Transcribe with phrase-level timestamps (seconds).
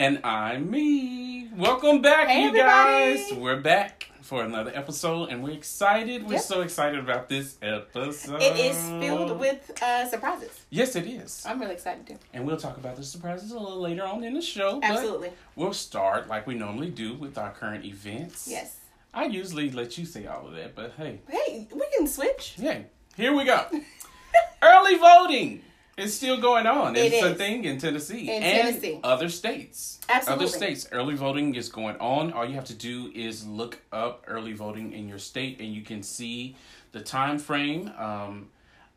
[0.00, 1.48] And I'm me.
[1.54, 3.18] Welcome back, Hey, you everybody.
[3.28, 3.32] guys.
[3.34, 6.24] We're back for another episode, and we're excited.
[6.26, 6.42] We're Yep.
[6.42, 8.40] so excited about this episode.
[8.40, 10.58] It is filled with uh, surprises.
[10.70, 11.44] Yes, it is.
[11.46, 12.16] I'm really excited too.
[12.32, 14.80] And we'll talk about the surprises a little later on in the show.
[14.82, 15.32] Absolutely.
[15.54, 18.48] We'll start like we normally do with our current events.
[18.48, 18.76] Yes.
[19.12, 22.54] I usually let you say all of that, but hey, Hey, we can switch.
[22.56, 22.78] yeah,
[23.18, 23.66] here we go.
[24.62, 25.60] Early voting
[26.00, 26.96] is still going on.
[26.96, 29.00] It It's a thing in Tennessee In and Tennessee.
[29.04, 30.00] other states.
[30.08, 30.44] Absolutely.
[30.46, 32.32] Other states, early voting is going on.
[32.32, 35.82] All you have to do is look up early voting in your state, and you
[35.82, 36.56] can see
[36.92, 38.48] the time frame um,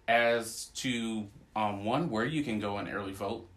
[0.07, 3.47] as to um, one where you can go and early vote.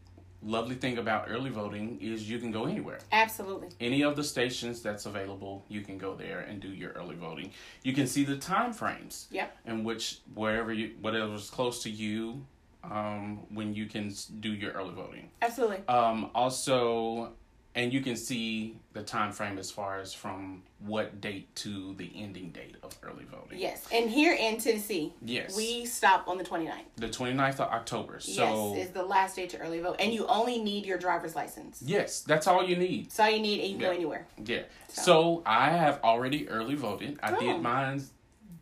[0.43, 3.69] Lovely thing about early voting is you can go anywhere Absolutely.
[3.81, 7.51] any of the stations that's available you can go there and do your early voting
[7.83, 9.57] you can see the time frames Yep.
[9.65, 12.45] in which wherever you whatever's close to you
[12.91, 15.79] um, when you can do your early voting Absolutely.
[15.89, 17.33] um, also
[17.75, 22.11] and you can see the time frame as far as from what date to the
[22.17, 23.87] ending date of early voting Yes.
[23.93, 26.73] And here in Tennessee, yes we stop on the 29th.
[26.97, 29.97] the 29th of october so yes, is the last day to early vote.
[29.99, 31.83] And you only need your driver's license.
[31.85, 34.27] yes that's all you need That's all you need, and you can go anywhere.
[34.43, 34.63] Yeah.
[34.89, 37.19] So- So, I have already early voted.
[37.23, 37.41] I Oh.
[37.41, 38.03] did mine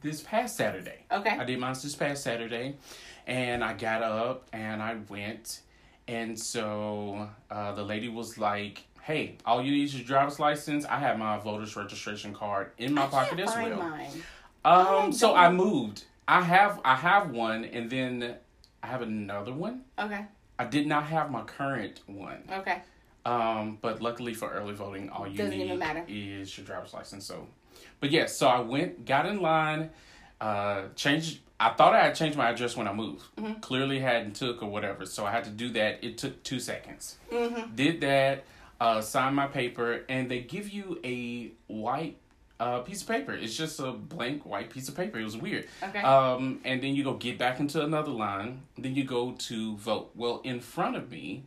[0.03, 1.05] this past Saturday.
[1.11, 1.31] Okay.
[1.31, 2.77] I did mine this past Saturday,
[3.27, 5.61] and I got up and I went,
[6.09, 10.85] and so uh, the lady was like, "Hey, all you need is your driver's license.
[10.85, 14.11] I have my voter's registration card in my I pocket as well." mine.
[14.65, 16.05] Um, I so I moved.
[16.27, 18.37] I have I have one, and then
[18.83, 19.83] I have another one.
[19.99, 20.27] Okay.
[20.59, 22.45] I did not have my current one.
[22.51, 22.83] Okay.
[23.27, 25.71] Um, but luckily for early voting, all you Doesn't need
[26.09, 27.25] is your driver's license.
[27.25, 27.47] So,
[28.01, 29.91] but yes, so I went, got in line,
[30.41, 31.41] uh, changed.
[31.64, 33.22] I thought I had changed my address when I moved.
[33.36, 33.60] Mm-hmm.
[33.60, 36.04] Clearly hadn't took or whatever, so I had to do that.
[36.04, 37.16] It took two seconds.
[37.32, 37.75] Mm-hmm.
[37.75, 38.44] Did that,
[38.80, 42.19] uh, signed my paper, and they give you a white
[42.60, 43.32] uh, piece of paper.
[43.32, 45.19] It's just a blank white piece of paper.
[45.19, 45.66] It was weird.
[45.82, 46.00] Okay.
[46.00, 48.62] Um, and then you go get back into another line.
[48.76, 50.10] Then you go to vote.
[50.14, 51.44] Well, in front of me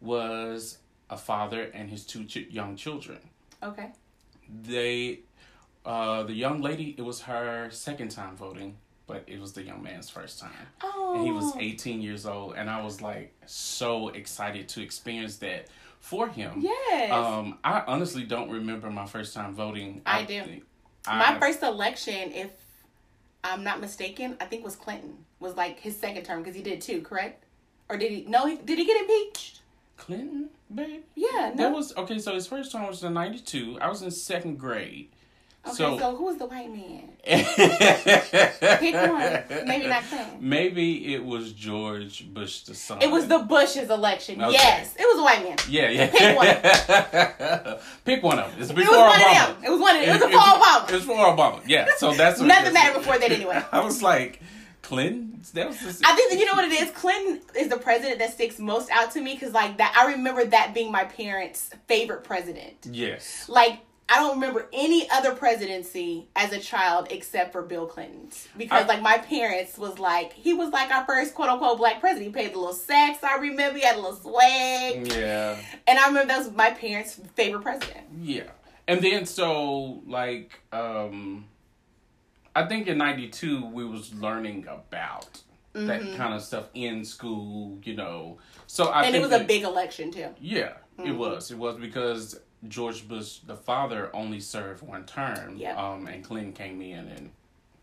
[0.00, 0.78] was
[1.10, 3.18] a father and his two ch- young children.
[3.62, 3.92] okay.
[4.62, 5.20] They,
[5.84, 9.82] uh, the young lady, it was her second time voting, but it was the young
[9.82, 10.52] man's first time.
[10.82, 11.14] Oh.
[11.16, 15.66] And he was 18 years old, and I was like so excited to experience that
[15.98, 16.60] for him.
[16.60, 17.10] Yes.
[17.10, 20.02] Um, I honestly don't remember my first time voting.
[20.06, 20.42] I do.
[20.44, 20.64] think-
[21.06, 22.50] My I- first election, if
[23.42, 25.24] I'm not mistaken, I think was Clinton.
[25.40, 27.44] Was like his second term because he did two, correct?
[27.88, 28.24] Or did he?
[28.28, 29.62] No, he, did he get impeached?
[29.96, 31.02] Clinton, babe.
[31.14, 31.62] Yeah, no.
[31.64, 32.18] That was okay.
[32.18, 33.78] So his first time was in '92.
[33.80, 35.08] I was in second grade.
[35.68, 37.04] Okay, so- so, who was the white man?
[37.28, 39.66] Pick one.
[39.66, 40.36] Maybe not Clinton.
[40.40, 43.02] Maybe it was George Bush the son.
[43.02, 44.40] It was the Bush's election.
[44.42, 44.52] Okay.
[44.52, 45.56] Yes, it was a white man.
[45.68, 46.10] yeah yeah.
[46.10, 47.78] Pick one.
[48.04, 48.60] Pick one of them.
[48.60, 49.50] It's It before was one Obama.
[49.50, 49.64] of them.
[49.64, 50.08] It was one of them.
[50.16, 50.88] It was before Obama.
[50.88, 51.62] It was before Obama.
[51.66, 51.86] Yeah.
[51.98, 53.62] So that's what- Nothing mattered before that anyway.
[53.72, 54.40] I was like,
[54.82, 55.26] Clinton.
[55.54, 56.90] That was just, I think that you know what it is.
[56.90, 59.94] Clinton is the president that sticks most out to me because like that.
[59.98, 62.74] I remember that being my parents' favorite president.
[62.90, 63.48] yes.
[63.48, 63.78] like
[64.10, 68.86] I don't remember any other presidency as a child except for Bill Clinton's because I-
[68.86, 72.26] like my parents was like he was like our first quote unquote black president.
[72.26, 73.22] He paid the little sax.
[73.22, 75.58] I remember he had a little swag, Yeah.
[75.86, 78.06] and I remember that was my parents' favorite president.
[78.22, 78.44] Yeah.
[78.86, 81.46] And then so like um
[82.56, 85.42] I think in 92 we was learning about
[85.74, 88.38] that kind of stuff in school, you know.
[88.66, 89.04] So I Mm-hmm.
[89.04, 90.34] and it was a big election too.
[90.40, 91.18] Yeah, it Mhm.
[91.18, 91.50] was.
[91.52, 95.56] It was because George Bush the father only served one term.
[95.56, 95.76] Yep.
[95.78, 97.30] Um and Clinton came in and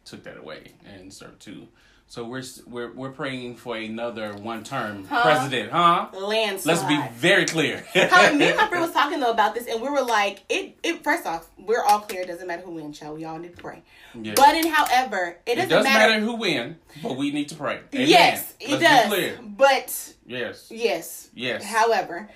[0.03, 1.67] took that away and served two.
[2.07, 5.23] So we're we're we're praying for another one term Huh?
[5.23, 6.09] president, huh?
[6.13, 6.75] Landslide.
[6.77, 7.83] Let's be very clear.
[7.95, 10.77] How, me and my friend was talking though about this, and we were like, it.
[10.83, 12.21] It first off, we're all clear.
[12.21, 13.17] It doesn't matter who wins, child.
[13.17, 13.81] We all need to pray.
[14.13, 14.33] Yeah.
[14.35, 16.09] But in however, it It doesn't, doesn't matter.
[16.13, 16.23] matter.
[16.23, 17.79] who win, but we need to pray.
[17.91, 18.07] Amen.
[18.07, 19.03] Yes, it Let's does.
[19.05, 19.39] Be clear.
[19.41, 20.67] But Yes.
[20.69, 21.63] yes, Yes.
[21.63, 22.29] However,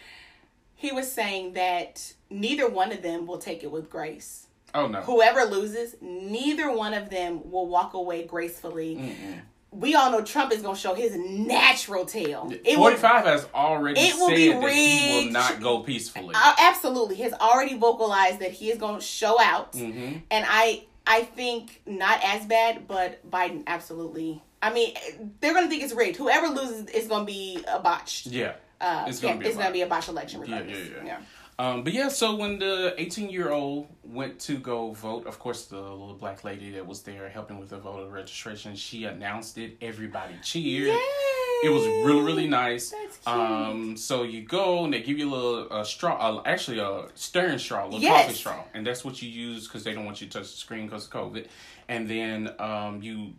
[0.76, 4.48] he was saying that neither one of them will take it with grace.
[4.76, 5.02] oh no.
[5.02, 8.96] Whoever loses, neither one of them will walk away gracefully.
[8.96, 9.40] Mm-mm.
[9.72, 12.52] We all know Trump is going to show his natural tail.
[12.52, 16.34] It will- Forty-five has already it will said be that he will not go peacefully.
[16.36, 20.86] Uh, absolutely, has already vocalized that he is going to show out, hmm and I,
[21.06, 24.42] I think not as bad, but Biden absolutely.
[24.62, 24.94] I mean,
[25.40, 26.18] they're going to think it's rigged.
[26.18, 28.26] Whoever loses is going to be a botched.
[28.28, 28.54] Yeah.
[28.82, 30.42] Uh, It's going be a to be a botched election.
[30.46, 30.90] Yeah, Regardless.
[30.90, 31.18] yeah, yeah.
[31.60, 35.66] Um, but yeah, so when the 18 year old went to go vote, of course,
[35.66, 39.76] the little black lady that was there helping with the voter registration, she announced it.
[39.82, 40.88] Everybody cheered.
[40.88, 41.00] Yay!
[41.62, 42.94] It was really, really nice.
[43.28, 47.08] Um, so you go and they give you a little uh, straw, uh, actually a
[47.16, 48.22] stirring straw, a little Yes.
[48.28, 50.58] coffee straw, and that's what you use because they don't want you to touch the
[50.58, 51.48] screen because of COVID.
[51.90, 53.34] And then um, you,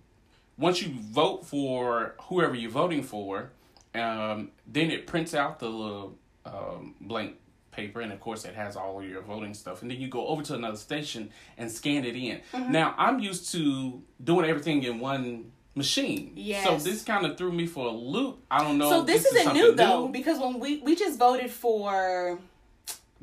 [0.59, 3.53] once you vote for whoever you're voting for,
[3.95, 7.37] um, then it prints out the little um, blank
[7.81, 9.83] paper, and of course it has all of your voting stuff.
[9.83, 12.41] And then you go over to another station and scan it in.
[12.53, 12.73] Mm-hmm.
[12.73, 16.33] Now I'm used to doing everything in one machine.
[16.35, 16.65] Yes.
[16.67, 18.39] So this kind of threw me for a loop.
[18.51, 18.91] I don't know.
[18.91, 22.39] So this, is isn't new something though, because when we we just voted for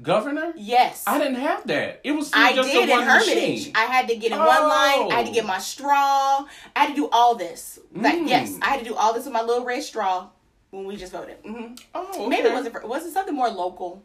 [0.01, 0.54] Governor?
[0.56, 2.01] yes, I didn't have that.
[2.04, 3.36] It was I just did in Hermitage.
[3.36, 3.74] machine.
[3.75, 5.12] I had to get in one line.
[5.12, 5.33] I had to Oh.
[5.33, 6.45] get my straw.
[6.75, 7.80] I had to do all this.
[7.94, 8.30] Like Mm.
[8.30, 10.30] yes, I had to do all this with my little red straw
[10.69, 11.42] when we just voted.
[11.44, 11.74] Mm-hmm.
[11.95, 12.27] oh, okay.
[12.27, 14.04] Maybe it wasn't for, was it something more local?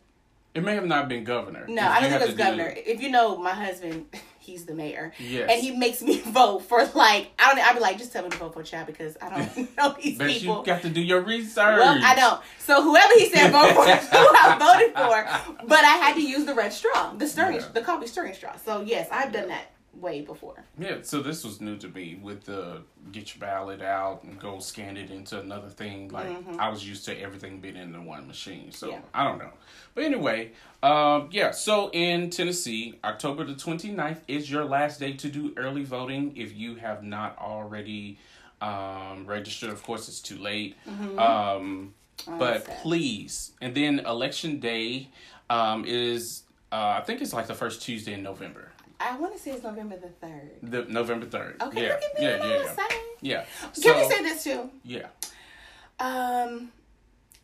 [0.55, 1.65] It may have not been governor.
[1.67, 2.75] No, I don't think it was to do- governor.
[2.77, 4.05] If you know my husband,
[4.39, 5.13] he's the mayor.
[5.19, 5.49] Yes.
[5.51, 7.59] And he makes me vote for like I don't.
[7.67, 10.19] I'd be like, just tell me to vote for Chad because I don't know these
[10.19, 10.59] Bet people.
[10.59, 11.79] you got to do your research.
[11.79, 12.41] Well, I don't.
[12.59, 15.67] So whoever he said vote for, is who I voted for.
[15.67, 17.69] But I had to use the red straw, the stirring, Yeah.
[17.73, 18.55] the coffee stirring straw.
[18.63, 20.65] So yes, I've done that way before.
[20.79, 24.59] Yeah, so this was new to me with the get your ballot out and go
[24.59, 26.09] scan it into another thing.
[26.09, 26.29] Like
[26.59, 28.73] I was used to everything being in the one machine.
[28.73, 28.97] So Mm-hmm.
[28.97, 29.01] Yeah.
[29.15, 29.53] I don't know.
[29.95, 30.53] But anyway,
[30.83, 35.85] um, yeah, so in Tennessee, October the 29th is your last day to do early
[35.85, 38.19] voting if you have not already
[38.61, 39.71] um, registered.
[39.71, 40.77] Of course, it's too late.
[41.19, 41.95] Um,
[42.27, 45.09] but please, and then election day
[45.51, 48.72] um, is, uh, I think it's like the first Tuesday in November.
[49.05, 50.51] I want to say it's November the third.
[50.63, 51.61] The November third.
[51.61, 52.25] Okay, yeah, look at me.
[52.25, 52.87] yeah, yeah, yeah.
[53.21, 53.45] Yeah.
[53.81, 54.71] Can we say this too?
[54.85, 55.07] yeah.
[56.01, 56.73] Um,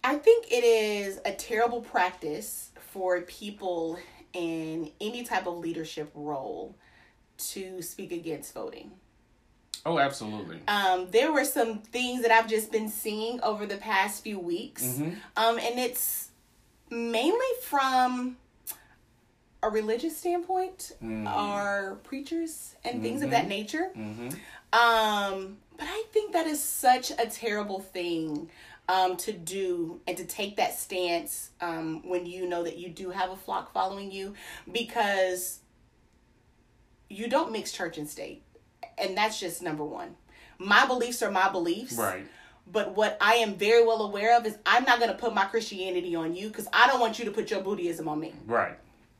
[0.03, 3.99] I think it is a terrible practice for people
[4.33, 6.75] in any type of leadership role
[7.39, 8.93] to speak against voting.
[9.87, 10.61] Oh, absolutely.
[10.67, 14.83] Um, there were some things that I've just been seeing over the past few weeks,
[14.85, 15.17] Mhm.
[15.37, 16.29] um, and it's
[16.91, 18.37] mainly from
[19.63, 21.27] a religious standpoint, Mhm.
[21.35, 23.91] or preachers and things of that nature.
[23.97, 24.29] Mm-hmm.
[24.73, 28.51] Um, but I think that is such a terrible thing
[28.89, 33.11] um, to do and to take that stance um, when you know that you do
[33.11, 34.35] have a flock following you
[34.71, 35.61] because
[37.11, 38.43] you don't mix church and state.
[38.97, 40.17] And that's just number one.
[40.59, 41.95] My beliefs are my beliefs.
[41.95, 42.27] Right.
[42.71, 45.45] But what I am very well aware of is I'm not going to put my
[45.45, 48.35] Christianity on you because I don't want you to put your Buddhism on me.
[48.47, 48.77] Right.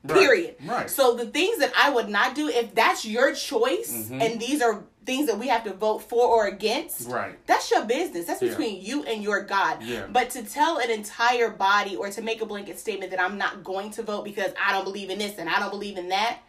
[0.07, 0.55] Period.
[0.65, 0.89] Right.
[0.89, 4.21] So the things that I would not do, if that's your choice, Mm-hmm.
[4.21, 7.35] and these are things that we have to vote for or against, Right.
[7.47, 8.25] that's your business.
[8.25, 8.49] That's Yeah.
[8.49, 9.81] between you and your God.
[9.83, 10.05] Yeah.
[10.09, 13.63] But to tell an entire body or to make a blanket statement that I'm not
[13.63, 16.39] going to vote because I don't believe in this and I don't believe in that,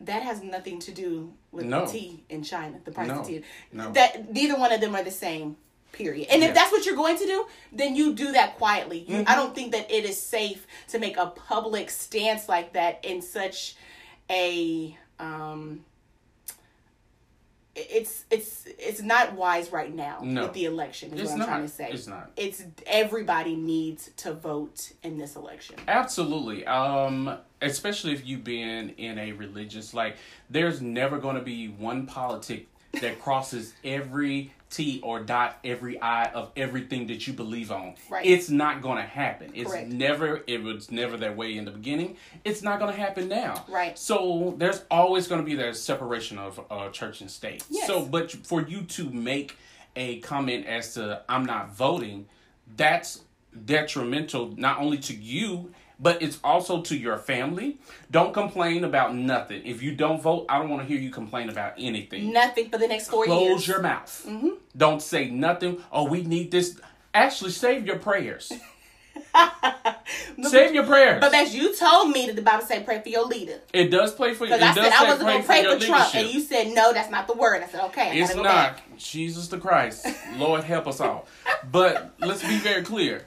[0.00, 1.86] that has nothing to do with No.
[1.86, 3.20] the tea in China, the price No.
[3.20, 3.42] of tea.
[3.72, 3.90] No.
[3.92, 5.56] That neither one of them are the same.
[5.96, 6.28] Period.
[6.30, 6.48] And Yeah.
[6.48, 8.98] if that's what you're going to do, then you do that quietly.
[9.08, 9.28] You, Mm-hmm.
[9.30, 13.22] I don't think that it is safe to make a public stance like that in
[13.22, 13.76] such
[14.30, 15.84] a um
[17.74, 20.44] it's it's it's not wise right now No.
[20.44, 21.46] with the election is It's what I'm not.
[21.48, 21.88] trying to say.
[21.90, 22.30] It's not.
[22.36, 25.76] It's everybody needs to vote in this election.
[25.86, 26.66] Absolutely.
[26.66, 30.16] Um, especially if you've been in a religious like
[30.50, 32.66] there's never gonna be one politic
[33.00, 37.94] that crosses every T or dot every I of everything that you believe on.
[38.10, 38.26] Right.
[38.26, 39.52] It's not gonna happen.
[39.54, 39.88] It's Correct.
[39.88, 42.18] never it was never that way in the beginning.
[42.44, 43.64] It's not gonna happen now.
[43.68, 43.98] Right.
[43.98, 47.64] So there's always gonna be that separation of uh, church and state.
[47.70, 47.86] Yes.
[47.86, 49.56] So but for you to make
[49.96, 52.26] a comment as to I'm not voting,
[52.76, 53.22] that's
[53.64, 57.78] detrimental not only to you but it's also to your family.
[58.10, 59.64] Don't complain about nothing.
[59.64, 62.32] If you don't vote, I don't want to hear you complain about anything.
[62.32, 63.52] Nothing for the next four Close years.
[63.52, 64.26] Close your mouth.
[64.28, 64.48] Mm-hmm.
[64.76, 65.82] Don't say nothing.
[65.90, 66.78] Oh, we need this.
[67.14, 68.52] Actually, save your prayers.
[70.42, 71.20] save your prayers.
[71.20, 73.60] But as you told me that the Bible say pray for your leader.
[73.72, 74.52] it does pray for you.
[74.52, 76.26] Because I said I wasn't going to pray your for Trump, leadership.
[76.26, 77.62] and you said no, that's not the word.
[77.62, 78.44] I said okay, I It's not.
[78.44, 78.82] back.
[78.98, 80.06] Jesus the Christ.
[80.36, 81.26] Lord help us all.
[81.70, 83.24] But let's be very clear.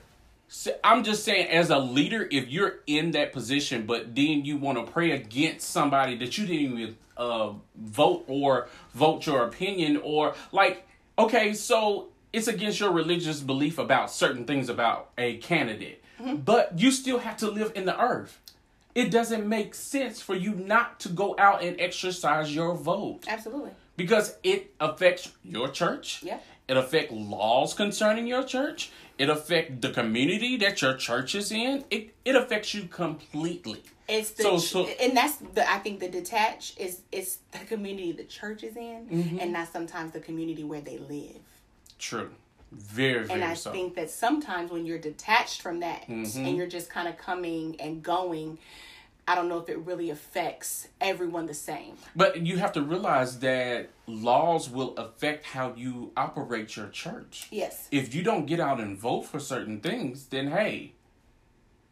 [0.51, 4.57] So I'm just saying, as a leader, if you're in that position, but then you
[4.57, 9.97] want to pray against somebody that you didn't even uh, vote or vote your opinion,
[10.03, 10.87] or like,
[11.19, 16.03] okay, so it's against your religious belief about certain things about a candidate,
[16.43, 18.39] but you still have to live in the earth.
[18.95, 23.71] It doesn't make sense for you not to go out and exercise your vote Absolutely.
[23.95, 26.23] because it affects your church.
[26.23, 26.39] Yeah.
[26.67, 28.91] It affects laws concerning your church.
[29.19, 31.83] It affects the community that your church is in.
[31.91, 33.83] It it affects you completely.
[34.07, 38.13] It's the So- so- and that's the I think the detach is it's the community
[38.13, 39.39] the church is in, Mm-hmm.
[39.41, 41.41] and not sometimes the community where they live.
[41.99, 42.31] True.
[42.71, 43.71] Very, very and I so.
[43.71, 46.35] think that sometimes when you're detached from that Mhm.
[46.47, 48.57] and you're just kind of coming and going,
[49.29, 51.93] I don't know if it really affects everyone the same.
[52.15, 57.47] But you have to realize that laws will affect how you operate your church.
[57.51, 57.87] Yes.
[57.91, 60.93] If you don't get out and vote for certain things, then hey,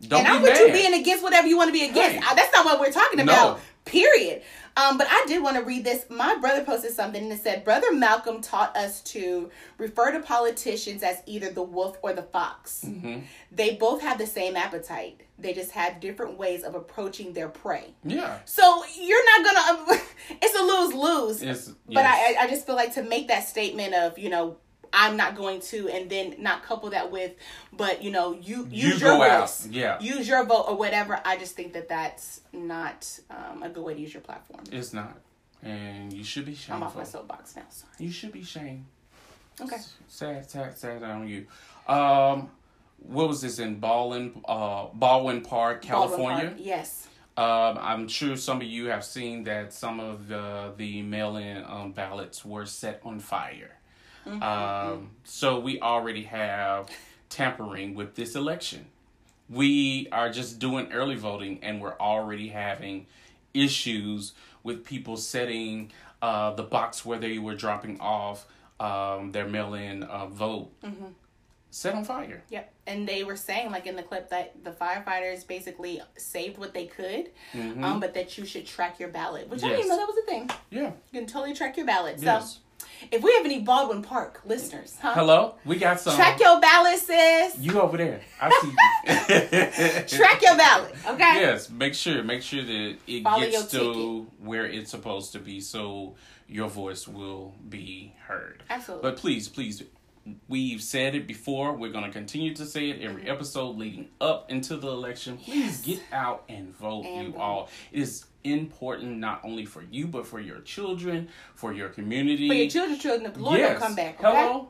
[0.02, 0.62] don't and be I'm with mad.
[0.62, 2.26] you being against whatever you want to be against.
[2.26, 2.36] Hey.
[2.36, 3.60] That's not what we're talking No.
[3.88, 4.42] Period.
[4.76, 6.06] Um, but I did want to read this.
[6.10, 11.02] My brother posted something and it said, Brother Malcolm taught us to refer to politicians
[11.02, 12.84] as either the wolf or the fox.
[12.86, 13.24] Mhm.
[13.52, 15.22] They both have the same appetite.
[15.40, 17.94] They just have different ways of approaching their prey.
[18.04, 18.40] Yeah.
[18.46, 20.02] So you're not gonna.
[20.42, 21.42] it's a lose lose.
[21.42, 22.36] It's, But yes.
[22.40, 24.58] I, I just feel like to make that statement of you know
[24.94, 27.34] I'm not going to, and then not couple that with,
[27.74, 30.00] but you know you You use your go out, voice, yeah.
[30.00, 31.20] use your vote or whatever.
[31.26, 34.64] I just think that that's not um, a good way to use your platform.
[34.72, 35.18] It's not.
[35.64, 36.78] And you should be shamed.
[36.78, 37.64] I'm off my soapbox now.
[37.70, 37.92] Sorry.
[38.00, 38.86] You should be shamed.
[39.60, 39.78] Okay.
[40.08, 41.48] Sad, sad, sad on you.
[41.92, 42.50] Um,
[43.00, 46.46] what was this in Baldwin, uh, Baldwin Park, Baldwin California?
[46.50, 47.08] Park, Yes.
[47.36, 51.92] Um, I'm sure some of you have seen that some of the the mail-in um,
[51.92, 53.77] ballots were set on fire.
[54.28, 56.90] Um, so we already have
[57.30, 58.88] tampering with this election.
[59.50, 63.08] We are just doing early voting, and we're already having
[63.54, 65.92] issues with people setting
[66.22, 68.46] uh, the box where they were dropping off
[68.80, 70.72] um, their mail-in uh, vote
[71.70, 72.44] set on fire.
[72.50, 72.74] Yep.
[72.88, 76.86] And they were saying, like in the clip, that the firefighters basically saved what they
[76.86, 80.18] could, um, but that you should track your ballot, which I didn't know that was
[80.18, 80.50] a thing.
[80.72, 80.92] Yeah.
[81.12, 82.20] You can totally track your ballot.
[82.20, 82.60] So Yes.
[83.12, 85.14] If we have any Baldwin Park listeners, huh?
[85.14, 85.56] Hello.
[85.66, 86.16] We got some.
[86.16, 87.58] Track your ballot, sis.
[87.60, 88.22] You over there.
[88.42, 90.18] I see you.
[90.18, 91.42] Track your ballot, okay?
[91.42, 95.60] Yes, make sure make sure that it Follow gets to where it's supposed to be
[95.62, 96.16] so
[96.48, 98.64] your voice will be heard.
[98.70, 99.10] Absolutely.
[99.10, 99.84] But please, please
[100.50, 104.52] we've said it before, we're going to continue to say it every episode leading up
[104.52, 105.38] into the election.
[105.38, 106.00] Please Yes.
[106.00, 107.40] get out and vote And you vote.
[107.40, 107.70] all.
[107.94, 112.48] It is important not only for you but for your children, for your community.
[112.48, 113.72] For your children's children, the Lord yes.
[113.72, 114.28] don't come back, okay?
[114.28, 114.48] Mm-hmm.
[114.48, 114.70] Hello.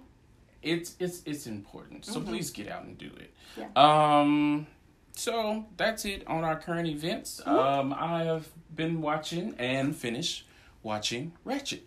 [0.63, 2.05] It's it's it's important.
[2.05, 3.33] So please get out and do it.
[3.57, 3.67] Yeah.
[3.75, 4.67] Um
[5.13, 7.41] so that's it on our current events.
[7.45, 7.49] Mm-hmm.
[7.49, 10.45] Um I have been watching and finished
[10.83, 11.79] watching Ratched.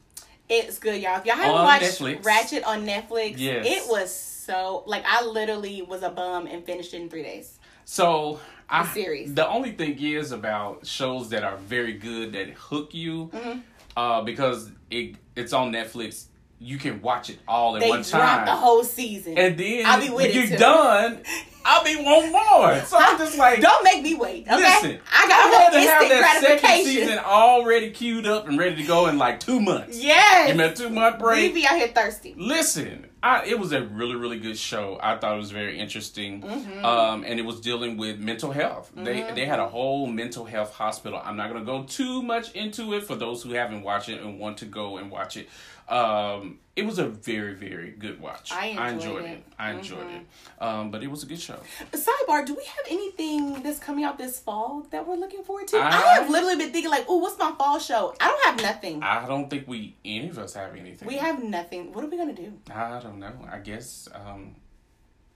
[0.49, 1.18] It's good, y'all.
[1.18, 2.23] If y'all haven't On watched Netflix.
[2.23, 3.64] Ratched on Netflix, Yes.
[3.66, 7.59] it was so like I literally was a bum and finished it in three days.
[7.85, 9.34] So I, series.
[9.34, 13.58] The only thing is about shows that are very good that hook you, Mm-hmm.
[13.96, 16.26] uh, because it it's on Netflix.
[16.62, 19.38] You can watch it all at They one time, the whole season.
[19.38, 20.58] and then I'll be when you're too.
[20.58, 21.22] done,
[21.64, 22.78] I'll be one more.
[22.84, 24.56] So I'm just like, don't make me wait, okay?
[24.56, 28.76] Listen, I I got had to have that second season already queued up and ready
[28.76, 30.02] to go in like two months.
[30.02, 30.48] Yes.
[30.48, 31.54] Give me a two month break.
[31.54, 32.34] we be out here thirsty.
[32.36, 34.98] Listen, I, it was a really, really good show.
[35.02, 36.84] I thought it was very interesting, Mm-hmm.
[36.84, 38.90] um, and it was dealing with mental health.
[38.96, 41.20] They they had a whole mental health hospital.
[41.22, 44.38] I'm not gonna go too much into it for those who haven't watched it and
[44.38, 45.48] want to go and watch it.
[45.90, 48.52] Um, it was a very, very good watch.
[48.52, 49.30] I enjoyed it.
[49.30, 49.38] it.
[49.40, 49.62] Mm-hmm.
[49.62, 50.23] I enjoyed it.
[50.62, 51.59] Um, but it was a good show.
[51.92, 55.76] Sidebar: Do we have anything that's coming out this fall that we're looking forward to?
[55.78, 58.62] I, I- have literally been thinking like, "Oh, what's my fall show?" I don't have
[58.75, 59.02] nothing.
[59.02, 61.09] I don't think we any of us have anything.
[61.09, 61.92] we have nothing.
[61.92, 62.52] What are we gonna do?
[62.73, 63.32] I don't know.
[63.50, 64.54] I guess um,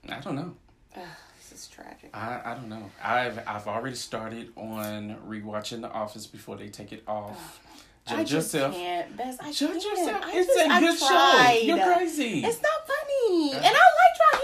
[0.09, 0.55] I don't know.
[0.97, 1.03] Ugh,
[1.37, 2.11] this is tragic.
[2.15, 2.91] I, I don't know.
[3.03, 7.61] I've I've already started on rewatching The Office before they take it off.
[7.67, 8.75] I Judge just yourself.
[8.75, 9.17] can't.
[9.17, 9.85] Best, I Judge can't.
[9.85, 10.25] yourself.
[10.25, 11.75] I It's just, a I good show.
[11.77, 12.45] You're crazy.
[12.45, 14.39] It's not funny, and I like dry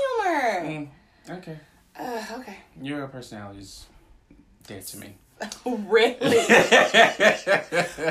[0.64, 0.88] humor.
[1.30, 1.58] Mm, okay.
[1.98, 2.56] Uh, okay.
[2.80, 3.86] Your personality is
[4.66, 5.14] dead to me.
[5.66, 6.16] really?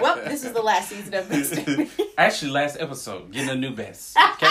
[0.02, 1.90] well, this is the last season of Mr.
[2.18, 4.18] Actually, last episode, getting a new Best.
[4.18, 4.48] Okay.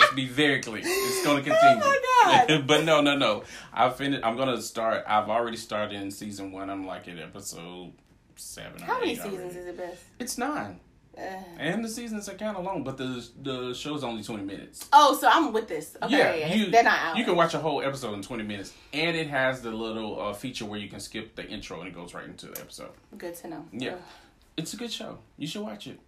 [0.00, 0.82] Let's be very clear.
[0.84, 1.82] It's going to continue.
[1.84, 2.66] Oh my God.
[2.66, 3.44] but no, no, no.
[3.72, 4.24] I finished.
[4.24, 5.04] I'm going to start.
[5.06, 6.68] I've already started in season one.
[6.68, 7.92] I'm like at episode
[8.36, 8.80] seven.
[8.82, 9.58] How many seasons already.
[9.58, 10.02] is it best?
[10.18, 10.80] It's nine.
[11.16, 11.20] Uh,
[11.58, 14.88] And the seasons are kind of long, but the the show's only twenty minutes.
[14.92, 15.96] oh, so I'm with this.
[16.02, 17.16] Okay, yeah, yeah, you they're not out.
[17.16, 20.32] you can watch a whole episode in twenty minutes, and it has the little uh,
[20.32, 22.90] feature where you can skip the intro and it goes right into the episode.
[23.16, 23.64] Good to know.
[23.72, 23.98] Yeah, Ugh.
[24.56, 25.18] it's a good show.
[25.38, 26.00] You should watch it.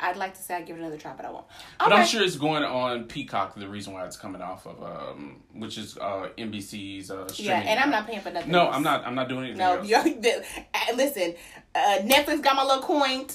[0.00, 1.46] I'd like to say I'd give it another try, but I won't.
[1.78, 2.00] But Okay.
[2.00, 3.54] I'm sure it's going on Peacock.
[3.54, 7.52] The reason why it's coming off of um, which is uh NBC's uh streaming.
[7.52, 8.50] Yeah, and I'm not paying for nothing.
[8.50, 8.76] No, else.
[8.76, 9.06] I'm not.
[9.06, 11.34] I'm not doing anything No, uh, listen.
[11.74, 13.26] Uh, Netflix got my little coin.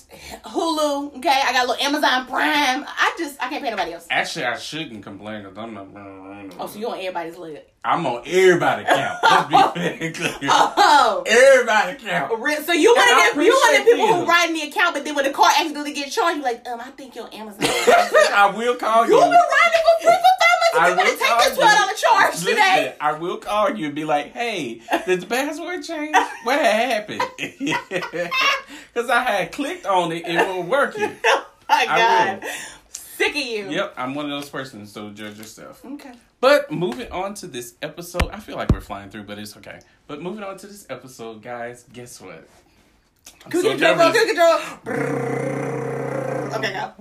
[0.46, 1.30] Hulu, okay.
[1.30, 2.86] I got a little Amazon Prime.
[2.88, 4.08] I just I can't pay nobody else.
[4.10, 5.88] Actually, I shouldn't complain because I'm not.
[6.60, 7.64] Oh, so you on everybody's list?
[7.84, 9.20] I'm on everybody count.
[9.24, 10.34] Let's be clear.
[10.54, 11.24] Oh.
[11.26, 12.32] Everybody count.
[12.66, 14.28] So you I one you of the people who them.
[14.28, 16.80] write in the account, but then when the car accidentally gets charged, you like, um,
[16.80, 17.60] I think your Amazon.
[17.64, 19.14] I will call you.
[19.16, 20.22] You've been writing for proof of
[20.74, 21.80] you I better will take this twelve you.
[21.80, 22.96] dollar charge Listen, today.
[23.02, 26.16] I will call you and be like, "Hey, did the password change?
[26.44, 31.12] What happened?" Because I had clicked on it, it wasn't working.
[31.26, 32.44] Oh my god.
[33.22, 33.70] Sick of you.
[33.70, 34.92] Yep, I'm one of those persons.
[34.92, 35.86] So judge yourself.
[35.86, 36.14] Okay.
[36.40, 39.80] But moving on to this episode, I feel like we're flying through, but it's okay.
[40.08, 42.48] But moving on to this episode, guys, guess what?
[43.46, 44.08] I'm Can so we get drum roll?
[44.08, 44.22] nervous.
[44.22, 44.98] Can we get drum
[46.50, 46.56] roll?
[46.56, 46.94] Okay, go.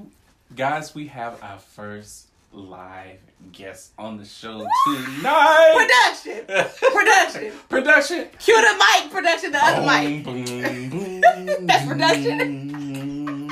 [0.55, 3.19] Guys, we have our first live
[3.53, 5.73] guest on the show tonight.
[5.75, 6.45] Production.
[6.93, 7.53] Production.
[7.71, 8.29] Production.
[8.39, 9.11] Cue the mic.
[9.11, 9.53] Production.
[9.53, 10.25] The other mic.
[10.25, 11.21] Boom, boom, boom,
[11.67, 13.49] That's production.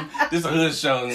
[0.30, 1.06] this is a hood show.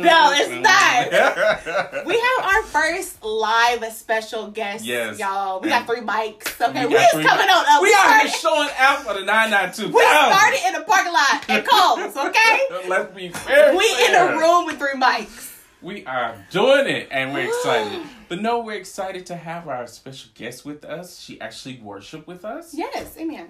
[0.00, 2.06] No, it's not.
[2.06, 5.18] We have our first live special guest, Yes.
[5.18, 5.60] y'all.
[5.60, 6.60] We got three mics.
[6.60, 7.82] Okay, We we, is coming on up.
[7.82, 9.92] We are here showing out for the 992.
[9.94, 12.60] we started in the parking lot at Kohl's, okay?
[12.88, 13.76] Let's be fair.
[13.76, 15.46] we in a room with three mics.
[15.80, 18.02] We are doing it and we're excited.
[18.28, 21.18] But no, we're excited to have our special guest with us.
[21.18, 22.74] She actually worshiped with us.
[22.74, 23.48] Yes, amen.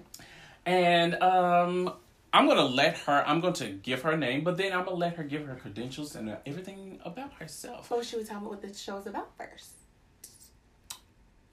[0.65, 1.95] And um
[2.33, 5.15] I'm gonna let her I'm going to give her name, but then I'm gonna let
[5.17, 7.89] her give her credentials and everything about herself.
[7.89, 9.71] So should we tell about what the show is about first?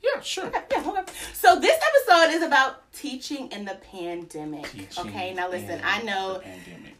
[0.03, 0.45] Yeah, sure.
[0.47, 1.09] Okay, yeah, hold.
[1.33, 4.65] So this episode is about teaching in the pandemic.
[4.69, 6.41] Teaching okay, now listen, I know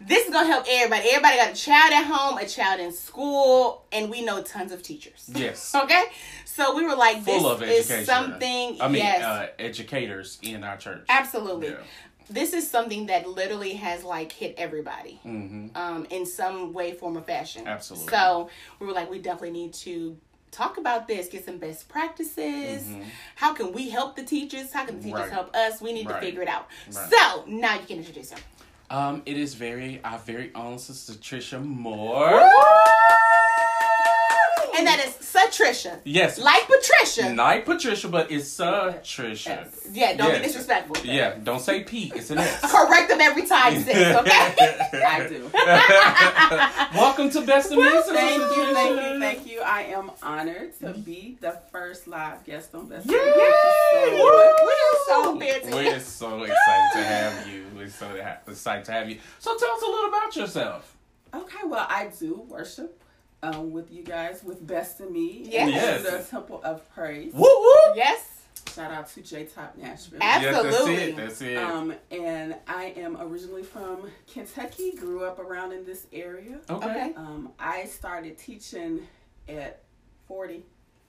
[0.02, 1.10] this is gonna help everybody.
[1.10, 4.82] Everybody got a child at home, a child in school, and we know tons of
[4.82, 5.30] teachers.
[5.36, 5.76] Yes.
[5.76, 6.06] Okay,
[6.46, 8.06] so we were like, this Full of is education.
[8.06, 8.78] something.
[8.82, 11.06] I mean yes, uh, educators in our church.
[11.10, 11.70] absolutely.
[11.70, 11.76] Yeah.
[12.30, 15.76] This is something that literally has like hit everybody, Mm-hmm.
[15.78, 17.68] um, in some way, form, or fashion.
[17.68, 18.10] Absolutely.
[18.10, 20.18] So we were like, we definitely need to
[20.52, 22.88] talk about this, get some best practices.
[23.36, 24.72] How can we help the teachers?
[24.72, 25.30] How can the teachers Mm-hmm.
[25.30, 25.32] Right.
[25.34, 25.82] help us?
[25.82, 26.20] We need Right.
[26.20, 26.68] to figure it out.
[26.92, 27.10] Right.
[27.12, 28.40] So now you can introduce them.
[28.90, 32.50] Um, it is very our very own sister Trisha Moore.
[34.78, 36.00] And that is Satricia.
[36.04, 36.38] Yes.
[36.38, 37.32] Like Patricia.
[37.32, 39.70] Not Patricia, but it's Trisha.
[39.94, 40.40] Yeah, don't Yes.
[40.40, 40.98] be disrespectful.
[41.06, 42.60] Yeah, don't say P, it's an S.
[42.70, 44.54] Correct them every time, sis, okay?
[44.94, 45.50] I do.
[47.00, 49.62] Welcome to Best of Me, Sister Thank you, thank you, thank you.
[49.62, 53.18] I am honored to be the first live guest on Best Yay!
[53.18, 53.36] Friends.
[53.94, 54.24] Thank you
[54.66, 55.72] We're so fancy.
[55.74, 57.66] We're so excited to have you.
[57.76, 58.10] We're so
[58.48, 59.20] excited to have you.
[59.40, 60.98] So tell us a little about yourself.
[61.34, 63.02] Okay, well, I do worship
[63.54, 65.42] um, with you guys with Best of Me.
[65.50, 65.70] Yes.
[65.72, 66.04] Yes.
[66.04, 67.34] The Temple of Praise.
[67.34, 67.94] Woo woo!
[67.96, 68.32] Yes,
[68.74, 70.20] Shout out to J Top Nashville.
[70.22, 70.94] Absolutely.
[70.94, 71.16] Yeah, that's it.
[71.18, 71.58] That's it.
[71.58, 76.60] Um, and I am originally from Kentucky, grew up around in this area.
[76.70, 76.86] okay.
[76.90, 77.14] okay.
[77.16, 79.08] Um, I started teaching
[79.48, 79.84] at
[80.28, 80.64] 40,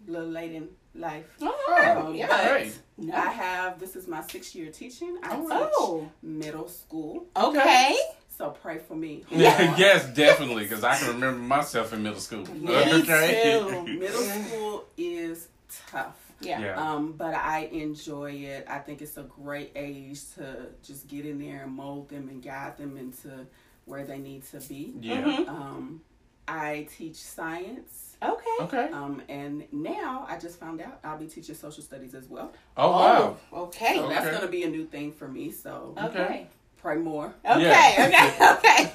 [0.07, 1.25] a little late in life.
[1.41, 2.27] Oh, Um, yeah.
[2.29, 2.79] but Great.
[3.13, 5.19] I have, this is my sixth year teaching.
[5.23, 7.27] I teach Oh, middle school.
[7.37, 7.97] okay.
[8.37, 9.25] So pray for me.
[9.31, 12.45] Yes, definitely, because I can remember myself in middle school.
[12.55, 13.87] Me too.
[13.99, 15.49] Middle school is
[15.89, 16.17] tough.
[16.41, 16.61] Yeah.
[16.61, 16.75] Yeah.
[16.95, 18.67] Um, but I enjoy it.
[18.69, 22.43] I think it's a great age to just get in there and mold them and
[22.43, 23.47] guide them into
[23.87, 24.93] where they need to be.
[25.01, 25.23] Yeah.
[25.23, 25.49] Mhm.
[25.49, 26.01] Um,
[26.47, 28.17] I teach science.
[28.23, 28.57] Okay.
[28.61, 28.89] Okay.
[28.93, 32.53] Um, and now I just found out I'll be teaching social studies as well.
[32.77, 33.37] Oh wow.
[33.53, 33.95] Oh, okay.
[33.97, 35.51] So that's going to be a new thing for me.
[35.51, 36.47] So Okay.
[36.87, 37.35] Pray more.
[37.45, 37.63] Okay.
[37.63, 38.59] Yeah.
[38.59, 38.93] Okay.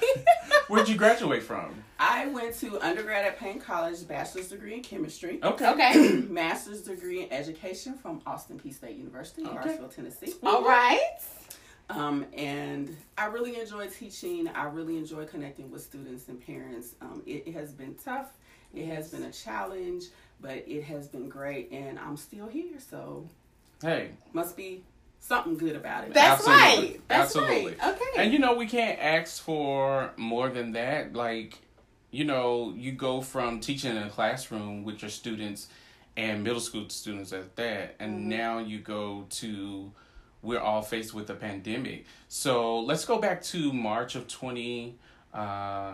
[0.68, 1.74] Where'd you graduate from?
[1.98, 5.38] I went to undergrad at Paine College, bachelor's degree in chemistry.
[5.42, 5.68] Okay.
[5.68, 5.92] okay.
[6.30, 9.52] master's degree in education from Austin Peay State University, Okay.
[9.52, 10.32] Hartsville, Tennessee.
[10.42, 11.18] All right.
[11.90, 14.48] Um, and I really enjoy teaching.
[14.48, 16.94] I really enjoy connecting with students and parents.
[17.02, 18.30] Um, it, it has been tough.
[18.74, 20.04] It has been a challenge,
[20.40, 22.80] but it has been great, and I'm still here.
[22.80, 23.28] So
[23.82, 24.84] Hey, must be
[25.22, 26.12] something good about it.
[26.14, 26.88] That's Absolutely.
[26.90, 27.00] right.
[27.08, 27.76] That's Absolutely.
[27.76, 27.88] right.
[27.94, 28.22] Okay.
[28.22, 31.14] and you know we can't ask for more than that.
[31.14, 31.58] Like,
[32.10, 35.68] you know, you go from teaching in a classroom with your students
[36.16, 38.28] and middle school students at that, and Mm-hmm.
[38.28, 39.92] now you go to
[40.42, 42.04] we're all faced with a pandemic.
[42.28, 44.98] So let's go back to March of twenty.
[45.32, 45.92] Uh,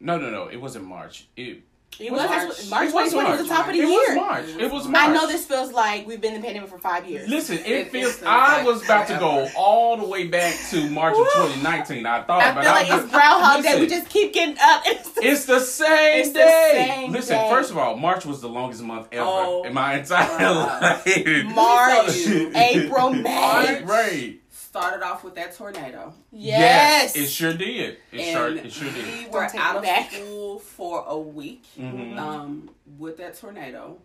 [0.00, 0.48] no, no, no.
[0.48, 1.26] It wasn't March.
[1.36, 1.62] It
[2.00, 2.92] it was was March.
[2.92, 4.08] March, March it was 2020 was the top of the it year.
[4.08, 4.48] was March.
[4.58, 5.08] It was March.
[5.08, 7.28] I know this feels like we've been in the pandemic for five years.
[7.28, 8.14] Listen, it, It feels.
[8.14, 12.04] feels I like was about to go all the way back to March of 2019.
[12.06, 13.68] I thought, I but feel I like was it's Groundhog Day.
[13.68, 14.82] listen, We just keep getting up.
[14.86, 16.84] It's the- It's the same It's the day.
[16.88, 17.50] same Listen, day.
[17.50, 20.80] first of all, March was the longest month ever Oh, in my entire wow.
[20.80, 21.44] life.
[21.54, 22.26] March.
[22.56, 23.82] April, May.
[23.84, 24.38] Right.
[24.72, 26.14] Started off with that tornado.
[26.32, 27.14] Yes.
[27.14, 27.98] it sure did.
[28.10, 29.04] It sure, it sure did.
[29.04, 30.10] we were out of back.
[30.10, 31.62] school for a week.
[31.78, 32.16] Mhm.
[32.18, 33.98] um, with that tornado.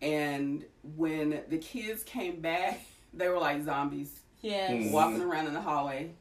[0.00, 0.64] And
[0.96, 2.80] when the kids came back,
[3.12, 4.70] they were like zombies Yes.
[4.70, 4.92] Mm.
[4.92, 6.12] walking around in the hallway.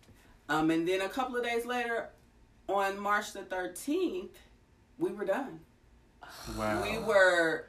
[0.49, 2.09] Um, and then a couple of days later,
[2.67, 4.31] on March the 13th,
[4.97, 5.61] we were done.
[6.57, 6.83] Wow.
[6.83, 7.67] We were,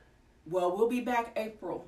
[0.50, 1.86] well, we'll be back April.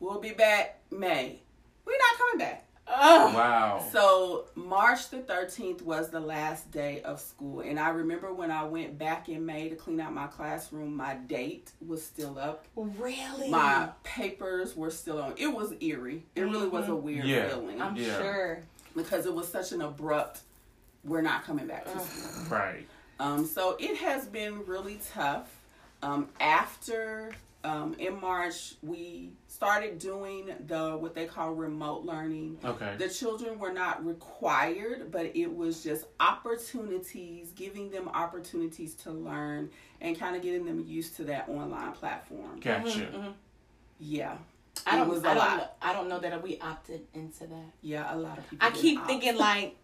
[0.00, 1.42] We'll be back May.
[1.84, 2.65] We're not coming back.
[2.88, 3.34] Ugh.
[3.34, 3.84] Wow.
[3.92, 7.60] So March the 13th was the last day of school.
[7.60, 11.14] And I remember when I went back in May to clean out my classroom, my
[11.14, 12.64] date was still up.
[12.76, 13.50] Really?
[13.50, 15.34] My papers were still on.
[15.36, 16.22] It was eerie.
[16.36, 17.48] It really was a weird Yeah.
[17.48, 18.18] feeling I'm Yeah.
[18.18, 18.58] sure.
[18.94, 20.40] because it was such an abrupt,
[21.04, 22.44] we're not coming back to school.
[22.56, 22.86] Right.
[23.20, 25.48] Um, so it has been really tough.
[26.02, 27.32] Um, after
[27.64, 32.58] um, in March, we started doing the what they call remote learning.
[32.62, 32.94] Okay.
[32.98, 39.70] The children were not required, but it was just opportunities, giving them opportunities to learn
[40.02, 42.60] and kind of getting them used to that online platform.
[42.60, 43.00] Gotcha.
[43.00, 43.30] Mm-hmm, mm-hmm.
[43.98, 44.36] Yeah,
[44.86, 45.08] I don't.
[45.08, 45.38] was a I don't.
[45.38, 45.56] lot.
[45.56, 47.72] Know, I don't know that we opted into that.
[47.80, 48.66] yeah, a lot of people.
[48.66, 49.08] I keep opt.
[49.08, 49.74] thinking like,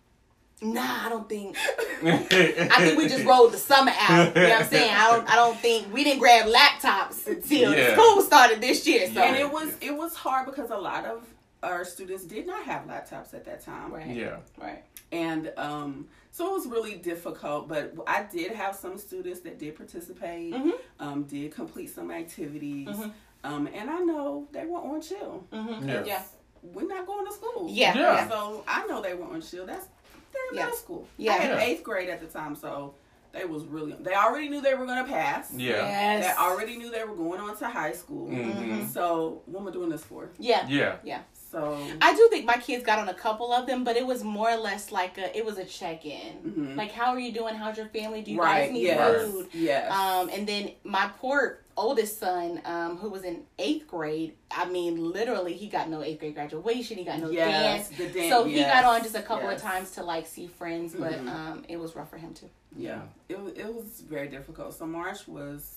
[0.62, 1.56] nah, I don't think.
[2.04, 4.34] I think we just rolled the summer out.
[4.36, 4.94] You know what I'm saying?
[4.94, 5.30] I don't.
[5.30, 7.92] I don't think we didn't grab laptops until Yeah.
[7.94, 9.10] school started this year.
[9.12, 11.26] So and it was it was hard because a lot of
[11.62, 13.92] our students did not have laptops at that time.
[13.92, 14.08] right.
[14.08, 14.36] Yeah.
[14.60, 14.82] Right.
[15.12, 17.68] and um, so it was really difficult.
[17.68, 20.72] But I did have some students that did participate, Mhm.
[21.00, 23.12] um, did complete some activities, Mhm.
[23.44, 25.44] um, and I know they were on chill.
[25.52, 25.88] Mm-hmm.
[25.88, 26.02] Yeah.
[26.04, 26.22] Yeah.
[26.62, 27.68] We're not going to school.
[27.70, 27.94] Yeah.
[27.96, 28.28] Yeah.
[28.28, 29.66] So I know they were on chill.
[29.66, 29.86] That's
[30.32, 30.64] they're in Yeah.
[30.64, 31.06] middle school.
[31.16, 31.32] Yeah.
[31.32, 31.64] I had Yeah.
[31.64, 32.94] eighth grade at the time, so
[33.32, 33.92] they was really.
[34.00, 35.52] They already knew they were gonna pass.
[35.54, 35.76] Yeah.
[35.86, 36.26] Yes.
[36.36, 38.28] They already knew they were going on to high school.
[38.28, 38.88] Mhm.
[38.92, 40.30] So what am I doing this for?
[40.38, 40.66] Yeah.
[40.68, 40.96] Yeah.
[41.02, 41.20] Yeah.
[41.50, 44.24] So I do think my kids got on a couple of them, but it was
[44.24, 46.32] more or less like a it was a check in.
[46.44, 46.76] Mhm.
[46.76, 47.54] Like, how are you doing?
[47.54, 48.22] How's your family?
[48.22, 49.48] Do you right, guys need yes, food?
[49.52, 49.92] yes.
[49.92, 55.10] Um, and then my poor oldest son, um, who was in eighth grade, I mean,
[55.12, 56.98] literally, he got no eighth grade graduation.
[56.98, 57.98] He got no yes, dance.
[57.98, 58.30] the dance.
[58.30, 59.62] So he got on just a couple yes.
[59.62, 61.28] of times to like see friends, but Mhm.
[61.28, 62.48] um, it was rough for him too.
[62.76, 64.74] Yeah, it it was very difficult.
[64.74, 65.76] So March was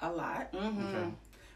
[0.00, 0.52] a lot.
[0.52, 0.86] Mm-hmm.
[0.96, 1.08] Okay.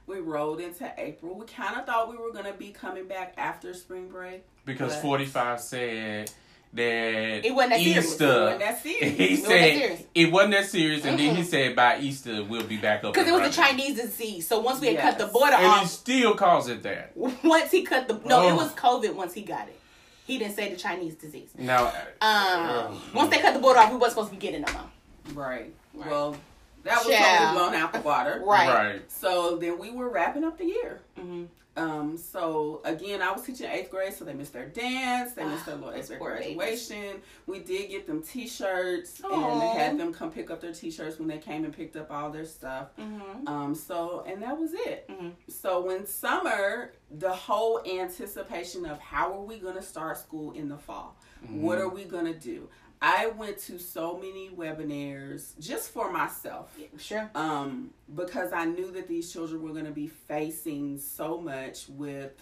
[0.07, 1.35] We rolled into April.
[1.39, 4.45] We kind of thought we were gonna be coming back after spring break.
[4.65, 6.31] Because But- 45 said
[6.73, 7.97] that It wasn't that serious.
[8.07, 8.41] It Easter.
[8.43, 9.17] wasn't that serious.
[9.19, 9.47] He It said
[9.79, 10.03] serious.
[10.15, 13.13] it wasn't that serious, and then he said by Easter we'll be back up.
[13.13, 13.79] Because it and was a running.
[13.79, 14.47] Chinese disease.
[14.47, 15.61] So once we had cut the border off.
[15.63, 17.13] and he still calls it that.
[17.17, 18.57] once he cut the no, it Oh.
[18.57, 19.15] was COVID.
[19.15, 19.79] Once he got it,
[20.27, 21.51] he didn't say the Chinese disease.
[21.59, 23.03] Now, Um, Oh.
[23.15, 24.91] once they cut the border off, we wasn't supposed to be getting them out.
[25.35, 25.73] Right.
[25.93, 26.09] Right.
[26.11, 26.37] Well,
[26.85, 27.39] that was Child.
[27.39, 28.43] totally blown out the water.
[28.47, 28.69] Right.
[28.69, 31.01] right, So then we were wrapping up the year.
[31.19, 31.45] Mm-hmm.
[31.81, 35.67] Um, so again, I was teaching eighth grade, so they missed their dance, they missed
[35.67, 36.57] their little eighth those grade poor babies.
[36.57, 37.23] graduation.
[37.47, 39.71] We did get them T-shirts Aw.
[39.73, 42.31] and had them come pick up their T-shirts when they came and picked up all
[42.31, 42.89] their stuff.
[42.99, 43.49] Mm-hmm.
[43.49, 45.09] Um, so and that was it.
[45.09, 45.33] Mhm.
[45.49, 50.69] So when summer, the whole anticipation of how are we going to start school in
[50.69, 51.17] the fall?
[51.49, 51.87] What Mm-hmm.
[51.87, 52.69] are we going to do?
[53.03, 57.31] I went to so many webinars just for myself Sure.
[57.35, 62.33] um, because I knew that these children were going to be facing so much with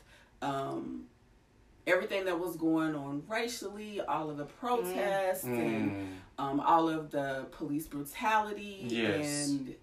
[0.42, 1.04] um,
[1.86, 6.06] everything that was going on racially, all of the protests, and Mm.
[6.38, 9.48] um, all of the police brutality, Yes.
[9.48, 9.74] and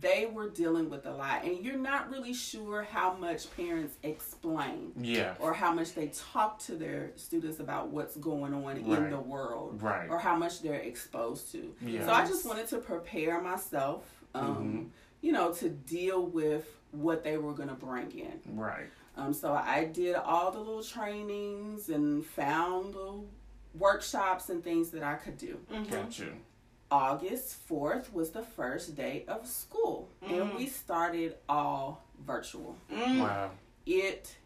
[0.00, 1.44] they were dealing with a lot.
[1.44, 6.58] And you're not really sure how much parents explain yeah, or how much they talk
[6.60, 10.74] to their students about what's going on in the world right, or how much they're
[10.74, 11.74] exposed to.
[11.84, 17.24] yeah, So I just wanted to prepare myself, um, you know, to deal with what
[17.24, 18.40] they were going to bring in.
[18.54, 23.26] right, Um, so I did all the little trainings and found little
[23.74, 25.58] workshops and things that I could do.
[25.72, 25.92] Mm-hmm.
[25.92, 26.28] gotcha.
[26.92, 30.56] August 4th was the first day of school, and Mhm.
[30.58, 32.76] we started all virtual.
[32.90, 33.20] Mm.
[33.22, 33.50] Wow,
[33.86, 34.36] It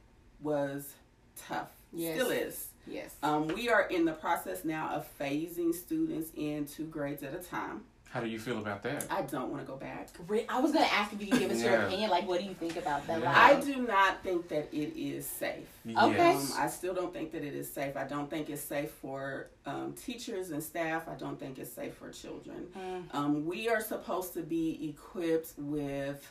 [0.40, 0.94] was
[1.34, 1.70] tough.
[1.92, 2.14] Yes.
[2.14, 2.68] Still is.
[2.86, 3.16] Yes.
[3.22, 7.42] Um, we are in the process now of phasing students in two grades at a
[7.42, 7.84] time.
[8.10, 9.06] How do you feel about that?
[9.10, 10.08] I don't want to go back.
[10.48, 12.08] I was gonna ask if you could give us your opinion.
[12.08, 13.20] Like, what do you think about that?
[13.20, 13.32] Yeah.
[13.34, 15.68] I do not think that it is safe.
[15.86, 16.30] Okay.
[16.34, 17.96] Um, I still don't think that it is safe.
[17.96, 21.08] I don't think it's safe for um, teachers and staff.
[21.08, 22.68] I don't think it's safe for children.
[22.78, 23.14] Mm.
[23.14, 26.26] Um, we are supposed to be equipped with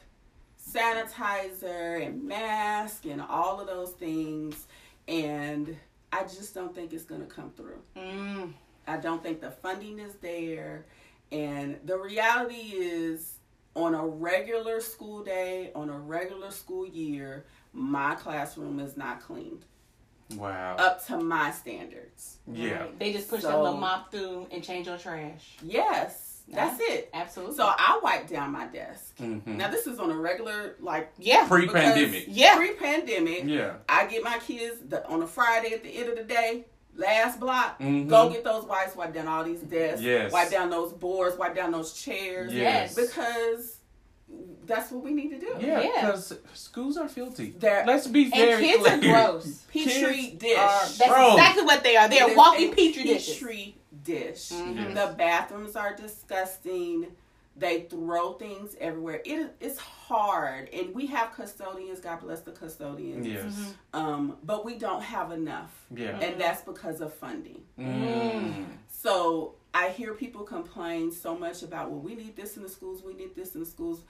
[0.68, 4.66] sanitizer and mask and all of those things,
[5.08, 5.78] and
[6.12, 7.80] I just don't think it's going to come through.
[7.96, 8.54] Mm.
[8.88, 10.86] I don't think the funding is there.
[11.32, 13.40] And the reality is,
[13.76, 19.66] on a regular school day, on a regular school year, my classroom is not cleaned
[20.36, 20.76] wow.
[20.78, 22.38] up to my standards.
[22.52, 22.80] yeah.
[22.84, 23.00] Right.
[23.00, 25.58] They just push So- that little mop through and change your trash.
[25.62, 27.10] Yes, that's it.
[27.14, 27.56] Absolutely.
[27.56, 29.18] So I wipe down my desk.
[29.18, 31.48] hmm Now this is on a regular, like yeah.
[31.48, 32.26] Pre-pandemic.
[32.28, 32.56] Yeah.
[32.56, 33.44] pre-pandemic.
[33.46, 33.74] Yeah.
[33.90, 37.40] I get my kids the, on a Friday at the end of the day, last
[37.40, 37.80] block.
[37.80, 38.08] Mhm.
[38.08, 40.32] Go get those wipes, wipe down all these desks, Yes.
[40.32, 42.54] wipe down those boards, wipe down those chairs.
[42.54, 42.96] Yes.
[42.96, 43.78] because
[44.66, 45.56] that's what we need to do.
[45.60, 45.90] Yeah, Yeah.
[46.02, 47.54] because schools are filthy.
[47.60, 48.94] They're- Let's be And very kids clear.
[48.94, 49.46] are gross.
[49.72, 50.56] Petri Kids dish.
[50.58, 51.34] That's Bro.
[51.34, 52.08] exactly what they are.
[52.10, 53.36] They're walking a petri dishes.
[53.38, 54.50] Petri dish.
[54.50, 54.76] Mhm.
[54.76, 54.94] Yes.
[55.10, 57.08] The bathrooms are disgusting.
[57.58, 59.22] They throw things everywhere.
[59.24, 62.02] It is hard, and we have custodians.
[62.02, 63.26] God bless the custodians.
[63.26, 63.44] Yes.
[63.54, 63.72] Mm-hmm.
[64.00, 66.20] Um, but we don't have enough, Yeah.
[66.20, 67.62] and that's because of funding.
[67.80, 68.66] Mm.
[68.90, 73.04] So I hear people complain so much about, well, we need this in the schools.
[73.04, 74.02] We need this in the schools.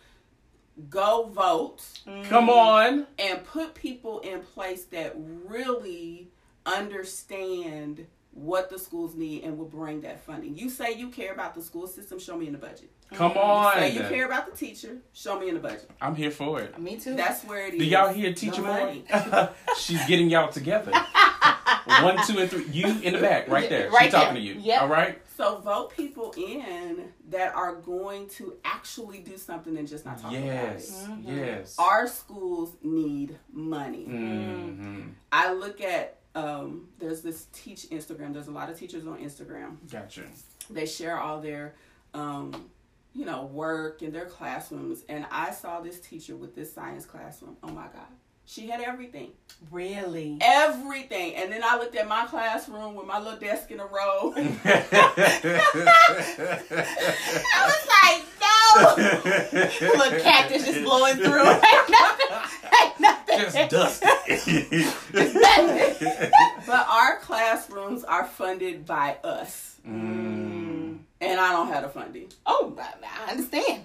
[0.90, 1.84] Go vote
[2.26, 3.06] Come on.
[3.20, 6.30] and put people in place that really
[6.66, 10.56] understand what the schools need and will bring that funding.
[10.56, 12.92] You say you care about the school system, show me in the budget.
[13.14, 13.74] Come You on.
[13.76, 15.90] say you care about the teacher, show me in the budget.
[16.02, 16.78] I'm here for it.
[16.78, 17.16] Me too.
[17.16, 17.80] That's where it is.
[17.80, 19.06] Do y'all hear The Teacher money.
[19.78, 20.92] She's getting y'all together.
[22.02, 22.66] One, two, and three.
[22.72, 23.90] You in the back, right there.
[23.90, 24.54] Right She's talking there.
[24.54, 24.66] to you.
[24.66, 24.82] Yep.
[24.82, 25.22] All right.
[25.38, 30.32] So vote people in that are going to actually do something and just not talk
[30.32, 31.06] Yes.
[31.06, 31.24] about it.
[31.26, 31.76] Yes.
[31.78, 34.06] Our schools need money.
[34.06, 38.34] hmm I look at um, there's this teach Instagram.
[38.34, 39.78] There's a lot of teachers on Instagram.
[39.92, 40.24] Gotcha.
[40.70, 41.76] They share all their
[42.14, 42.70] um,
[43.14, 47.56] you know work in their classrooms, and I saw this teacher with this science classroom.
[47.64, 48.08] Oh my god,
[48.46, 49.32] she had everything,
[49.72, 50.38] really.
[50.42, 51.36] everything.
[51.36, 54.34] And then I looked at my classroom with my little desk in a row.
[54.36, 54.52] I
[57.66, 58.76] was like, no.
[59.82, 61.48] Little cactus just blowing through.
[61.48, 62.28] Ain't nothing.
[62.82, 63.25] Ain't nothing.
[63.38, 64.86] Just dusty.
[66.68, 70.98] But our classrooms are funded by us, Mm.
[71.22, 72.28] and I don't have the funding.
[72.46, 73.84] Oh, I I understand.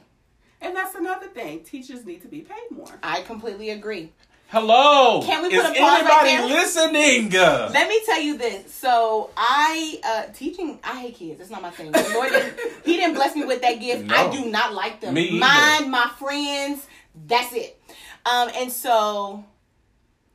[0.62, 1.60] And that's another thing.
[1.60, 2.98] Teachers need to be paid more.
[3.02, 4.12] I completely agree.
[4.48, 5.22] Hello.
[5.24, 6.60] Can we Is put a pause right anybody there?
[6.62, 7.30] listening?
[7.30, 8.74] Let me tell you this.
[8.74, 11.40] So I uh teaching I hate kids.
[11.40, 11.92] It's not my thing.
[11.92, 14.06] The Lord didn't he didn't bless me with that gift.
[14.06, 14.14] No.
[14.14, 15.14] I do not like them.
[15.14, 15.38] Me either.
[15.38, 16.86] Mine, my friends,
[17.26, 17.79] that's it.
[18.26, 19.44] Um and so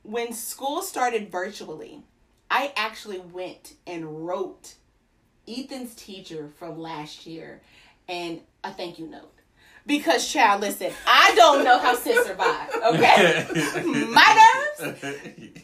[0.02, 2.02] when school started virtually,
[2.50, 4.74] I actually went and wrote
[5.48, 7.60] Ethan's teacher from last year
[8.08, 9.35] and a thank you note.
[9.86, 12.74] Because child, listen, I don't know how sis survived.
[12.74, 13.46] Okay?
[14.10, 15.00] My nerves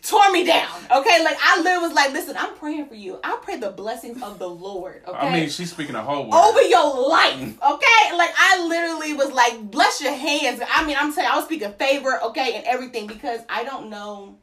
[0.02, 0.68] tore me down.
[0.96, 3.18] Okay, like I literally was like, listen, I'm praying for you.
[3.24, 5.02] I pray the blessings of the Lord.
[5.08, 6.36] Okay, I mean, she's speaking a whole word.
[6.36, 7.58] over your life.
[7.62, 10.62] Okay, like I literally was like, bless your hands.
[10.72, 14.38] I mean, I'm saying I was speaking favor, okay, and everything because I don't know.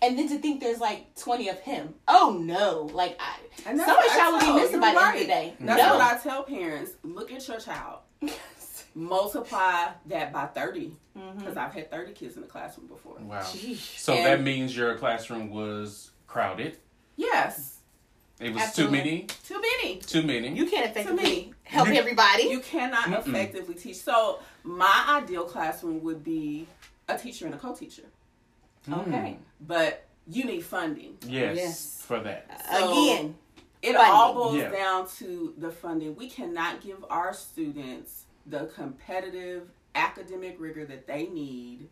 [0.00, 1.94] And then to think there's like 20 of him.
[2.06, 3.36] Oh no, like I.
[3.68, 5.20] And that's Some what of I y'all would be missing you're by the end of
[5.20, 5.54] the day.
[5.58, 5.94] That's no.
[5.96, 6.92] what I tell parents.
[7.02, 7.98] Look at your child.
[8.94, 10.96] Multiply that by 30.
[11.16, 11.38] Mm-hmm.
[11.38, 13.16] Because I've had 30 kids in the classroom before.
[13.20, 13.40] Wow.
[13.40, 13.98] Sheesh.
[13.98, 16.78] So And- that means your classroom was crowded.
[17.16, 17.78] Yes.
[18.40, 18.98] It was Absolutely.
[18.98, 19.26] too many.
[19.46, 19.98] Too many.
[19.98, 20.56] Too many.
[20.56, 21.54] You can't effectively me.
[21.64, 22.44] help You- everybody.
[22.44, 23.28] You cannot Mm-mm.
[23.28, 23.96] effectively teach.
[23.96, 26.66] So my ideal classroom would be
[27.08, 28.04] a teacher and a co-teacher.
[28.92, 29.36] okay.
[29.60, 31.18] But you need funding.
[31.26, 32.02] Yes, Yes.
[32.06, 32.66] For that.
[32.72, 33.34] So- Again.
[33.82, 34.12] It Funding.
[34.12, 34.70] all boils Yeah.
[34.70, 36.14] down to the funding.
[36.14, 41.88] We cannot give our students the competitive academic rigor that they need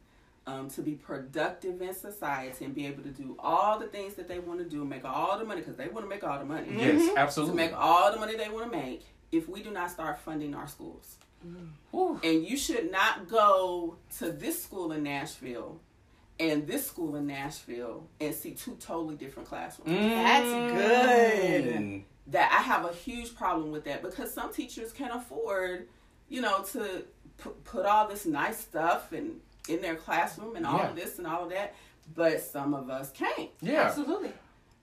[0.47, 4.27] um, to be productive in society and be able to do all the things that
[4.27, 6.39] they want to do, and make all the money because they want to make all
[6.39, 6.67] the money.
[6.77, 7.57] Yes, To absolutely.
[7.57, 10.67] make all the money they want to make if we do not start funding our
[10.67, 11.17] schools.
[11.93, 12.21] Whew.
[12.23, 15.79] And you should not go to this school in Nashville
[16.39, 21.65] and this school in Nashville and see two totally different classrooms That's good.
[21.81, 22.03] Mm.
[22.29, 25.89] that I have a huge problem with that because some teachers can afford,
[26.31, 27.05] you know, to
[27.43, 30.89] p- put all this nice stuff and in their classroom and all Yeah.
[30.91, 31.75] of this and all of that,
[32.15, 33.51] but some of us can't.
[33.61, 33.83] Yeah.
[33.83, 34.33] Absolutely.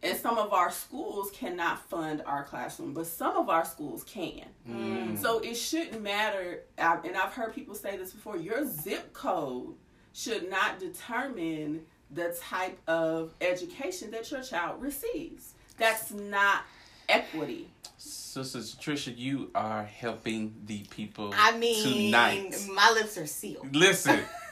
[0.03, 4.45] And some of our schools cannot fund our classroom, but some of our schools can.
[4.69, 5.17] Mm.
[5.19, 6.61] So it shouldn't matter.
[6.77, 9.75] I- And I've heard people say this before your zip code
[10.13, 15.55] should not determine the type of education that your child receives.
[15.77, 16.61] That's not
[17.09, 17.69] equity.
[17.97, 22.55] Sister Trisha, you are helping the people I mean, tonight.
[22.73, 23.75] my lips are sealed.
[23.75, 24.19] Listen,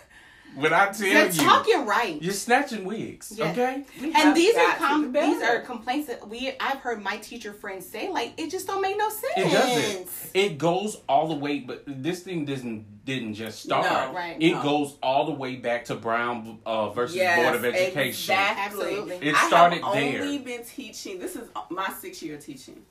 [0.56, 2.22] when I tell You're you, talking right.
[2.22, 3.52] you're snatching wigs, Yeah.
[3.52, 3.84] okay?
[4.02, 7.86] We And these are com- these are complaints that we I've heard my teacher friends
[7.86, 9.34] say like it just don't make no sense.
[9.38, 10.10] It doesn't.
[10.34, 13.86] It goes all the way, but this thing doesn't didn't just start.
[13.86, 14.36] No, Right.
[14.40, 14.64] It no.
[14.64, 18.08] goes all the way back to Brown uh, versus Yes, Board of Education.
[18.08, 18.64] Exactly.
[18.96, 19.28] Absolutely.
[19.30, 20.22] It I started have there.
[20.24, 21.20] only been teaching.
[21.20, 22.82] This is my six year teaching,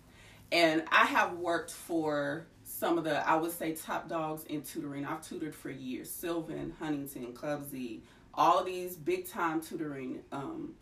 [0.53, 5.05] and I have worked for some of the I would say top dogs in tutoring.
[5.07, 6.11] I've tutored for years.
[6.11, 8.03] Sylvan, Huntington, Club Z,
[8.35, 10.75] all these big time tutoring um,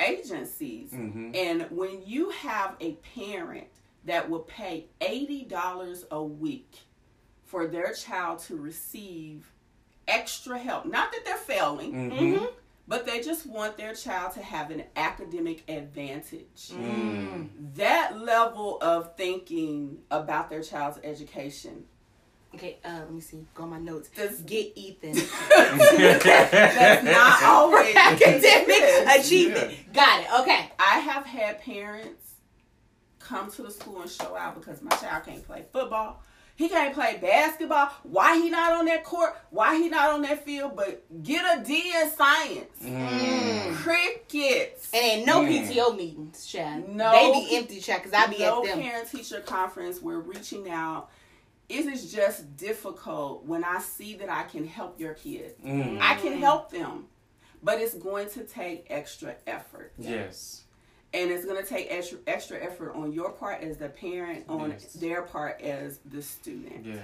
[0.00, 0.90] agencies.
[0.92, 1.36] Mhm.
[1.36, 3.66] And when you have a parent
[4.04, 6.78] that will pay eighty dollars a week
[7.44, 9.52] for their child to receive
[10.08, 10.84] extra help.
[10.86, 12.44] Not that they're failing, Mm-hmm.
[12.88, 16.70] But they just want their child to have an academic advantage.
[16.70, 17.48] Mm.
[17.74, 21.84] That level of thinking about their child's education.
[22.54, 23.44] Okay, uh, let me see.
[23.54, 24.08] Go on my notes.
[24.10, 25.12] Does- Get Ethan.
[25.50, 29.26] That's not always Academic Yes.
[29.26, 29.92] achievement.
[29.92, 30.26] Got it.
[30.40, 30.70] Okay.
[30.78, 32.34] I have had parents
[33.18, 36.22] come to the school and show out because my child can't play football.
[36.56, 37.90] He can't play basketball.
[38.02, 39.36] Why he not on that court?
[39.50, 40.74] Why he not on that field?
[40.74, 42.70] But get a D in science.
[42.82, 43.74] Mm.
[43.74, 44.90] Crickets.
[44.94, 45.48] And ain't no Mm.
[45.68, 46.88] PTO meetings, Chad.
[46.88, 47.12] No.
[47.12, 48.78] They be empty, Chad, because I be no at them.
[48.78, 50.00] No parent teacher conference.
[50.00, 51.10] We're reaching out.
[51.68, 55.56] It is just difficult when I see that I can help your kid.
[55.62, 56.00] Mm.
[56.00, 57.06] I can help them,
[57.62, 59.92] but it's going to take extra effort.
[59.98, 60.62] Yes.
[61.16, 64.70] And it's going to take extra extra effort on your part as the parent on
[64.70, 64.92] Yes.
[64.94, 66.84] their part as the student.
[66.84, 66.98] Yes.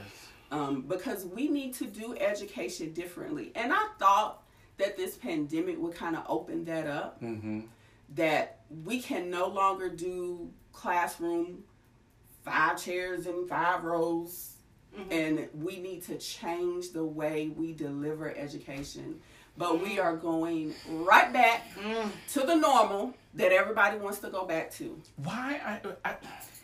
[0.50, 3.52] um, because we need to do education differently.
[3.54, 4.42] And i thought
[4.78, 7.20] that this pandemic would kind of open that up.
[7.22, 7.60] Mm-hmm.
[8.14, 11.64] that we can no longer do classroom
[12.44, 14.48] five chairs and five rows.
[15.10, 19.20] And we need to change the way we deliver education.
[19.56, 21.62] But we are going right back
[22.34, 25.60] to the normal that everybody wants to go back to Why?
[26.04, 26.16] I, I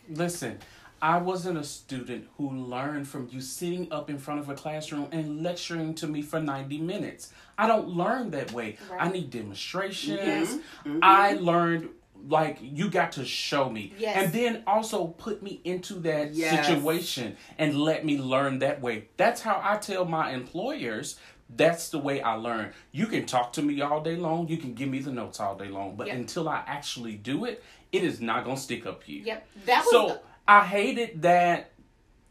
[0.09, 0.59] listen.
[1.01, 5.07] I wasn't a student who learned from you sitting up in front of a classroom
[5.13, 7.31] and lecturing to me for 90 minutes.
[7.57, 8.77] I don't learn that way.
[8.99, 10.59] I need demonstrations.
[10.85, 10.99] Mhm.
[11.01, 11.89] I learned
[12.27, 13.93] like you got to show me.
[13.97, 14.17] Yes.
[14.25, 16.67] And then also put me into that Yes.
[16.67, 19.07] situation and let me learn that way.
[19.15, 21.17] That's how I tell my employers
[21.55, 22.73] that's the way I learn.
[22.91, 25.55] You can talk to me all day long, you can give me the notes all
[25.55, 26.15] day long, but Yep.
[26.15, 29.23] until I actually do it, it is not going to stick up here.
[29.25, 29.47] Yep.
[29.65, 29.91] That was.
[29.91, 31.71] So I hated that,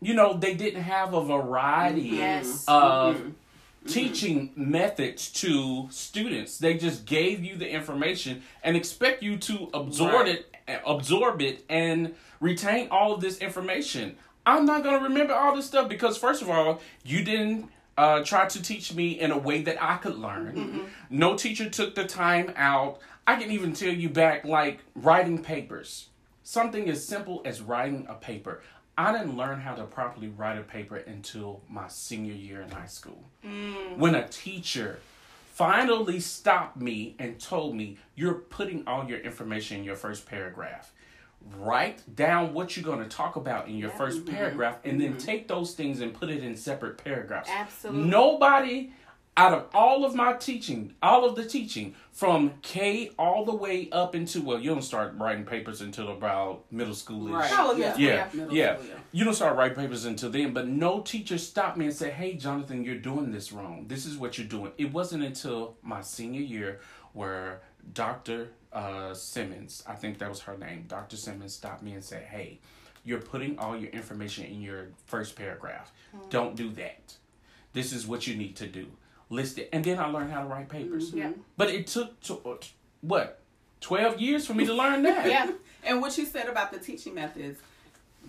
[0.01, 2.17] you know, they didn't have a variety mm-hmm.
[2.17, 2.65] Yes.
[2.67, 2.71] Mm-hmm.
[2.73, 3.17] of
[3.85, 3.91] Mhm.
[3.93, 6.59] teaching methods to students.
[6.59, 10.29] They just gave you the information and expect you to absorb Right.
[10.29, 14.17] it, eh, absorb it, and retain all of this information.
[14.47, 18.47] I'm not gonna remember all this stuff because first of all, you didn't uh, try
[18.47, 20.87] to teach me in a way that I could learn.
[21.11, 23.01] No teacher took the time out.
[23.27, 26.09] I can even tell you back like writing papers.
[26.45, 28.63] Something as simple as writing a paper.
[28.97, 32.87] I didn't learn how to properly write a paper until my senior year in high
[32.87, 33.25] school.
[33.97, 35.01] When a teacher
[35.53, 40.93] finally stopped me and told me, You're putting all your information in your first paragraph.
[41.57, 44.34] Write down what you're going to talk about in your first mm-hmm.
[44.34, 45.18] paragraph and then mm-hmm.
[45.18, 47.49] take those things and put it in separate paragraphs.
[47.51, 48.09] Absolutely.
[48.09, 48.93] Nobody
[49.39, 53.89] out of all of my teaching, all of the teaching from K all the way
[53.93, 57.28] up into well, you don't start writing papers until about middle school.
[57.28, 57.49] Right.
[57.55, 57.97] Oh, yeah.
[57.97, 57.97] yeah.
[57.97, 58.74] Yeah, yeah.
[58.76, 58.95] school, yeah.
[59.12, 62.34] You don't start writing papers until then, but no teacher stopped me and said, "Hey,
[62.34, 63.84] Jonathan, you're doing this wrong.
[63.86, 66.80] This is what you're doing." It wasn't until my senior year
[67.12, 67.62] where
[67.93, 68.49] Dr.
[68.73, 71.16] Uh, Simmons, I think that was her name, Dr.
[71.16, 72.61] Simmons stopped me and said, "Hey,
[73.05, 75.91] you're putting all your information in your first paragraph.
[76.29, 77.16] Don't do that.
[77.73, 78.87] This is what you need to do.
[79.31, 81.12] List it." And then I learned how to write papers.
[81.14, 81.33] Yeah.
[81.57, 82.57] But it took to, uh,
[83.01, 83.41] what
[83.81, 85.27] twelve years for me to learn that.
[85.27, 85.51] Yeah.
[85.85, 87.61] And what you said about the teaching methods,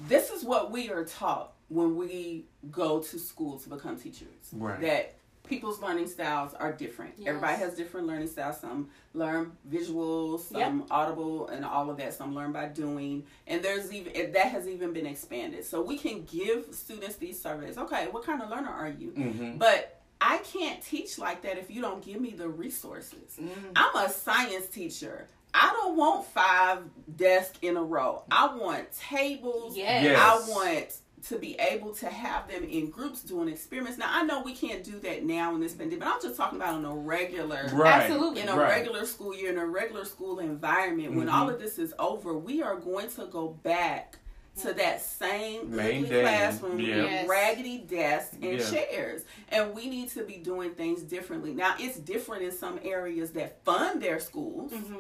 [0.08, 4.28] this is what we are taught when we go to school to become teachers.
[4.54, 4.80] Right.
[4.80, 5.16] That
[5.50, 7.16] people's learning styles are different.
[7.18, 7.30] Yes.
[7.30, 8.60] Everybody has different learning styles.
[8.60, 12.14] Some learn visual, some audible, and all of that.
[12.14, 13.26] Some learn by doing.
[13.48, 15.66] And there's even that has even been expanded.
[15.66, 17.78] So we can give students these surveys.
[17.78, 19.12] Okay, what kind of learner are you?
[19.12, 19.58] Mm-hmm.
[19.58, 23.40] But I can't teach like that if you don't give me the resources.
[23.76, 25.28] I'm a science teacher.
[25.54, 26.84] I don't want five
[27.16, 28.24] desks in a row.
[28.30, 29.76] I want tables.
[29.76, 30.04] Yes.
[30.04, 30.20] Yes.
[30.20, 30.94] I want
[31.28, 33.98] to be able to have them in groups doing experiments.
[33.98, 36.58] Now I know we can't do that now in this pandemic, but I'm just talking
[36.60, 38.04] about on a regular Right.
[38.04, 38.42] Absolutely.
[38.42, 38.70] in a Right.
[38.70, 41.34] regular school year, in a regular school environment, when Mhm.
[41.34, 44.18] all of this is over, we are going to go back
[44.62, 47.22] to that same Main classroom yeah.
[47.22, 48.70] with raggedy desks and Yeah.
[48.70, 49.22] chairs.
[49.50, 51.54] And we need to be doing things differently.
[51.54, 54.96] Now, it's different in some areas that fund their schools, Mm-hmm.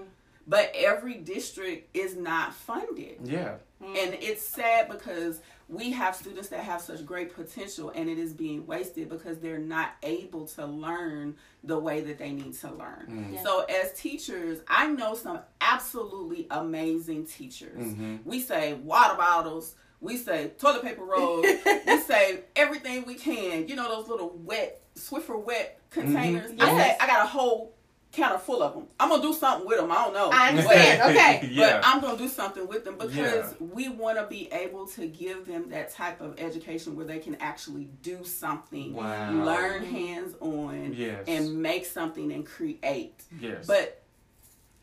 [0.49, 3.19] But every district is not funded.
[3.23, 3.53] Yeah.
[3.81, 5.39] And it's sad because
[5.69, 9.59] we have students that have such great potential and it is being wasted because they're
[9.59, 13.05] not able to learn the way that they need to learn.
[13.09, 13.33] Mm.
[13.35, 13.43] Yeah.
[13.43, 17.77] So, as teachers, I know some absolutely amazing teachers.
[17.81, 18.17] Mm-hmm.
[18.25, 21.45] We say water bottles, we say toilet paper rolls,
[21.87, 23.67] we say everything we can.
[23.67, 26.51] You know, those little wet, Swiffer wet containers.
[26.51, 26.83] I Yes.
[26.83, 27.73] say, I got a whole
[28.11, 28.87] counter full of them.
[28.99, 29.91] I'm gonna do something with them.
[29.91, 30.29] I don't know.
[30.33, 31.01] I understand.
[31.11, 31.47] Okay.
[31.51, 31.79] yeah.
[31.79, 33.53] But I'm gonna do something with them because Yeah.
[33.59, 37.35] we want to be able to give them that type of education where they can
[37.39, 39.31] actually do something, Wow.
[39.43, 41.23] learn hands on, Yes.
[41.27, 43.21] and make something and create.
[43.39, 43.67] yes.
[43.67, 44.01] But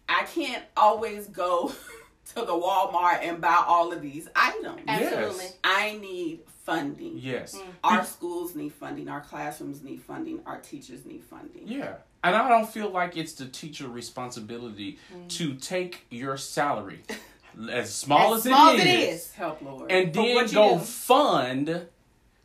[0.08, 1.72] I can't always go
[2.34, 4.82] to the Walmart and buy all of these items.
[4.86, 5.44] Absolutely.
[5.44, 5.56] Yes.
[5.64, 7.18] I need funding.
[7.18, 7.54] yes.
[7.56, 7.62] Mm.
[7.84, 9.08] Our schools need funding.
[9.08, 10.40] Our classrooms need funding.
[10.46, 11.62] Our teachers need funding.
[11.68, 11.96] Yeah.
[12.24, 14.98] And I don't feel like it's the teacher responsibility
[15.28, 17.02] to take your salary,
[17.70, 19.32] as small As as, small it as it is, is.
[19.34, 19.90] Help, Lord.
[19.92, 21.86] and then what you go do- fund.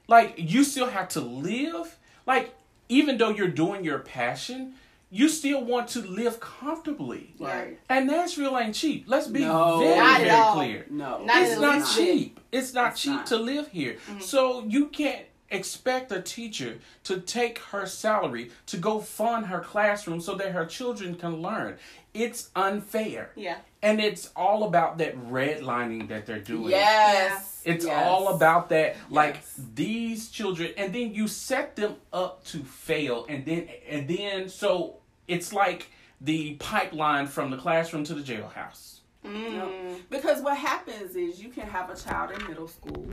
[0.07, 1.97] Like you still have to live.
[2.28, 2.53] Like
[2.89, 4.74] even though you're doing your passion,
[5.09, 7.34] you still want to live comfortably.
[7.39, 7.80] right.
[7.89, 9.05] And Nashville ain't cheap.
[9.07, 9.80] Let's be No.
[9.80, 10.86] very, Not very clear.
[10.89, 11.24] No.
[11.24, 12.39] Not it's at not least cheap.
[12.51, 13.26] It's not It's cheap not.
[13.28, 13.93] to live here.
[14.09, 14.19] Mm-hmm.
[14.19, 20.22] So you can't expect a teacher to take her salary to go fund her classroom
[20.22, 21.78] so that her children can learn.
[22.14, 23.32] It's unfair.
[23.36, 23.58] Yeah.
[23.82, 26.72] And it's all about that redlining that they're doing.
[26.72, 27.62] Yes.
[27.64, 28.06] It's Yes.
[28.08, 29.60] all about that, like Yes.
[29.76, 34.97] these children, and then you set them up to fail, and then and then so
[35.28, 35.89] it's like
[36.20, 38.99] the pipeline from the classroom to the jailhouse.
[39.26, 40.02] Mm.
[40.10, 43.06] Because what happens is you can have a child in middle school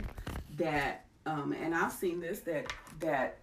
[0.56, 3.38] that, um, and I've seen this that that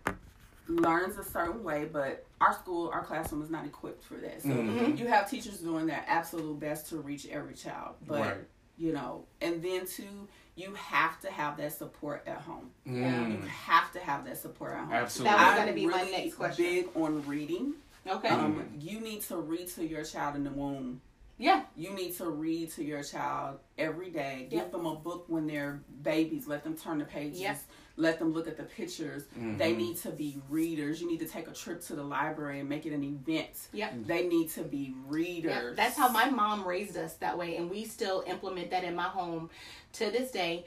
[0.68, 4.42] learns a certain way, but our school, our classroom is not equipped for that.
[4.42, 4.98] So Mhm.
[4.98, 8.48] you have teachers doing their absolute best to reach every child, but Right.
[8.78, 12.72] you know, and then too, you have to have that support at home.
[12.88, 13.42] Mm.
[13.44, 14.94] You have to have that support at home.
[14.94, 15.38] Absolutely.
[15.38, 16.66] That was gonna be my really next question.
[16.66, 17.74] Big on reading.
[18.08, 18.30] Okay.
[18.30, 21.02] Um, you need to read to your child in the womb.
[21.38, 21.64] Yeah.
[21.76, 24.48] You need to read to your child every day.
[24.50, 24.72] Give Yep.
[24.72, 26.48] them a book when they're babies.
[26.48, 27.40] Let them turn the pages.
[27.42, 27.60] Yep.
[27.98, 29.24] Let them look at the pictures.
[29.38, 29.58] Mhm.
[29.58, 31.02] They need to be readers.
[31.02, 33.70] You need to take a trip to the library and make it an event.
[33.74, 34.06] Yep.
[34.06, 35.52] They need to be readers.
[35.70, 38.96] Yeah, that's how my mom raised us that way, and we still implement that in
[38.96, 39.50] my home
[39.94, 40.66] to this day.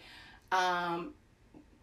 [0.53, 1.13] Um,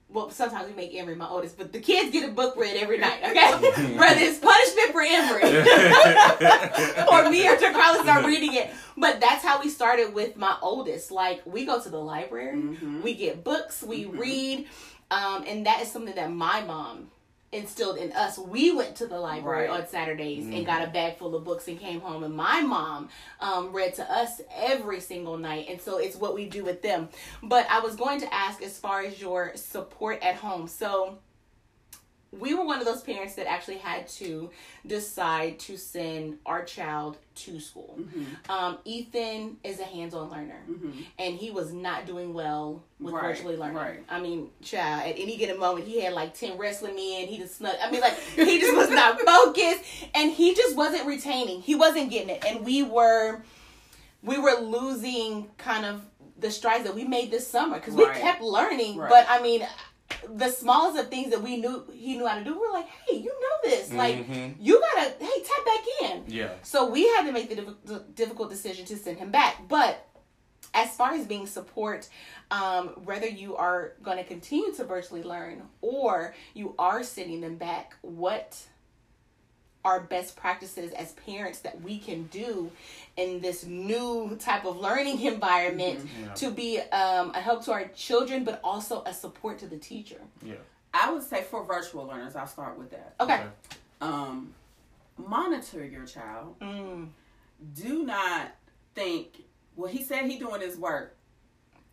[0.10, 2.98] well, sometimes we make Emery my oldest, but the kids get a book read every
[2.98, 3.20] night.
[3.24, 5.44] Okay, whether it's punishment for Emery
[7.12, 11.12] or me or Carlos are reading it, but that's how we started with my oldest.
[11.12, 13.02] Like we go to the library, Mhm.
[13.02, 14.18] we get books, we Mhm.
[14.20, 14.68] read,
[15.12, 17.10] um, and that is something that my mom
[17.52, 18.38] instilled in us.
[18.38, 19.82] We went to the library Right.
[19.82, 22.24] on Saturdays and got a bag full of books and came home.
[22.24, 26.48] And my mom um, read to us every single night, and so it's what we
[26.50, 27.10] do with them.
[27.42, 30.68] But I was going to ask as far as your support at home.
[30.68, 31.18] So
[32.40, 34.50] we were one of those parents that actually had to
[34.86, 37.98] decide to send our child to school.
[38.00, 38.52] Mm-hmm.
[38.52, 40.92] Um, Ethan is a hands-on learner, Mm-hmm.
[41.20, 43.76] and he was not doing well with Right, virtually learning.
[43.76, 44.00] right.
[44.10, 47.28] I mean, child, at any given moment, he had like ten wrestling men.
[47.28, 47.76] He just snuck.
[47.82, 49.84] I mean, like he just was not focused,
[50.14, 51.62] and he just wasn't retaining.
[51.62, 53.42] He wasn't getting it, and we were,
[54.24, 56.02] we were losing kind of
[56.38, 58.14] the strides that we made this summer because Right.
[58.16, 58.98] we kept learning.
[58.98, 59.66] But I mean,
[60.34, 63.18] the smallest of things that we knew he knew how to do, we're like, hey,
[63.18, 64.56] you know this, like Mhm.
[64.60, 66.24] you gotta, hey, tap back in.
[66.28, 66.54] Yeah.
[66.64, 69.68] So we had to make the, diff- the difficult decision to send him back.
[69.68, 70.08] But
[70.74, 72.10] as far as being support,
[72.52, 77.56] um, whether you are going to continue to virtually learn or you are sending them
[77.56, 78.58] back, what
[79.86, 82.72] are best practices as parents that we can do
[83.16, 86.34] in this new type of learning environment Yeah.
[86.34, 90.20] to be um, a help to our children, but also a support to the teacher?
[90.44, 90.56] Yeah.
[90.94, 93.14] I would say for virtual learners, I'll start with that.
[93.20, 93.44] Okay.
[94.02, 94.54] Um,
[95.18, 96.60] monitor your child.
[96.60, 97.08] Mm.
[97.74, 98.52] do not
[98.96, 99.44] think
[99.78, 101.16] well he said he doing his work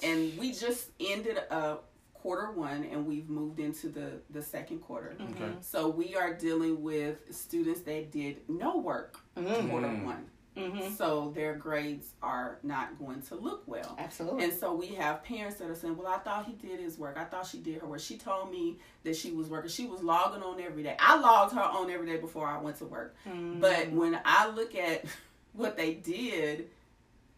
[0.03, 1.77] and we just ended uh
[2.23, 5.51] quarter one and we've moved into the the second quarter Okay.
[5.61, 9.69] so we are dealing with students that did no work Mm.
[9.71, 10.05] quarter Mm.
[10.05, 10.93] one Mm-hmm.
[10.95, 14.45] so their grades are not going to look well Absolutely.
[14.45, 17.17] and so we have parents that are saying, Well, I thought he did his work.
[17.17, 18.01] I thought she did her work.
[18.01, 19.71] She told me that she was working.
[19.71, 20.95] She was logging on every day.
[21.01, 23.15] I logged her on every day before I went to work.
[23.61, 25.07] But when I look at
[25.55, 26.69] what they did,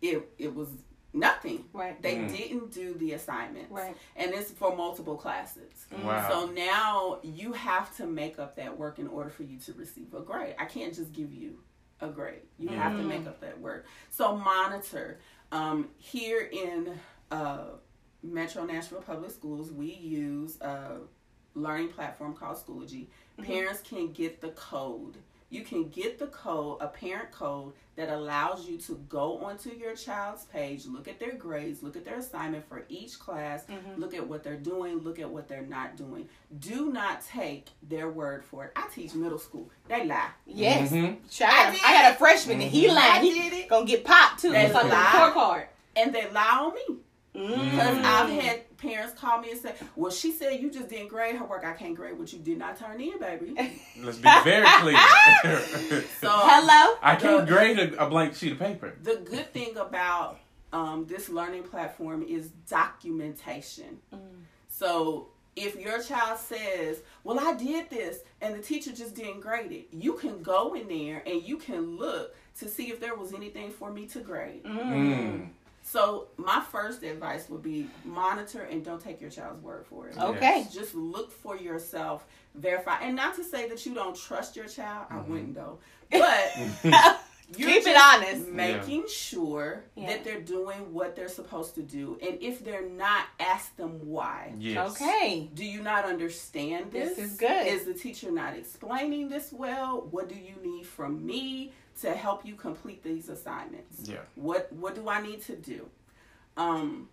[0.03, 0.69] it it was
[1.15, 1.65] nothing.
[1.73, 2.01] right.
[2.03, 2.37] They Mm.
[2.37, 3.71] didn't do the assignments.
[3.71, 3.97] Right.
[4.17, 5.87] And it's for multiple classes.
[6.03, 6.29] Wow.
[6.29, 10.13] So now you have to make up that work in order for you to receive
[10.13, 10.57] a grade.
[10.59, 11.61] I can't just give you
[12.01, 12.43] a grade.
[12.59, 13.07] You have to Mm.
[13.09, 13.87] make up that work.
[14.11, 15.21] So monitor.
[15.53, 16.99] Um, here in
[17.31, 17.69] uh,
[18.23, 20.99] Metro Nashville Public Schools, we use a
[21.55, 23.07] learning platform called Schoology.
[23.39, 23.45] Mm-hmm.
[23.45, 25.17] Parents can get the code.
[25.55, 29.95] You can get the code, a parent code that allows you to go onto your
[29.95, 34.01] child's page, look at their grades, look at their assignment for each class, Mm-hmm.
[34.01, 36.29] look at what they're doing, look at what they're not doing.
[36.59, 38.73] Do not take their word for it.
[38.75, 39.71] I teach middle school.
[39.89, 40.31] They lie.
[40.47, 40.91] Yes.
[40.91, 41.19] Mhm.
[41.31, 43.23] Child, I I, had a freshman and he lied.
[43.23, 43.69] He did it.
[43.69, 44.51] gonna get popped too.
[44.53, 45.33] They It's like a lied.
[45.33, 45.69] card.
[45.97, 47.01] And they lie on me.
[47.37, 47.71] Mm.
[47.71, 51.37] Because I've had parents call me and say, Well, she said you just didn't grade
[51.37, 51.65] her work.
[51.65, 53.55] I can't grade what you did not turn in, baby.
[54.01, 54.97] Let's be very clear.
[56.21, 56.97] So Hello.
[57.03, 58.95] I can't grade a, a blank sheet of paper.
[59.03, 60.39] the good thing about
[60.73, 63.99] um, this learning platform is documentation.
[64.69, 69.71] So if your child says, "Well, I did this," and the teacher just didn't grade
[69.71, 73.33] it, you can go in there and you can look to see if there was
[73.33, 74.65] anything for me to grade.
[74.65, 75.49] Mm.
[75.87, 80.19] So my first advice would be monitor and don't take your child's word for it.
[80.19, 80.67] Okay.
[80.73, 82.25] Just look for yourself,
[82.55, 85.07] verify, and not to say that you don't trust your child.
[85.11, 85.31] I mm-hmm.
[85.31, 85.79] wouldn't though,
[86.11, 86.57] but
[87.59, 88.49] you're Keep it honest.
[88.49, 90.07] making sure Yeah.
[90.07, 94.55] that they're doing what they're supposed to do, and if they're not, ask them why.
[94.59, 94.93] Yes.
[94.93, 95.51] Okay.
[95.53, 97.17] Do you not understand this?
[97.17, 97.67] This is good.
[97.67, 100.09] Is the teacher not explaining this well?
[100.11, 101.73] What do you need from me
[102.03, 104.09] to help you complete these assignments?
[104.09, 104.19] Yeah.
[104.35, 105.89] What what do I need to do?
[106.57, 107.09] Um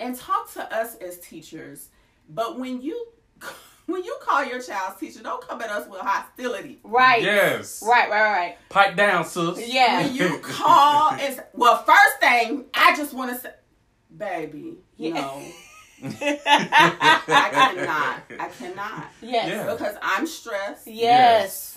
[0.00, 1.88] and talk to us as teachers.
[2.28, 3.06] But when you
[3.86, 6.80] when you call your child's teacher, don't come at us with hostility.
[6.82, 7.22] Right.
[7.22, 7.82] Yes.
[7.86, 8.08] Right.
[8.10, 8.32] Right.
[8.32, 8.56] Right.
[8.70, 9.68] Pipe down, sis.
[9.72, 10.02] Yeah.
[10.02, 13.50] When you call and say- well, first thing I just want to say,
[14.16, 15.14] baby, Yeah.
[15.14, 15.42] no,
[16.02, 19.48] I cannot, I cannot, Yes.
[19.48, 19.72] Yeah.
[19.72, 20.86] because I'm stressed.
[20.86, 21.73] Yes.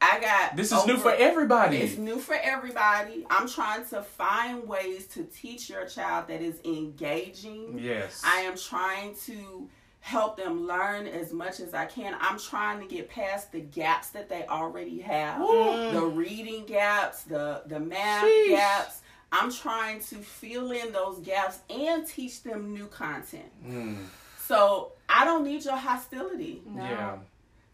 [0.00, 1.78] I got This is new for everybody.
[1.78, 3.26] It's new for everybody.
[3.30, 7.78] I'm trying to find ways to teach your child that is engaging.
[7.78, 8.22] Yes.
[8.24, 9.68] I am trying to
[10.00, 12.16] help them learn as much as I can.
[12.20, 15.40] I'm trying to get past the gaps that they already have.
[15.40, 18.48] The reading gaps, the the math Sheesh.
[18.48, 19.00] gaps.
[19.32, 23.50] I'm trying to fill in those gaps and teach them new content.
[23.64, 23.98] Mm.
[24.44, 26.62] So, I don't need your hostility.
[26.66, 26.82] No.
[26.82, 27.16] Yeah.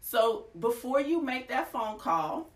[0.09, 2.49] So before you make that phone call,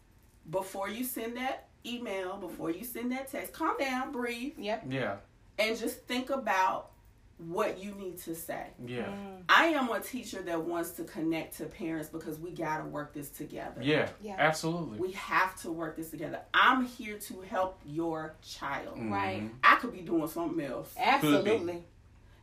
[0.50, 4.86] before you send that email, before you send that text, calm down, breathe, Yep.
[4.88, 5.18] Yeah.
[5.60, 6.92] and just think about
[7.40, 8.68] what you need to say.
[8.86, 9.08] Yeah.
[9.08, 9.44] Mm.
[9.50, 13.14] I am a teacher that wants to connect to parents because we got to work
[13.14, 13.82] this together.
[13.82, 14.08] Yeah.
[14.22, 14.36] Yeah.
[14.38, 15.00] Absolutely.
[15.00, 16.40] We have to work this together.
[16.54, 18.96] I'm here to help your child.
[18.98, 19.12] Mhm.
[19.12, 19.52] Right.
[19.62, 21.84] I could be doing something else, Absolutely.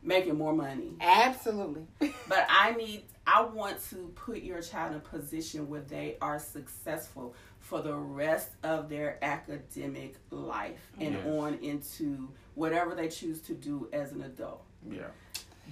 [0.01, 0.93] Making more money.
[1.01, 1.83] Absolutely.
[2.27, 6.39] But I need, I want to put your child in a position where they are
[6.39, 11.25] successful for the rest of their academic life and Yes.
[11.27, 14.63] on into whatever they choose to do as an adult.
[14.89, 15.07] Yeah.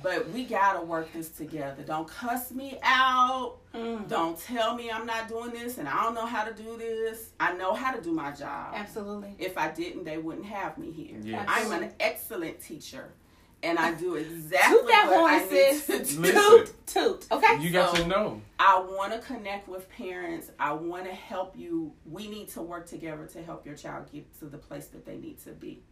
[0.03, 1.81] But we gotta work this together.
[1.83, 3.57] Don't cuss me out.
[3.73, 4.07] Mm.
[4.07, 7.31] Don't tell me I'm not doing this and I don't know how to do this.
[7.39, 8.73] I know how to do my job.
[8.75, 9.35] Absolutely.
[9.39, 11.17] If I didn't, they wouldn't have me here.
[11.23, 11.45] Yes.
[11.47, 13.09] I'm an excellent teacher,
[13.63, 15.85] and I do exactly Toot that what horn, I need sis.
[15.85, 16.21] to do.
[16.21, 16.41] Listen.
[16.41, 16.87] Toot.
[16.87, 17.27] Toot.
[17.31, 17.59] Okay.
[17.61, 18.41] You got So- to know.
[18.59, 20.51] I want to connect with parents.
[20.59, 21.93] I want to help you.
[22.09, 25.17] We need to work together to help your child get to the place that they
[25.17, 25.83] need to be.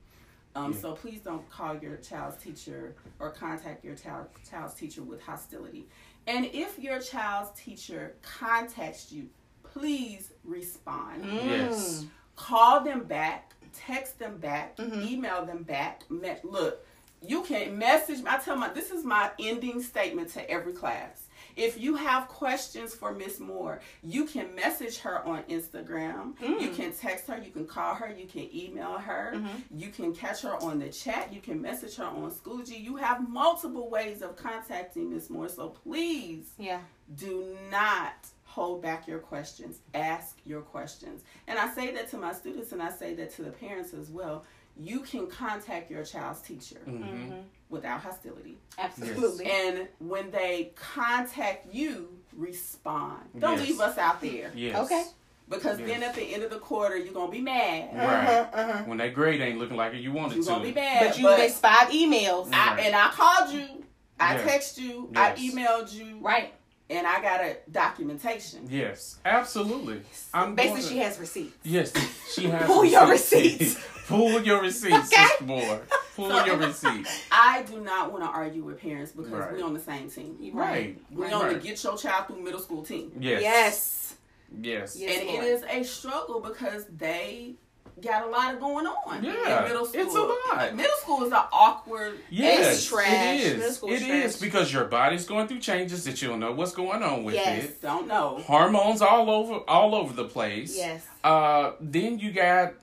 [0.56, 0.80] Um, Yeah.
[0.80, 5.88] So please don't call your child's teacher or contact your child, child's teacher with hostility.
[6.28, 9.30] And if your child's teacher contacts you,
[9.64, 11.24] please respond.
[11.24, 11.46] Mm.
[11.46, 12.06] Yes.
[12.36, 15.06] Call them back, text them back, Mhm.
[15.10, 16.10] email them back.
[16.10, 16.86] Me- look,
[17.28, 18.24] you can message.
[18.26, 21.22] I tell my this is my ending statement to every class.
[21.56, 26.34] If you have questions for Miss Moore, you can message her on Instagram.
[26.42, 26.76] You Mm.
[26.76, 27.38] can text her.
[27.38, 28.12] You can call her.
[28.12, 29.32] You can email her.
[29.36, 29.62] Mhm.
[29.72, 31.32] You can catch her on the chat.
[31.34, 32.78] You can message her on Schoology.
[32.84, 35.48] You have multiple ways of contacting Miss Moore.
[35.48, 36.82] So please Yeah.
[37.16, 39.80] do not hold back your questions.
[39.94, 41.24] Ask your questions.
[41.48, 44.10] And I say that to my students and I say that to the parents as
[44.10, 44.46] well.
[44.78, 47.40] You can contact your child's teacher hmm Mm-hmm.
[47.70, 48.58] without hostility.
[48.78, 49.46] Absolutely.
[49.50, 53.22] And when they contact you, respond.
[53.40, 53.68] Don't Yes.
[53.70, 54.52] leave us out there.
[54.56, 54.76] Yes.
[54.86, 55.04] Okay.
[55.48, 55.88] Because Yes.
[55.90, 57.90] then at the end of the quarter, you're going to be mad.
[57.96, 58.04] Right.
[58.04, 58.84] Uh-huh, uh-huh.
[58.86, 60.50] When that grade ain't looking like it, you wanted You're to.
[60.50, 61.08] going to be mad.
[61.08, 62.52] But you missed five emails.
[62.52, 62.80] Right.
[62.80, 63.84] And I called you.
[64.20, 64.44] I Yeah.
[64.44, 65.10] text you.
[65.14, 65.38] Yes.
[65.38, 66.18] I emailed you.
[66.20, 66.54] Right.
[66.90, 68.68] And I got a documentation.
[68.70, 69.18] Yes.
[69.24, 70.02] Absolutely.
[70.34, 71.58] I'm Basically, going she has receipts.
[71.64, 71.92] Yes,
[72.34, 72.66] she has.
[72.66, 73.78] Pull your receipts.
[74.08, 75.26] Pull your receipts, Okay.
[75.26, 75.80] sister boy.
[76.16, 77.24] Pull So- your receipts.
[77.32, 79.52] I do not want to argue with parents because Right.
[79.54, 80.38] we're on the same team.
[80.54, 80.98] Right.
[81.12, 81.34] We're right.
[81.34, 83.12] on the get your child through middle school team.
[83.20, 83.42] Yes.
[83.42, 84.16] Yes.
[84.62, 84.96] Yes.
[84.98, 85.20] Yes.
[85.20, 85.44] and Lord.
[85.44, 87.56] it is a struggle because they
[88.02, 89.24] got a lot of going on.
[89.24, 90.02] Yeah, in middle school.
[90.02, 90.76] it's a lot.
[90.76, 92.20] Middle school is an awkward.
[92.30, 93.42] Yes, trash.
[93.42, 93.76] it Middle is.
[93.78, 96.74] school It is is because your body's going through changes that you don't know what's
[96.74, 97.64] going on with Yes.
[97.66, 97.82] it.
[97.82, 98.42] Don't know.
[98.46, 100.76] Hormones all over, all over the place.
[100.78, 101.04] Yes.
[101.24, 102.74] Uh, then you got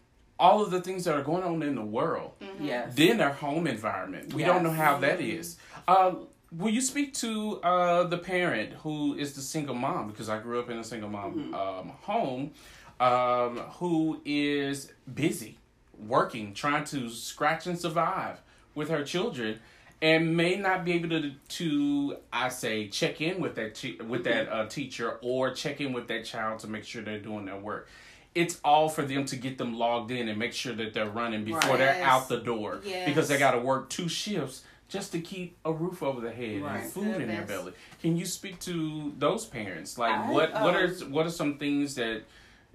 [0.42, 2.32] all of the things that are going on in the world.
[2.40, 2.64] Mm-hmm.
[2.64, 2.94] Yes.
[2.96, 4.34] Then their home environment.
[4.34, 5.56] We don't know how that is.
[5.86, 6.14] Uh,
[6.50, 10.08] will you speak to uh, the parent who is the single mom?
[10.08, 12.50] Because I grew up in a single mom um, home,
[12.98, 15.58] um, who is busy
[15.96, 18.40] working, trying to scratch and survive
[18.74, 19.60] with her children,
[20.00, 24.24] and may not be able to to I say check in with that te- with
[24.24, 27.58] that uh, teacher or check in with that child to make sure they're doing their
[27.58, 27.88] work.
[28.34, 31.44] It's all for them to get them logged in and make sure that they're running
[31.44, 31.78] before Right.
[31.78, 32.06] they're Yes.
[32.08, 33.06] out the door Yes.
[33.08, 36.62] because they got to work two shifts just to keep a roof over their head
[36.62, 36.80] Right.
[36.82, 37.72] and food in their belly.
[38.00, 39.98] Can you speak to those parents?
[39.98, 42.22] Like I, what what are um, what are some things that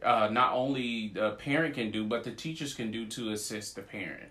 [0.04, 3.82] uh, not only the parent can do, but the teachers can do to assist the
[3.82, 4.30] parent?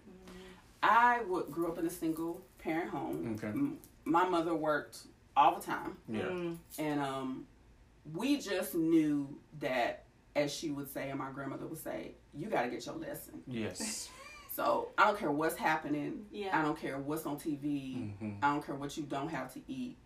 [0.82, 3.34] I would grew up in a single parent home.
[3.36, 3.48] Okay.
[3.48, 4.98] M- My mother worked
[5.36, 6.20] all the time, Yeah.
[6.22, 6.56] Mm.
[6.78, 7.46] and um,
[8.14, 10.04] we just knew that,
[10.36, 13.42] as she would say, and my grandmother would say, "You got to get your lesson."
[13.46, 14.08] Yes.
[14.56, 16.24] So I don't care what's happening.
[16.32, 16.58] Yeah.
[16.58, 17.98] I don't care what's on TV.
[17.98, 18.30] Mm-hmm.
[18.42, 19.98] I don't care what you don't have to eat.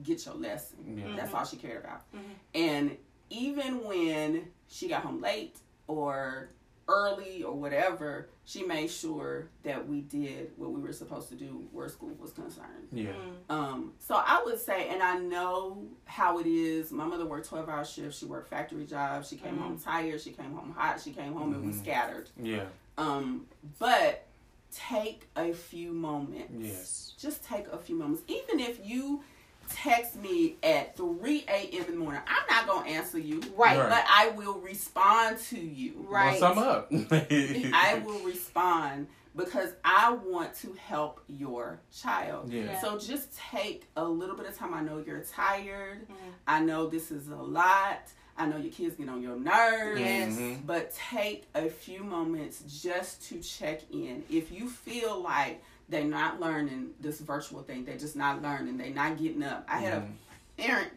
[0.00, 0.96] Get your lesson.
[0.96, 1.16] Yeah.
[1.16, 2.02] That's all she cared about.
[2.12, 2.20] Mhm.
[2.54, 2.96] And
[3.30, 5.58] even when she got home late
[5.88, 6.50] or
[6.86, 11.66] early or whatever, she made sure that we did what we were supposed to do
[11.72, 12.86] where school was concerned.
[12.92, 13.08] Yeah.
[13.50, 13.52] Mm.
[13.54, 16.92] Um, so I would say, and I know how it is.
[16.92, 18.18] My mother worked twelve hour shifts.
[18.18, 19.28] She worked factory jobs.
[19.28, 20.20] She came home tired.
[20.20, 21.00] She came home hot.
[21.00, 21.80] She came home and we Mhm.
[21.80, 22.30] scattered.
[22.40, 22.66] Yeah.
[22.96, 23.46] Um,
[23.80, 24.26] but
[24.72, 26.52] take a few moments.
[26.56, 27.12] Yes.
[27.18, 28.22] Just take a few moments.
[28.28, 29.22] Even if you
[29.68, 31.84] text me at 3 a.m.
[31.84, 33.40] in the morning, I'm not going to answer you.
[33.56, 33.78] Right.
[33.78, 33.88] Right.
[33.88, 36.04] But I will respond to you.
[36.08, 36.40] Right.
[36.40, 36.88] Well, sum up.
[37.10, 42.50] I will respond because I want to help your child.
[42.52, 42.64] Yeah.
[42.64, 42.80] Yeah.
[42.80, 44.72] So just take a little bit of time.
[44.74, 46.08] I know you're tired.
[46.08, 46.14] Mhm.
[46.46, 48.00] I know this is a lot.
[48.38, 50.00] I know your kids get on your nerves.
[50.00, 50.32] Yes.
[50.36, 50.66] Mhm.
[50.66, 54.24] But take a few moments just to check in.
[54.30, 58.90] If you feel like they're not learning this virtual thing, they're just not learning, they're
[58.90, 59.64] not getting up.
[59.68, 60.12] I had Mhm.
[60.58, 60.92] a parent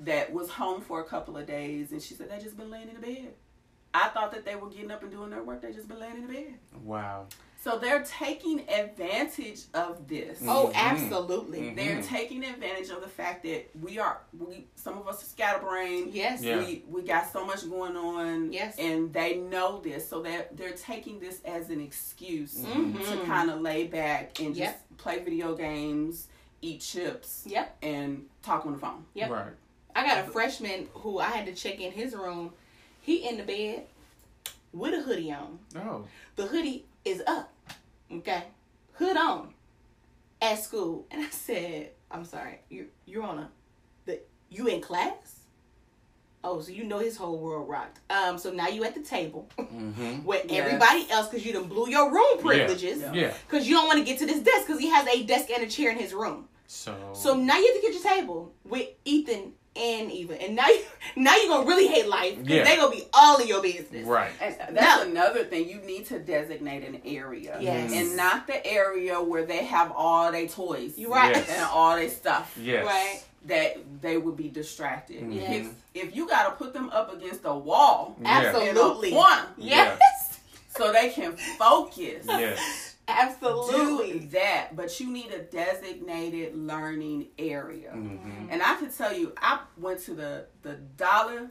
[0.00, 2.88] that was home for a couple of days and she said they just been laying
[2.88, 3.34] in the bed.
[3.92, 6.16] I thought that they were getting up and doing their work, they just been laying
[6.16, 6.54] in the bed.
[6.84, 7.26] Wow.
[7.62, 10.40] So they're taking advantage of this.
[10.46, 10.74] Oh, Mhm.
[10.74, 11.60] absolutely.
[11.60, 11.76] Mhm.
[11.76, 16.14] They're taking advantage of the fact that we are we some of us are scatterbrained.
[16.14, 16.42] Yes.
[16.42, 16.58] Yeah.
[16.58, 18.50] We we got so much going on.
[18.52, 18.76] Yes.
[18.78, 22.98] And they know this, so they're they're taking this as an excuse Mhm.
[23.10, 24.86] to kind of lay back and just Yep.
[24.96, 26.28] play video games,
[26.62, 27.76] eat chips, Yep.
[27.82, 29.04] and talk on the phone.
[29.12, 29.30] Yep.
[29.30, 29.52] Right.
[29.94, 32.54] I got a freshman who I had to check in his room.
[33.02, 33.86] He in the bed
[34.72, 35.58] with a hoodie on.
[35.76, 36.06] Oh.
[36.36, 37.52] The hoodie is up.
[38.12, 38.44] Okay.
[38.94, 39.54] Hood on.
[40.42, 41.06] At school.
[41.10, 43.48] And I said, I'm sorry, you you're on a
[44.06, 45.36] the you in class?
[46.42, 47.98] Oh, so you know his whole world rocked.
[48.08, 50.24] Um, so now you at the table Mm-hmm.
[50.24, 50.64] with Yes.
[50.66, 53.00] everybody else because you done blew your room privileges.
[53.00, 53.12] Yeah.
[53.12, 53.34] Yeah.
[53.46, 55.62] Because you don't want to get to this desk because he has a desk and
[55.62, 56.48] a chair in his room.
[56.66, 56.96] So.
[57.12, 60.82] So now you have to get your table with Ethan and Eva, and now you
[61.16, 62.64] now you're gonna really hate life because Yeah.
[62.64, 64.04] they gonna be all in your business.
[64.04, 64.30] Right.
[64.40, 65.10] And that's No.
[65.10, 65.68] another thing.
[65.68, 67.56] You need to designate an area.
[67.60, 67.92] Yes.
[67.92, 70.98] And not the area where they have all their toys.
[70.98, 71.34] You right.
[71.36, 71.48] Yes.
[71.50, 72.52] And all their stuff.
[72.60, 72.84] Yes.
[72.84, 73.22] Right.
[73.46, 75.22] That they would be distracted.
[75.22, 75.34] Mhm.
[75.36, 75.66] Yes.
[75.94, 78.28] If, if you got to put them up against a wall Yeah.
[78.28, 79.12] Absolutely.
[79.12, 80.00] one a corner Yes.
[80.76, 82.89] so they can focus, Yes.
[83.10, 84.20] Absolutely.
[84.20, 84.76] do that.
[84.76, 87.92] But you need a designated learning area.
[87.94, 88.46] Mm-hmm.
[88.50, 91.50] And I can tell you, I went to the, the dollar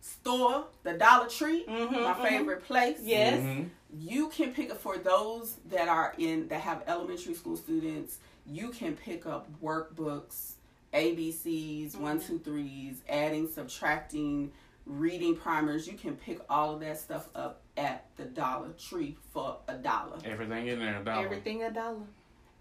[0.00, 2.22] store, the Dollar Tree, Mhm, my mhm.
[2.28, 2.98] favorite place.
[3.02, 3.38] Yes.
[3.42, 3.64] Mm-hmm.
[3.98, 8.68] you can pick up for those that are in that have elementary school students you
[8.68, 10.52] can pick up workbooks
[10.94, 14.52] abcs one two threes adding subtracting
[14.90, 19.56] reading primers you can pick all of that stuff up at the dollar tree for
[19.68, 21.00] a dollar Everything in there.
[21.00, 21.24] A dollar.
[21.24, 22.02] Everything a dollar.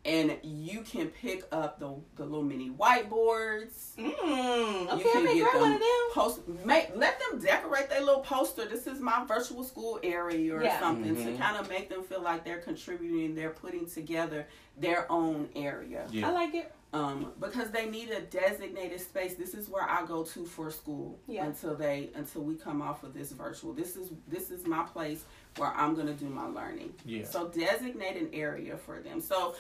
[0.05, 5.23] and you can pick up the the little mini whiteboards Mm, you okay, I can
[5.25, 6.13] may get grab one of them them.
[6.13, 10.63] post make let them decorate their little poster this is my virtual school area or
[10.63, 10.79] Yeah.
[10.79, 11.37] something to Mhm.
[11.39, 16.29] kind of make them feel like they're contributing they're putting together their own area Yeah.
[16.29, 16.71] I like it.
[16.93, 21.19] Um because they need a designated space this is where i go to for school
[21.27, 21.45] Yeah.
[21.45, 25.23] until they until we come off of this virtual this is this is my place
[25.57, 27.25] where i'm going to do my learning Yeah.
[27.25, 29.53] so designate an area for them so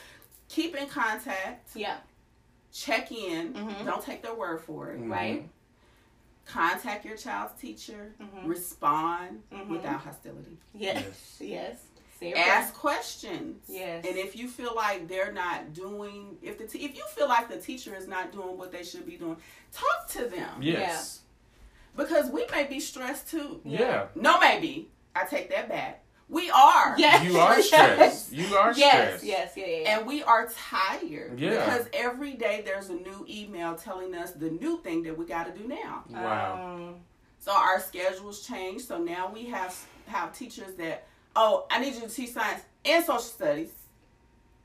[0.47, 1.97] keep in contact Yeah.
[2.73, 3.85] check in Mhm.
[3.85, 5.11] don't take their word for it Mhm.
[5.11, 5.49] Right.
[6.45, 8.47] contact your child's teacher, Mhm.
[8.47, 9.67] respond Mhm.
[9.67, 10.57] without hostility.
[10.73, 11.03] Yes.
[11.03, 11.37] Yes.
[11.39, 11.77] Yes.
[12.19, 13.63] Say Ask questions.
[13.69, 14.05] Yes.
[14.05, 17.49] And if you feel like they're not doing, if the te- if you feel like
[17.49, 19.37] the teacher is not doing what they should be doing,
[19.71, 21.21] talk to them Yes.
[21.95, 23.61] because we may be stressed too.
[23.63, 24.07] Yeah.
[24.15, 26.03] No, maybe I take that back.
[26.27, 26.93] We are.
[26.97, 27.23] Yes.
[27.25, 27.67] You are Yes.
[27.67, 28.31] stressed.
[28.33, 28.93] You are Yes.
[29.19, 29.23] stressed.
[29.23, 29.53] Yes.
[29.55, 29.65] Yeah.
[29.65, 29.77] Yeah.
[29.79, 29.97] yeah.
[29.97, 31.49] And we are tired Yeah.
[31.51, 35.45] because every day there's a new email telling us the new thing that we got
[35.45, 36.03] to do now.
[36.09, 36.75] Wow.
[36.75, 36.95] Um,
[37.39, 38.81] So our schedules change.
[38.81, 39.73] So now we have
[40.07, 41.07] have teachers that
[41.39, 43.71] oh I need you to teach science and social studies,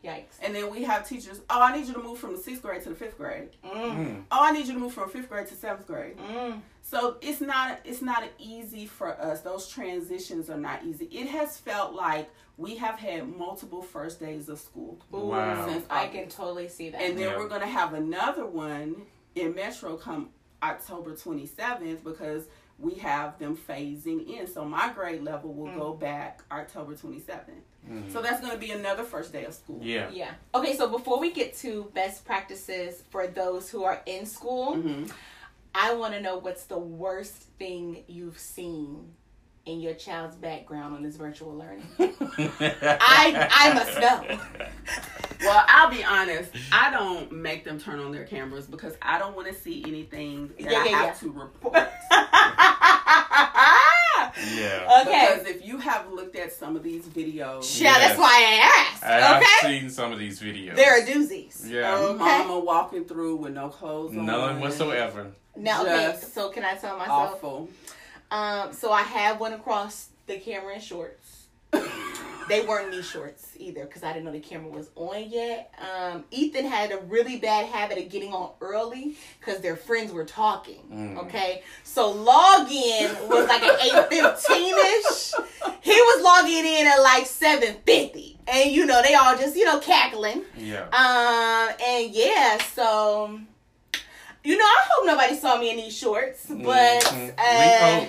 [0.05, 0.37] yikes.
[0.43, 2.83] and then we have teachers oh I need you to move from the sixth grade
[2.83, 3.51] to the fifth grade.
[3.65, 3.73] Mm.
[3.97, 4.23] Mm.
[4.31, 6.17] Oh I need you to move from fifth grade to seventh grade.
[6.19, 6.61] Mm.
[6.83, 9.41] So it's not it's not easy for us.
[9.41, 11.07] Those transitions are not easy.
[11.07, 14.99] It has felt like we have had multiple first days of school.
[15.13, 15.67] Ooh, Wow.
[15.67, 17.01] Since I can totally see that.
[17.03, 17.37] And then Yeah.
[17.39, 20.29] we're gonna have another one in Metro come
[20.63, 22.45] October 27th because
[22.79, 24.47] we have them phasing in.
[24.47, 25.79] So my grade level will Mm.
[25.79, 27.63] go back October 27th.
[27.89, 28.11] Mhm.
[28.13, 29.79] So that's gonna be another first day of school.
[29.83, 30.11] Yeah.
[30.11, 30.33] yeah.
[30.55, 30.77] Okay.
[30.77, 35.05] So before we get to best practices for those who are in school, hmm
[35.77, 39.13] I want to know what's the worst thing you've seen
[39.67, 41.87] in your child's background on this virtual learning.
[41.99, 44.39] I I must know.
[45.41, 46.51] Well, I'll be honest.
[46.73, 50.49] I don't make them turn on their cameras because I don't want to see anything
[50.59, 51.13] that Yeah, I yeah, have yeah.
[51.13, 51.75] to report.
[54.55, 55.03] Yeah.
[55.03, 55.29] okay.
[55.35, 59.05] Because if you have looked at some of these videos, Yeah, that's why I asked.
[59.05, 59.81] I've Okay.
[59.81, 60.77] seen some of these videos.
[60.77, 61.69] They're doozies.
[61.69, 61.95] Yeah.
[61.95, 62.19] Okay.
[62.19, 65.33] mama walking through with no clothes on, None whatsoever.
[65.57, 66.17] Now, okay.
[66.21, 67.35] So can I tell myself?
[67.35, 67.69] awful.
[68.35, 68.73] Um.
[68.73, 71.41] So I have one across the camera in shorts.
[72.47, 75.73] They weren't knee shorts either because I didn't know the camera was on yet.
[75.81, 80.27] Um, Ethan had a really bad habit of getting on early because their friends were
[80.27, 80.81] talking.
[80.93, 81.19] Mm.
[81.25, 85.33] Okay, so login was like an eight fifteen ish.
[85.81, 89.65] He was logging in at like seven fifty, and you know they all just you
[89.65, 90.43] know cackling.
[90.55, 90.83] Yeah.
[90.93, 93.41] Um, and yeah, so
[94.45, 97.33] you know I hope nobody saw me in these shorts, but Mhm.
[97.39, 98.07] uh,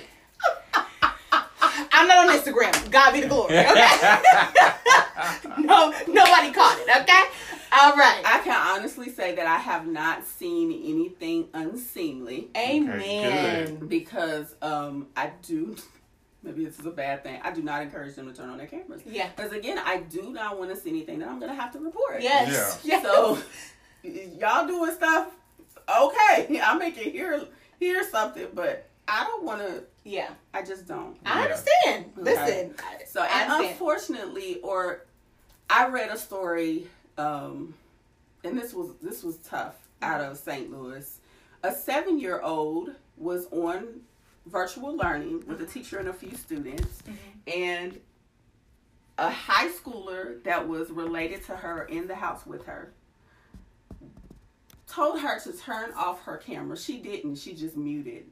[1.92, 2.92] I'm not on Instagram.
[2.92, 3.58] God be the glory.
[3.58, 3.72] Okay.
[5.60, 7.02] no, nobody caught it.
[7.02, 7.24] Okay.
[7.72, 8.22] All right.
[8.26, 13.88] I can honestly say that I have not seen anything unseemly Amen.
[13.88, 15.76] because um, I do.
[16.44, 17.40] Maybe this is a bad thing.
[17.44, 19.30] I do not encourage them to turn on their cameras Yeah.
[19.36, 21.80] because again, I do not want to see anything that I'm going to have to
[21.80, 22.22] report.
[22.22, 22.82] Yes.
[22.84, 23.04] Yes.
[23.04, 23.40] So
[24.04, 25.30] y'all doing stuff,
[25.90, 26.60] okay?
[26.64, 27.46] I make it hear
[27.80, 29.84] hear something, but I don't want to.
[30.04, 30.30] yeah.
[30.54, 31.18] I just don't.
[31.26, 31.44] I Yeah.
[31.44, 32.06] understand.
[32.18, 32.22] Okay.
[32.22, 32.76] Listen.
[32.80, 33.72] I- So I and understand.
[33.72, 35.06] unfortunately, or
[35.70, 36.88] I read a story,
[37.18, 37.74] um,
[38.44, 40.72] and this was this was tough out of St.
[40.72, 41.20] Louis.
[41.64, 44.02] A seven year old was on
[44.46, 47.02] virtual learning with a teacher and a few students,
[47.48, 48.00] and
[49.18, 52.92] a high schooler that was related to her in the house with her
[54.88, 56.78] told her to turn off her camera.
[56.78, 57.36] She didn't.
[57.38, 58.26] She just muted.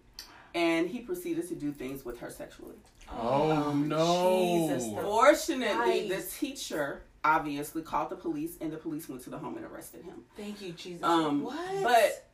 [0.56, 2.76] And he proceeded to do things with her sexually.
[3.12, 4.68] Oh Um, no.
[4.68, 9.38] Jesus, the- Fortunately, the teacher obviously called the police, and the police went to the
[9.38, 10.24] home and arrested him.
[10.38, 11.04] Thank you, Jesus.
[11.04, 11.84] Um, what?
[11.84, 12.28] But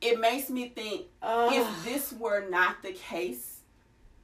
[0.00, 1.52] it makes me think Ugh.
[1.54, 3.60] if this were not the case,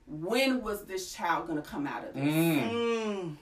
[0.06, 2.22] when was this child going to come out of this?
[2.24, 2.70] Mm.
[2.70, 3.36] Mm.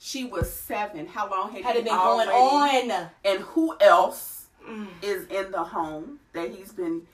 [0.00, 1.06] She was seven.
[1.06, 3.08] How long had, had he it been already, going on?
[3.24, 4.34] And who else
[4.68, 4.88] Mm.
[5.02, 7.06] is in the home that he's been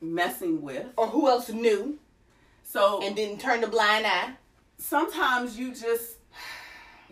[0.00, 0.86] messing with?
[0.96, 1.98] Or who else knew
[2.64, 4.30] So and didn't turn the blind eye?
[4.78, 6.16] sometimes you just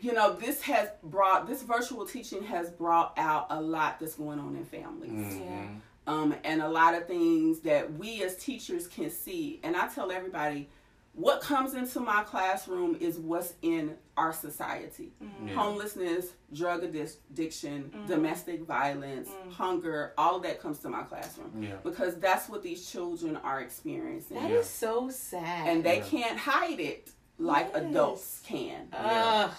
[0.01, 4.39] you know this has brought this virtual teaching has brought out a lot that's going
[4.39, 5.81] on in families Mhm.
[6.07, 10.11] um, and a lot of things that we as teachers can see and i tell
[10.11, 10.69] everybody
[11.13, 15.55] what comes into my classroom is what's in our society Yeah.
[15.55, 18.07] homelessness drug addiction Mm-hmm.
[18.07, 21.77] domestic violence hunger all of that comes to my classroom Yeah.
[21.85, 25.69] because that's what these children are experiencing That is so sad.
[25.69, 26.05] and they Yeah.
[26.15, 27.83] can't hide it like Yes.
[27.85, 28.89] adults can.
[28.93, 29.51] Ugh.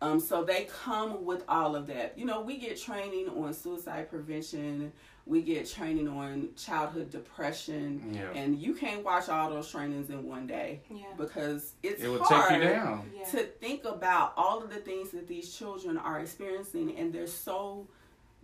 [0.00, 2.16] Um, so they come with all of that.
[2.18, 4.92] You know, we get training on suicide prevention.
[5.26, 8.30] We get training on childhood depression, Yeah.
[8.38, 11.06] and you can't watch all those trainings in one day Yeah.
[11.16, 13.10] because it's It will hard take you down.
[13.30, 17.88] To think about all of the things that these children are experiencing, and they're so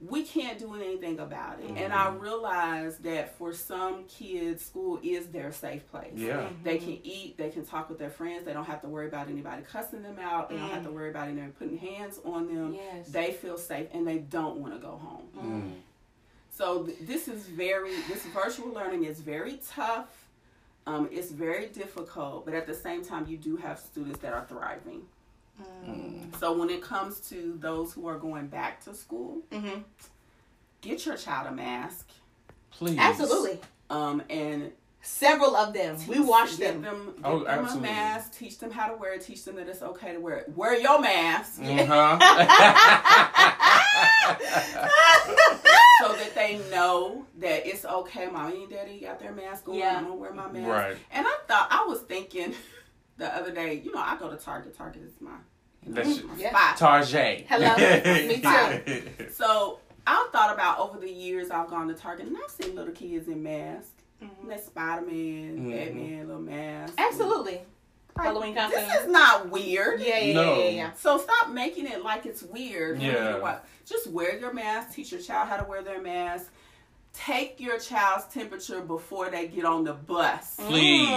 [0.00, 1.70] we can't do anything about it.
[1.76, 2.20] And I mm-hmm.
[2.20, 6.12] realize that for some kids, school is their safe place.
[6.14, 6.48] Yeah.
[6.62, 6.84] They mm-hmm.
[6.86, 9.62] can eat, they can talk with their friends, they don't have to worry about anybody
[9.62, 10.94] cussing them out, they don't have to mm.
[10.94, 12.74] worry about anybody putting hands on them.
[12.74, 13.08] Yes.
[13.08, 15.28] They feel safe and they don't want to go home.
[15.36, 15.72] Mm.
[16.60, 20.08] So th- this is very this virtual learning is very tough.
[20.86, 24.44] Um, it's very difficult, but at the same time, you do have students that are
[24.46, 25.02] thriving.
[25.88, 26.38] Mm.
[26.38, 29.80] So when it comes to those who are going back to school, Mm-hmm.
[30.82, 32.08] get your child a mask.
[32.72, 32.98] Please.
[32.98, 33.58] Absolutely.
[33.88, 34.70] Um, and
[35.02, 35.96] Several of them.
[36.08, 36.82] We watched them.
[36.82, 37.14] them.
[37.16, 37.88] Get Oh, them absolutely.
[37.88, 38.34] a mask.
[38.38, 39.22] Teach them how to wear it.
[39.22, 40.52] Teach them that it's okay to wear it.
[40.54, 42.18] Wear your mask Uh-huh.
[46.48, 48.26] so that they know that it's okay.
[48.28, 49.74] Mommy and daddy got their mask on.
[49.74, 49.96] Yeah.
[49.98, 50.68] I'm gonna wear my mask.
[50.68, 50.96] right.
[51.12, 52.54] And I thought I was thinking
[53.16, 53.80] the other day.
[53.84, 54.76] You know, I go to Target.
[54.76, 55.30] Target is my,
[55.84, 56.50] you know, That's- my Yeah.
[56.74, 57.02] spot.
[57.02, 57.46] Tarjay.
[57.48, 57.76] Hello.
[58.28, 59.24] Me too.
[59.32, 62.92] So I thought about over the years I've gone to Target and I've seen little
[62.94, 63.90] kids in masks.
[64.22, 64.48] Mhm.
[64.48, 65.70] That Spider Man, Mhm.
[65.72, 66.94] Batman, little mask.
[66.98, 67.52] Absolutely.
[67.52, 67.66] Like,
[68.22, 68.80] Halloween costume.
[68.88, 70.00] This is not weird.
[70.00, 70.54] Yeah, yeah, No.
[70.56, 70.92] yeah, yeah, yeah.
[70.92, 72.98] So stop making it like it's weird.
[72.98, 73.38] for you to Yeah.
[73.38, 73.62] watch.
[73.86, 74.94] Just wear your mask.
[74.94, 76.52] Teach your child how to wear their mask.
[77.12, 80.54] Take your child's temperature before they get on the bus.
[80.56, 81.08] Please.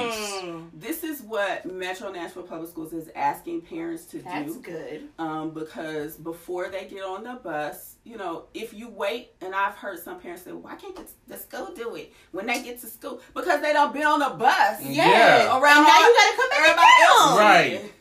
[0.42, 4.54] Mm, This is what Metro Nashville Public Schools is asking parents to that's do.
[4.54, 5.10] That's good.
[5.20, 9.76] Um, because before they get on the bus, you know, if you wait, and I've
[9.76, 12.88] heard some parents say, "Why can't the, the school do it when they get to
[12.88, 14.82] school?" Because they don't been on the bus.
[14.84, 15.58] Yeah.
[15.58, 17.40] Around And now all- you gotta come back everybody else.
[17.40, 17.94] Right.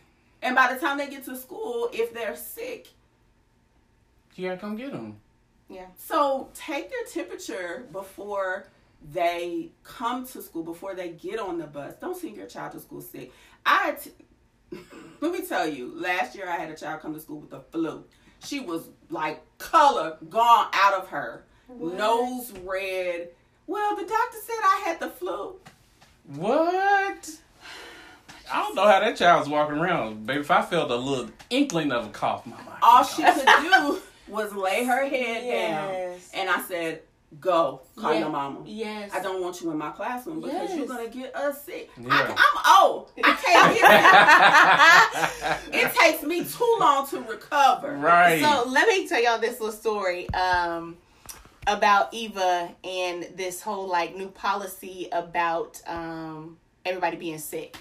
[0.42, 2.88] And by the time they get to school, if they're sick,
[4.34, 5.20] You gotta come get them.
[5.72, 5.86] Yeah.
[5.96, 8.66] so take their temperature before
[9.12, 11.94] they come to school, before they get on the bus.
[12.00, 13.32] Don't send your child to school sick.
[13.66, 14.10] I t-
[15.20, 17.60] let me tell you, last year I had a child come to school with the
[17.60, 18.04] flu.
[18.44, 21.94] She was like color gone out of her, What?
[21.94, 23.28] nose red.
[23.66, 25.56] Well, the doctor said I had the flu.
[26.36, 27.30] What?
[28.52, 30.40] I don't know how that child's walking around, baby.
[30.40, 32.68] If I felt a little inkling of a cough, my mind.
[32.82, 34.00] All she could do
[34.32, 37.02] was lay her head down, and I said,
[37.40, 38.20] "Go call Yeah.
[38.20, 39.10] your mama." Yes.
[39.14, 40.76] I don't want you in my classroom because Yes.
[40.78, 41.90] you're gonna get us sick.
[42.00, 42.08] Yeah.
[42.10, 43.10] I, am old.
[43.22, 43.74] I can't
[45.70, 45.84] get it.
[45.86, 47.92] It takes me too long to recover.
[47.96, 48.40] right.
[48.42, 50.96] So let me tell y'all this little story um,
[51.66, 57.76] about Eva and this whole like new policy about um, everybody being sick.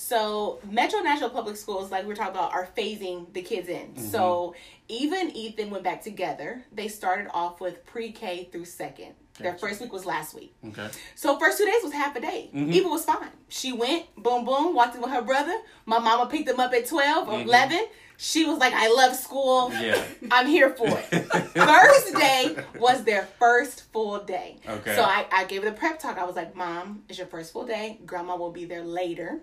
[0.00, 3.94] So Metro Nashville Public Schools, like we are talking about, are phasing the kids in.
[3.98, 4.54] So
[4.88, 6.64] Eva and Ethan went back together.
[6.72, 9.12] They started off with pre-K through second.
[9.38, 10.54] Their first week was last week.
[10.68, 10.88] okay.
[11.14, 12.50] So first two days was half a day.
[12.54, 12.72] Mhm.
[12.72, 13.30] Eva was fine.
[13.48, 15.56] She went, boom, boom, walked in with her brother.
[15.86, 17.44] My mama picked them up at 12 or Mhm.
[17.44, 17.86] 11.
[18.18, 19.72] She was like, I love school.
[19.72, 20.02] Yeah.
[20.30, 21.08] I'm here for it.
[21.54, 24.58] Thursday was their first full day.
[24.68, 24.94] Okay.
[24.94, 26.18] So I, I gave her the prep talk.
[26.18, 27.98] I was like, Mom, it's your first full day.
[28.04, 29.40] Grandma will be there later.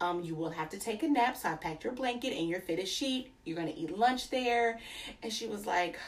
[0.00, 1.36] Um, you will have to take a nap.
[1.36, 3.32] So I packed your blanket and your fitted sheet.
[3.44, 4.78] You're going to eat lunch there.
[5.22, 5.98] And she was like,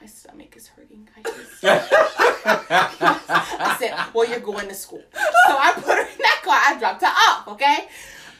[0.00, 1.08] My stomach is hurting.
[1.16, 1.22] I.
[3.28, 5.02] I said, Well, you're going to school.
[5.12, 6.60] So I put her in that car.
[6.64, 7.88] I dropped her off, okay?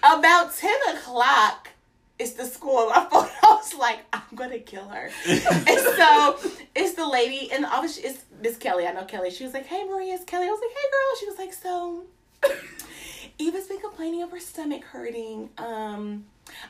[0.03, 1.71] About 10 o'clock,
[2.19, 2.91] it's the school.
[2.91, 5.11] Phone, I was like, I'm going to kill her.
[5.27, 6.39] and so
[6.75, 7.97] it's the lady in the office.
[7.97, 8.87] It's Miss Kelly.
[8.87, 9.31] I know Kelly.
[9.31, 10.47] She was like, Hey, Maria, it's Kelly.
[10.47, 11.17] I was like, Hey, girl.
[11.21, 12.05] She was like, So.
[13.39, 15.51] Eva's been complaining of her stomach hurting.
[15.59, 16.25] Um,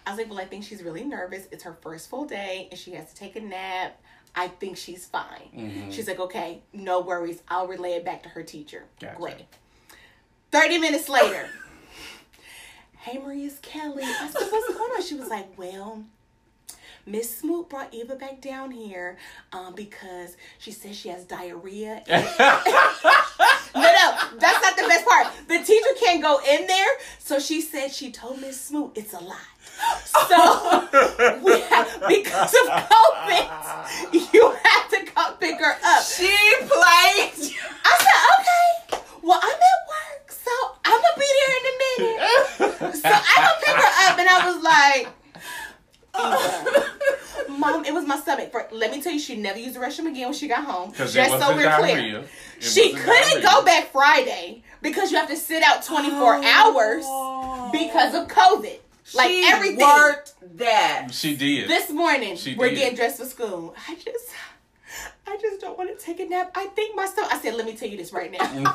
[0.07, 1.47] I was like, well, I think she's really nervous.
[1.53, 4.01] It's her first full day, and she has to take a nap.
[4.37, 5.49] I think she's fine.
[5.57, 5.93] Mhm.
[5.93, 7.41] She's like, okay, no worries.
[7.49, 8.85] I'll relay it back to her teacher.
[9.01, 9.17] Gotcha.
[9.17, 9.47] Great.
[10.51, 11.49] 30 minutes later,
[12.99, 14.03] hey, Maria's Kelly.
[14.05, 15.03] I said, what's going on?
[15.03, 16.05] She was like, well,
[17.07, 19.19] Miss Smoot brought Eva back down here
[19.53, 22.03] um, because she says she has diarrhea.
[23.75, 25.27] No, no, that's not the best part.
[25.49, 26.87] The teacher can't go in there,
[27.19, 29.37] so she said she told Miss Smoot it's a lie.
[30.29, 30.89] So
[31.43, 36.05] we have, because of COVID, you have to come pick her up.
[36.05, 36.31] She
[36.61, 37.33] played.
[37.85, 39.05] I said, okay.
[39.23, 40.51] Well, I'm at work, so
[40.85, 42.97] I'm gonna be there in a minute.
[42.97, 45.24] So I go pick her up, and I was like, Eva,
[47.49, 48.51] Mom, it was my stomach.
[48.53, 50.91] For, let me tell you, she never used the restroom again when she got home.
[50.91, 52.19] Because Just so the we're clear.
[52.21, 53.43] It She couldn't diarrhea.
[53.43, 57.05] go back Friday because you have to sit out 24 hours
[57.73, 58.79] because of COVID.
[59.15, 59.79] Like she everything.
[59.81, 61.09] worked that.
[61.13, 61.69] She did.
[61.69, 62.77] This morning, She we're did.
[62.79, 63.75] getting dressed for school.
[63.89, 64.31] I just,
[65.27, 66.53] I just don't want to take a nap.
[66.55, 67.33] I think my stomach.
[67.33, 68.45] I said, let me tell you this right now.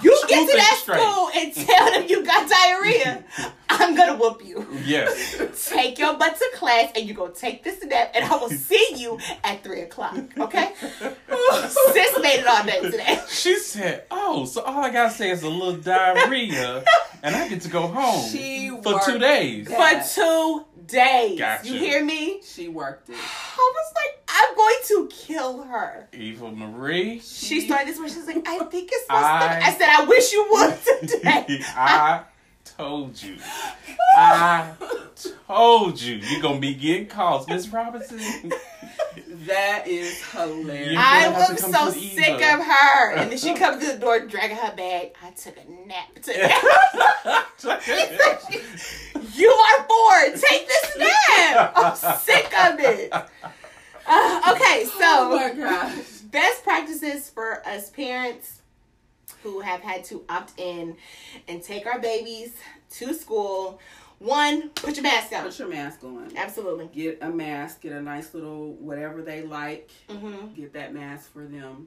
[0.00, 1.00] You get to that straight.
[1.00, 3.24] school and tell them you got diarrhea.
[3.68, 4.66] I'm gonna whoop you.
[4.84, 5.68] Yes.
[5.70, 8.94] Take your butt to class and you go take this nap, and I will see
[8.96, 10.16] you at three o'clock.
[10.38, 10.72] Okay?
[10.80, 13.20] Sis made it all day today.
[13.28, 16.82] She said, "Oh, so all I gotta say is a little diarrhea,
[17.22, 20.06] and I get to go home She for two days." that.
[20.06, 21.38] For two days.
[21.38, 21.68] Gotcha.
[21.68, 22.40] You hear me?
[22.42, 23.16] She worked it.
[23.16, 26.08] I was like, I'm I'm going to kill her.
[26.12, 27.20] Eva Marie.
[27.20, 28.08] She started this one.
[28.08, 29.64] She's like, I think it's my I- stomach.
[29.66, 31.60] I said, I wish you would today.
[31.76, 32.22] I
[32.78, 33.36] told you.
[34.16, 34.72] I
[35.46, 36.16] told you.
[36.16, 38.52] You're gonna be getting calls, Miss Robinson.
[39.46, 40.96] That is hilarious.
[40.96, 42.54] I You're gonna have was so sick Eva.
[42.54, 43.12] of her.
[43.14, 45.12] And then she comes to the door dragging her bag.
[45.22, 46.54] I took a nap today.
[49.34, 50.40] you are bored.
[50.40, 51.72] Take this nap.
[51.74, 53.12] I'm sick of it.
[53.12, 55.94] Uh, okay, so oh my gosh.
[56.30, 58.57] best practices for us parents
[59.42, 60.96] who have had to opt in
[61.46, 62.54] and take our babies
[62.92, 63.80] to school.
[64.18, 65.44] One, put your mask on.
[65.44, 66.32] Put your mask on.
[66.36, 66.86] Absolutely.
[66.92, 67.82] Get a mask.
[67.82, 69.90] Get a nice little whatever they like.
[70.08, 70.54] Mm-hmm.
[70.54, 71.86] Get that mask for them.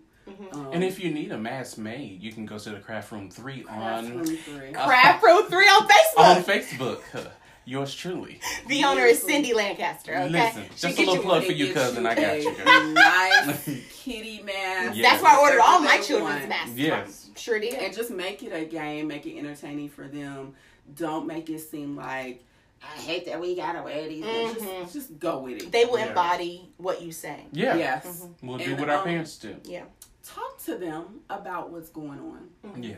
[0.54, 3.30] Um, And if you need a mask made, you can go to the Craft Room
[3.30, 4.72] Three on Classroom three.
[4.72, 6.18] Craft Room 3 on Facebook.
[6.18, 7.02] on Facebook.
[7.66, 8.40] Yours truly.
[8.68, 10.14] The owner is Cindy Lancaster.
[10.16, 12.06] Okay, Listen, She just a little plug for you, get cousin.
[12.08, 12.66] I got you, girl.
[12.94, 13.70] nice
[14.04, 14.96] kitty mask.
[14.98, 15.10] Yeah.
[15.12, 16.76] That's why I ordered all my They children's masks.
[16.76, 17.26] Yes.
[17.26, 17.36] from.
[17.36, 17.76] Sure did.
[17.76, 19.08] And just make it a game.
[19.08, 20.56] Make it entertaining for them.
[20.96, 22.44] Don't make it seem like
[22.84, 24.26] I hate that we gotta wear these.
[24.26, 24.54] Mhm.
[24.84, 25.72] Just, just go with it.
[25.72, 26.08] they will Yeah.
[26.08, 27.46] embody what you say.
[27.52, 27.76] Yeah.
[27.76, 28.26] Yes.
[28.42, 29.56] We'll do And, what our um, parents do.
[29.66, 29.84] Yeah.
[30.26, 32.82] Talk to them about what's going on.
[32.84, 32.96] Yeah.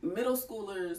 [0.00, 0.98] Middle schoolers.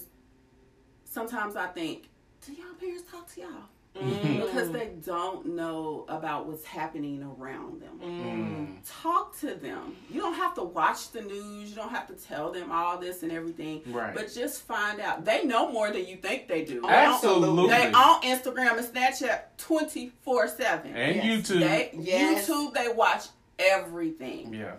[1.06, 2.10] Sometimes I think,
[2.46, 3.50] do y'all parents talk to y'all?
[3.96, 4.42] Mm-hmm.
[4.42, 8.00] Because they don't know about what's happening around them.
[8.04, 8.78] Mm.
[9.04, 9.96] talk to them.
[10.10, 11.70] You don't have to watch the news.
[11.70, 13.84] You don't have to tell them all this and everything.
[13.86, 14.16] Right.
[14.16, 15.26] But just find out.
[15.26, 16.84] They know more than you think they do.
[16.88, 17.68] Absolutely.
[17.70, 20.96] They on Instagram and Snapchat twenty four seven.
[20.96, 21.26] And Yes.
[21.52, 21.60] YouTube.
[21.60, 22.50] They Yes.
[22.50, 23.26] YouTube they watch
[23.60, 24.54] everything.
[24.56, 24.74] yeah.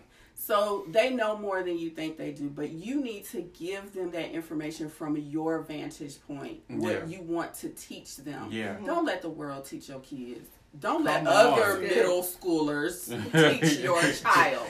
[0.45, 4.11] So they know more than you think they do, but you need to give them
[4.11, 7.07] that information from your vantage point, what Yeah.
[7.07, 8.49] you want to teach them.
[8.51, 8.76] Yeah.
[8.84, 10.51] Don't let the world teach your kids.
[10.81, 11.83] Don't let other on.
[11.83, 13.07] middle schoolers
[13.61, 14.66] teach your child.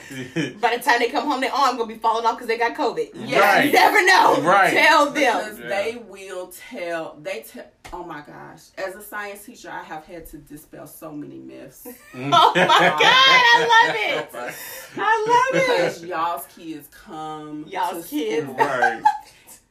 [0.60, 2.76] By the time they come home, their arm gonna be falling off because they got
[2.76, 3.10] COVID.
[3.14, 3.40] Yeah.
[3.40, 3.64] Right.
[3.66, 4.40] You never know.
[4.42, 4.72] Right.
[4.74, 5.62] Tell Because them.
[5.62, 5.82] Yeah.
[5.82, 10.26] they will tell they tell oh my gosh as a science teacher i have had
[10.26, 14.54] to dispel so many myths Oh my God, I love it.
[14.96, 16.08] I love because it.
[16.08, 18.46] y'all's kids come Y'all's to kids.
[18.48, 19.02] right.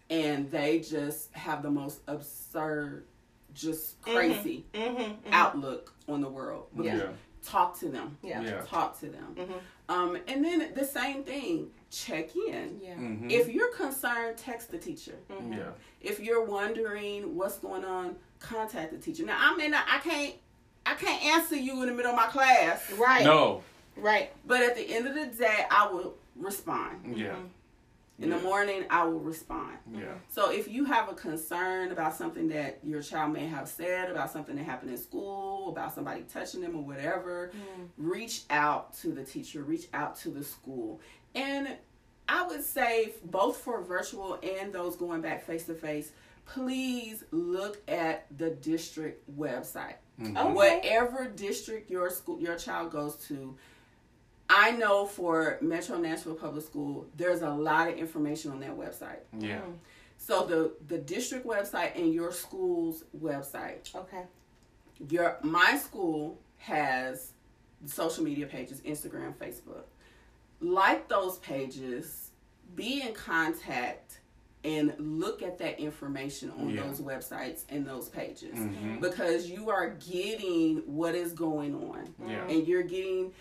[0.09, 3.05] and they just have the most absurd
[3.53, 5.13] just crazy Mm-hmm.
[5.31, 6.95] outlook on the world Yeah.
[6.95, 7.03] Yeah.
[7.43, 8.41] talk to them Yeah.
[8.41, 8.61] Yeah.
[8.61, 9.59] talk to them Mhm.
[9.89, 12.95] um, and then the same thing check in Yeah.
[12.95, 13.31] Mhm.
[13.31, 15.53] if you're concerned text the teacher Mm-hmm.
[15.53, 15.69] yeah.
[16.01, 19.23] if you're wondering what's going on, contact the teacher.
[19.25, 20.35] Now I may not, I can't,
[20.85, 23.23] I can't answer you in the middle of my class, Right.
[23.23, 23.63] No.
[23.95, 24.31] Right.
[24.45, 27.15] but at the end of the day, I will respond.
[27.17, 27.35] Yeah.
[28.19, 29.77] In the morning, I will respond.
[29.91, 30.13] Yeah.
[30.29, 34.31] So if you have a concern about something that your child may have said, about
[34.31, 37.51] something that happened in school, about somebody touching them or whatever,
[37.97, 41.01] reach out to the teacher, reach out to the school.
[41.33, 41.67] And
[42.29, 46.11] I would say both for virtual and those going back face to face,
[46.45, 49.95] please look at the district website.
[50.21, 50.37] Mhm.
[50.37, 50.53] Okay.
[50.53, 53.57] Whatever district your school your child goes to,
[54.49, 59.19] I know for Metro Nashville Public School, there's a lot of information on that website.
[59.37, 59.61] Yeah.
[60.17, 63.93] So the the district website and your school's website.
[63.95, 64.23] Okay.
[65.09, 67.31] Your my school has
[67.85, 69.83] social media pages, Instagram, Facebook.
[70.61, 72.31] Like those pages,
[72.75, 74.19] be in contact
[74.63, 76.83] and look at that information on Yeah.
[76.87, 79.01] those websites and those pages Mhm.
[79.01, 82.47] because you are getting what is going on Yeah.
[82.47, 83.33] and you're getting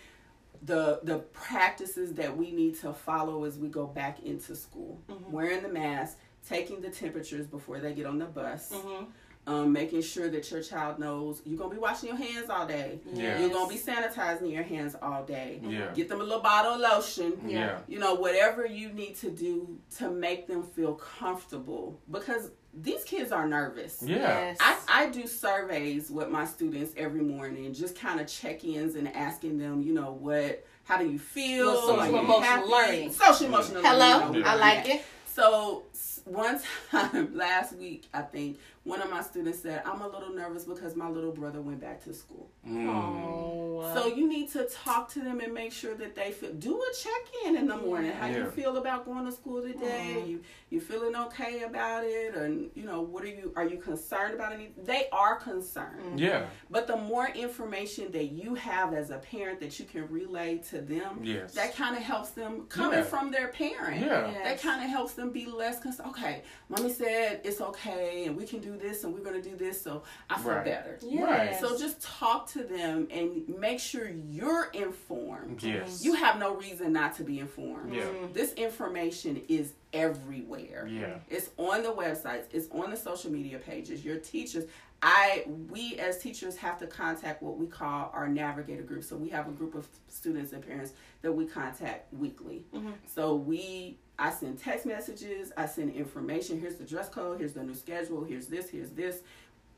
[0.65, 4.99] the the practices that we need to follow as we go back into school
[5.29, 9.05] wearing the mask taking the temperatures before they get on the bus Mm-hmm.
[9.45, 12.99] um, making sure that your child knows you're gonna be washing your hands all day
[13.13, 13.39] Yeah.
[13.39, 15.91] you're gonna be sanitizing your hands all day Yeah.
[15.93, 17.79] get them a little bottle of lotion Yeah.
[17.87, 23.31] you know whatever you need to do to make them feel comfortable because these kids
[23.31, 24.17] are nervous Yeah.
[24.17, 24.57] Yes.
[24.59, 29.57] I, I do surveys with my students every morning, just kind of check-ins and asking
[29.59, 31.67] them, you know, what, how do you feel?
[31.67, 32.67] Little social emotional happy?
[32.71, 33.11] learning.
[33.11, 34.25] Social emotional Hello.
[34.25, 34.41] learning.
[34.41, 34.51] Yeah.
[34.51, 35.05] I like it.
[35.27, 35.83] So
[36.25, 36.59] one
[36.91, 40.95] time last week, I think one of my students said, "I'm a little nervous because
[40.95, 42.87] my little brother went back to school." Mm.
[42.89, 43.93] Oh.
[43.93, 46.53] So you need to talk to them and make sure that they feel.
[46.53, 48.11] Do a check-in in the morning.
[48.11, 50.15] How you feel about going to school today?
[50.17, 50.27] Mhm.
[50.27, 52.35] You you feeling okay about it?
[52.35, 53.51] And you know, what are you?
[53.55, 54.73] Are you concerned about any?
[54.77, 56.19] They are concerned.
[56.19, 56.47] Yeah.
[56.69, 60.81] But the more information that you have as a parent that you can relay to
[60.81, 61.53] them, Yes.
[61.53, 63.03] that kind of helps them coming Yeah.
[63.05, 64.01] from their parent.
[64.01, 64.31] Yeah.
[64.31, 64.43] Yes.
[64.45, 66.09] That kind of helps them be less concerned.
[66.09, 69.49] Okay, mommy said it's okay, and we can do do this and we're going to
[69.49, 70.65] do this so I feel Right.
[70.65, 70.99] better.
[71.01, 71.59] Yes.
[71.59, 75.63] So just talk to them and make sure you're informed.
[75.63, 76.03] Yes.
[76.03, 77.93] You have no reason not to be informed.
[77.93, 78.03] Yeah.
[78.03, 78.33] Mm-hmm.
[78.33, 80.87] This information is everywhere.
[80.87, 81.15] Yeah.
[81.29, 84.03] It's on the websites, it's on the social media pages.
[84.03, 84.65] Your teachers,
[85.01, 89.03] I we as teachers have to contact what we call our navigator group.
[89.03, 92.63] So we have a group of students and parents that we contact weekly.
[92.73, 92.91] Mm-hmm.
[93.05, 97.61] So we I send text messages, I send information, here's the dress code, here's the
[97.61, 99.19] new schedule, here's this, here's this.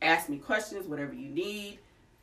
[0.03, 1.79] Ask me questions, whatever you need.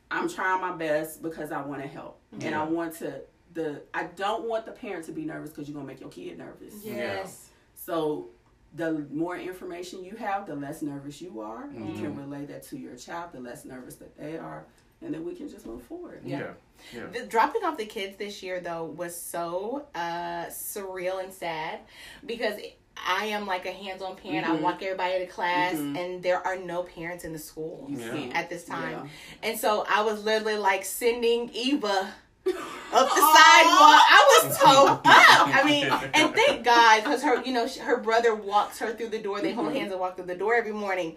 [0.09, 2.21] I'm trying my best because I want to help.
[2.39, 3.21] And I want to
[3.53, 6.37] the I don't want the parent to be nervous because you're gonna make your kid
[6.37, 6.73] nervous.
[6.83, 7.49] Yes.
[7.75, 8.29] So
[8.75, 11.67] the more information you have, the less nervous you are.
[11.73, 12.01] You Mm-hmm.
[12.03, 14.65] can relay that to your child, the less nervous that they are,
[15.03, 16.21] and then we can just move forward.
[16.25, 16.51] Yeah.
[16.93, 17.07] Yeah.
[17.13, 21.79] The, dropping off the kids this year though was so uh surreal and sad
[22.25, 22.55] because
[22.95, 24.47] I am like a hands-on parent.
[24.47, 24.61] I Mhm.
[24.61, 25.97] walk everybody to class, Mhm.
[25.97, 28.29] and there are no parents in the school Yeah.
[28.33, 28.91] at this time.
[28.91, 29.49] Yeah.
[29.49, 32.13] And so I was literally like sending Eva
[32.45, 32.53] up
[33.09, 34.01] the sidewalk.
[34.15, 35.01] I was toe up.
[35.05, 39.09] I mean, and thank God because her, you know, she, her brother walks her through
[39.09, 39.41] the door.
[39.41, 39.75] They hold Mhm.
[39.75, 41.15] hands and walk through the door every morning.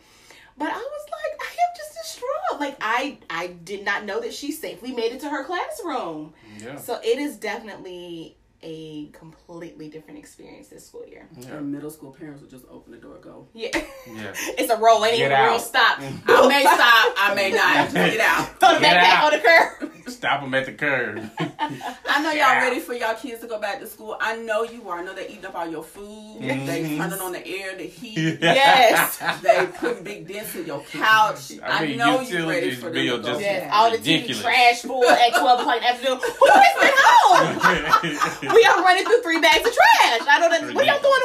[0.59, 2.61] But I was like, I am just distraught.
[2.61, 6.33] Like I, I did not know that she safely made it to her classroom.
[6.59, 6.77] Yeah.
[6.77, 8.37] So it is definitely
[8.69, 11.29] a completely different experience this school year.
[11.39, 11.55] Yeah.
[11.59, 13.47] And middle school parents would just open the door, go.
[13.55, 14.33] Yeah, Yeah.
[14.59, 15.05] it's a roll.
[15.05, 15.99] Ain't Get even a real stop.
[16.27, 17.77] I may stop, I may not.
[17.93, 18.59] Just get out.
[18.61, 19.93] Throw the Get backpack on the curb.
[20.09, 21.31] Stop them at the curb.
[21.39, 22.63] I know y'all Yeah.
[22.63, 24.17] ready for y'all kids to go back to school.
[24.21, 24.99] I know you are.
[24.99, 26.39] I know they eating up all your food.
[26.41, 26.97] They Mhm.
[26.99, 28.39] turning on the air, the heat.
[28.41, 29.19] Yes.
[29.43, 31.53] They putting big dents in your couch.
[31.63, 33.99] I, I know you utilities ready for them to bill go just- Yes, all the
[33.99, 36.19] TV trash full at 12 o'clock in the afternoon.
[36.19, 38.56] Who has been home?
[38.57, 40.21] We are running through three bags of trash.
[40.29, 40.75] I don't know.
[40.75, 41.23] What y'all throwing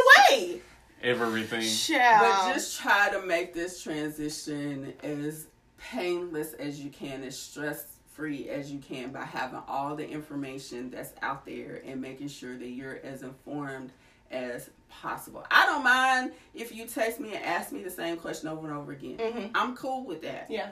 [0.54, 0.62] away?
[1.04, 1.62] Everything.
[1.68, 2.46] Child.
[2.48, 8.50] But just try to make this transition as painless as you can, as stress free
[8.50, 12.68] as you can by having all the information that's out there and making sure that
[12.68, 13.92] you're as informed
[14.30, 15.44] as possible.
[15.50, 18.78] I don't mind if you text me and ask me the same question over and
[18.78, 19.18] over again.
[19.18, 19.52] Mhm.
[19.56, 20.48] I'm cool with that.
[20.50, 20.70] Yeah.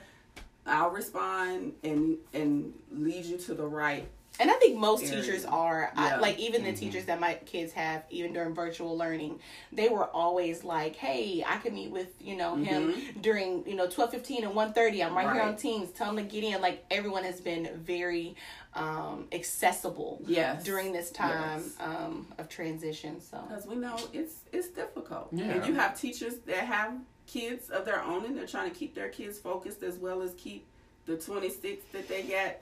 [0.65, 4.07] I'll respond and and lead you to the right.
[4.39, 5.21] And I think most Area.
[5.21, 6.77] teachers are I, like even the Mhm.
[6.79, 9.41] teachers that my kids have even during virtual learning,
[9.73, 13.87] they were always like, "Hey, I can meet with you know him during you know
[13.87, 15.03] twelve fifteen and one thirty.
[15.03, 15.49] I'm right, here Mm-hmm.
[15.49, 15.91] On Teams.
[15.91, 18.35] Tell him to get in." Like everyone has been very
[18.75, 20.63] um, accessible Yes.
[20.63, 21.75] during this time Yes.
[21.79, 23.19] um, of transition.
[23.19, 25.27] So because we know it's it's difficult.
[25.33, 25.45] Yeah.
[25.45, 26.93] And you have teachers that have
[27.27, 30.33] kids of their own, and they're trying to keep their kids focused as well as
[30.35, 30.65] keep
[31.07, 32.55] the twenty six that they got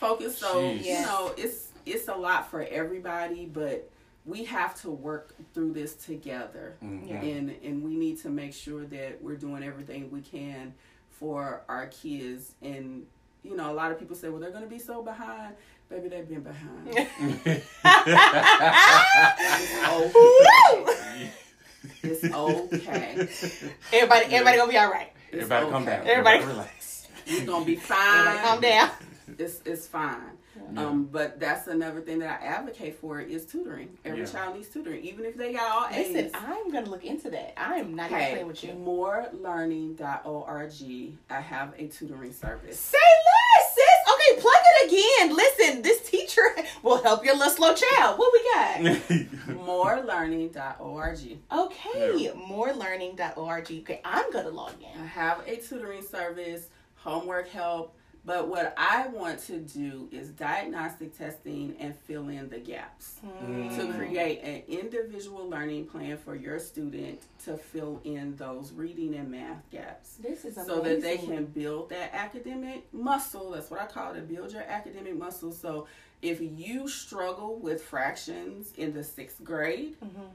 [0.00, 0.38] focused.
[0.38, 0.84] So Jeez.
[0.84, 3.88] you know, it's it's a lot for everybody, but
[4.26, 7.22] we have to work through this together, Mhm.
[7.22, 10.74] And and we need to make sure that we're doing everything we can
[11.10, 12.52] for our kids.
[12.62, 13.06] And
[13.42, 15.54] you know, a lot of people say, well, they're going to be so behind.
[15.88, 16.86] Baby, they've been behind.
[20.14, 20.86] Woo!
[22.02, 23.28] it's okay.
[23.92, 25.12] everybody, everybody gonna be all right.
[25.32, 25.90] It's Everybody calm okay.
[25.96, 26.06] down.
[26.06, 27.08] Everybody- Everybody relax.
[27.26, 28.90] You're gonna be Everybody calm down.
[29.38, 30.36] It's it's fine.
[30.74, 30.84] Yeah.
[30.86, 33.96] Um, but that's another thing that I advocate for is tutoring.
[34.04, 34.26] Every Yeah.
[34.26, 36.12] child needs tutoring, even if they got all A's.
[36.12, 37.54] Listen, I'm gonna look into that.
[37.56, 38.72] I'm not even Hey, playing with you.
[38.72, 40.72] morelearning.org.
[41.30, 42.78] I have a tutoring service.
[42.78, 44.14] Say less, sis.
[44.14, 45.36] Okay, plug it again.
[45.36, 46.42] Listen, this teacher
[46.82, 48.18] will help your little slow child.
[48.18, 48.80] What we got?
[49.56, 51.18] morelearning.org.
[51.52, 53.70] Okay, morelearning.org.
[53.70, 54.88] Okay, I'm gonna log in.
[54.98, 55.06] I in.
[55.08, 57.94] have a tutoring service, homework help,
[58.24, 63.18] but what I want to do is diagnostic testing and fill in the gaps.
[63.24, 63.68] Hmm.
[63.76, 69.30] to create an individual learning plan for your student to fill in those reading and
[69.30, 70.74] math gaps This is amazing.
[70.74, 74.62] so that they can build that academic muscle that's what i call it build your
[74.62, 75.86] academic muscle so
[76.22, 80.28] if you struggle with fractions in the sixth grade Mhm.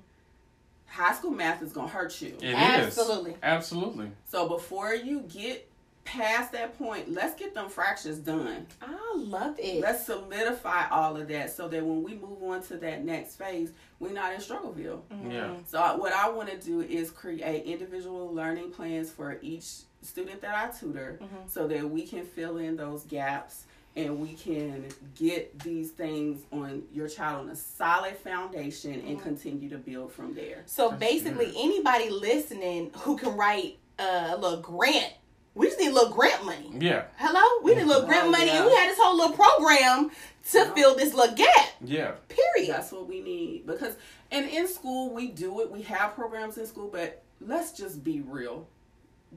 [0.88, 2.56] high school math is going to hurt you It is.
[2.56, 3.36] Absolutely.
[3.44, 4.12] Absolutely.
[4.28, 5.70] so before you get
[6.06, 9.82] past that point let's get them fractures done I love it.
[9.82, 13.72] Let's solidify all of that so that when we move on to that next phase,
[14.00, 15.02] we're not in Struggleville.
[15.12, 15.32] Mhm.
[15.32, 15.54] Yeah.
[15.68, 19.66] So what I want to do is create individual learning plans for each
[20.02, 21.50] student that I tutor, Mhm.
[21.50, 23.64] so that we can fill in those gaps
[23.96, 24.86] and we can
[25.18, 30.34] get these things on your child on a solid foundation and continue to build from
[30.36, 30.64] there.
[30.66, 31.56] So That's basically, good.
[31.58, 35.14] anybody listening who can write uh, a little grant,
[35.56, 36.72] we just need a little grant money.
[36.80, 37.04] Yeah.
[37.18, 38.58] Hello, we need a little grant Oh, money, yeah.
[38.58, 40.12] and we had this whole little program
[40.52, 40.74] to Yeah.
[40.74, 41.70] fill this little gap.
[41.84, 42.12] Yeah.
[42.28, 42.74] Period.
[42.76, 43.96] That's what we need because
[44.32, 45.72] and in school we do it.
[45.72, 48.68] We have programs in school, but let's just be real.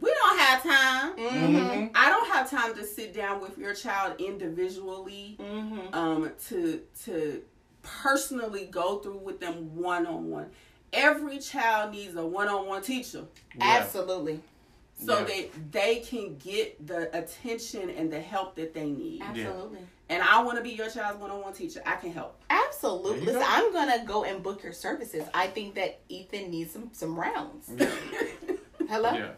[0.01, 1.17] we don't have time.
[1.17, 1.87] Mm-hmm.
[1.95, 5.95] I don't have time to sit down with your child individually Mm-hmm.
[5.95, 7.43] um, to to
[7.83, 10.51] personally go through with them one on one.
[10.93, 13.25] Every child needs a one on one teacher
[13.57, 13.79] Yeah.
[13.83, 14.41] Absolutely.
[14.99, 15.25] So Yeah.
[15.25, 19.23] that they can get the attention and the help that they need.
[19.23, 19.79] Absolutely.
[20.11, 21.83] And I want to be your child's one on one teacher.
[21.87, 22.41] I can help.
[22.51, 23.21] Absolutely.
[23.21, 23.47] Listen, go.
[23.47, 25.25] I'm gonna go and book your services.
[25.35, 27.71] I think that Ethan needs some some rounds.
[28.89, 29.13] Hello.
[29.13, 29.31] Yeah.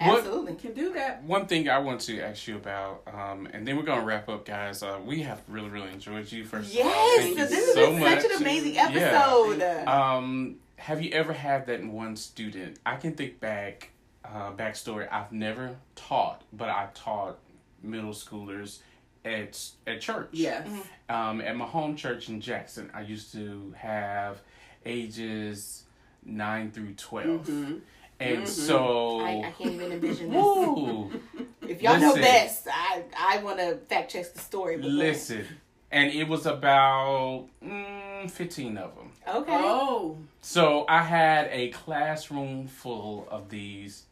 [0.00, 0.54] What, Absolutely.
[0.54, 1.24] can do that.
[1.24, 4.44] one thing I want to ask you about, um, and then we're gonna wrap up,
[4.44, 4.80] guys.
[4.82, 6.44] Uh, we have really, really enjoyed you.
[6.44, 8.22] First, of all, Yes, thank this you has so been much.
[8.22, 8.88] such an amazing Yeah.
[8.90, 9.62] episode.
[9.88, 12.78] Um, have you ever had that one student?
[12.86, 13.90] I can think back,
[14.32, 15.08] uh, backstory.
[15.10, 17.38] I've never taught, but I taught
[17.82, 18.80] middle schoolers
[19.24, 20.28] at at church.
[20.32, 20.66] Yes.
[21.08, 24.40] Um, at my home church in Jackson, I used to have
[24.84, 25.84] ages
[26.24, 27.80] nine through 12 Mhm.
[28.20, 28.46] and Mhm.
[28.48, 29.20] so.
[29.20, 30.42] I, I can't even envision this.
[30.42, 31.10] Woo!
[31.68, 34.76] If y'all know best, I I want to fact check the story.
[34.76, 34.98] But go ahead.
[35.00, 35.44] Listen,
[35.90, 39.10] and it was about mm, fifteen of them.
[39.28, 39.52] Okay.
[39.54, 40.16] Oh.
[40.40, 44.04] So I had a classroom full of these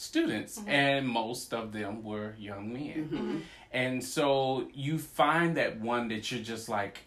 [0.00, 0.70] students, Mm-hmm.
[0.70, 3.08] and most of them were young men.
[3.12, 3.40] Mhm.
[3.72, 6.98] And so you find that one that you're just like,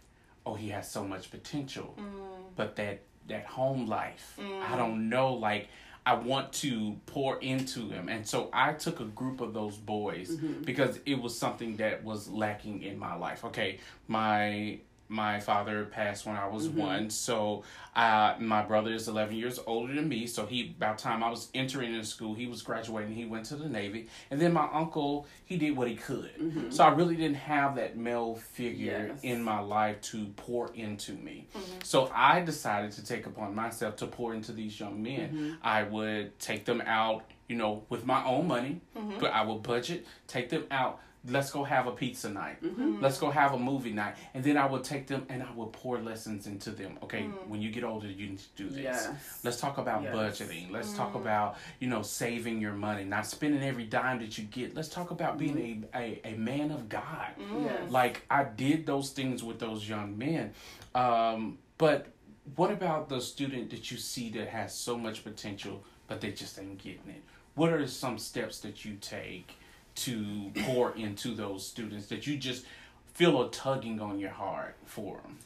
[0.46, 2.56] oh, he has so much potential, Mm.
[2.56, 4.78] but that that home life, I Mm.
[4.78, 5.68] don't know, like.
[6.06, 8.10] I want to pour into him.
[8.10, 10.64] And so I took a group of those boys Mm-hmm.
[10.64, 13.46] because it was something that was lacking in my life.
[13.46, 13.80] Okay,
[14.10, 16.80] my my father passed when I was Mm-hmm.
[16.80, 17.64] one, so
[17.96, 20.26] uh, my brother is eleven years older than me.
[20.28, 23.14] So he, about time I was entering into school, he was graduating.
[23.14, 26.68] He went to the Navy, and then my uncle, he did what he could.
[26.70, 29.08] So I really didn't have that male figure Mm-hmm.
[29.14, 29.20] Yes.
[29.24, 31.48] in my life to pour into me.
[31.84, 35.30] So I decided to take upon myself to pour into these young men.
[35.30, 35.52] Mm-hmm.
[35.62, 39.20] I would take them out, you know, with my own money, Mm-hmm.
[39.20, 41.00] but I would budget, take them out.
[41.26, 42.62] Let's go have a pizza night.
[42.62, 43.00] Mm-hmm.
[43.02, 44.16] Let's go have a movie night.
[44.34, 47.00] And then I would take them and I would pour lessons into them.
[47.04, 48.84] Okay, when you get older, you need to do this.
[48.84, 49.10] Yes.
[49.44, 50.14] Let's talk about Yes.
[50.14, 50.70] budgeting.
[50.70, 54.76] Let's talk about, you know, saving your money, not spending every dime that you get.
[54.76, 57.30] Let's talk about being a, a, a man of God.
[57.62, 57.90] Yes.
[57.90, 60.54] Like I did those things with those young men.
[60.94, 62.08] Um, but
[62.56, 66.60] what about the student that you see that has so much potential, but they just
[66.60, 67.22] ain't getting it?
[67.56, 69.54] What are some steps that you take
[69.96, 72.66] to pour into those students that you just
[73.14, 75.38] feel a tugging on your heart for them?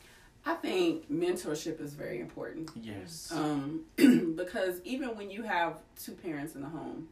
[0.46, 2.70] I think mentorship is very important.
[2.82, 3.32] Yes.
[3.36, 3.82] Um,
[4.36, 7.10] because even when you have two parents in the home,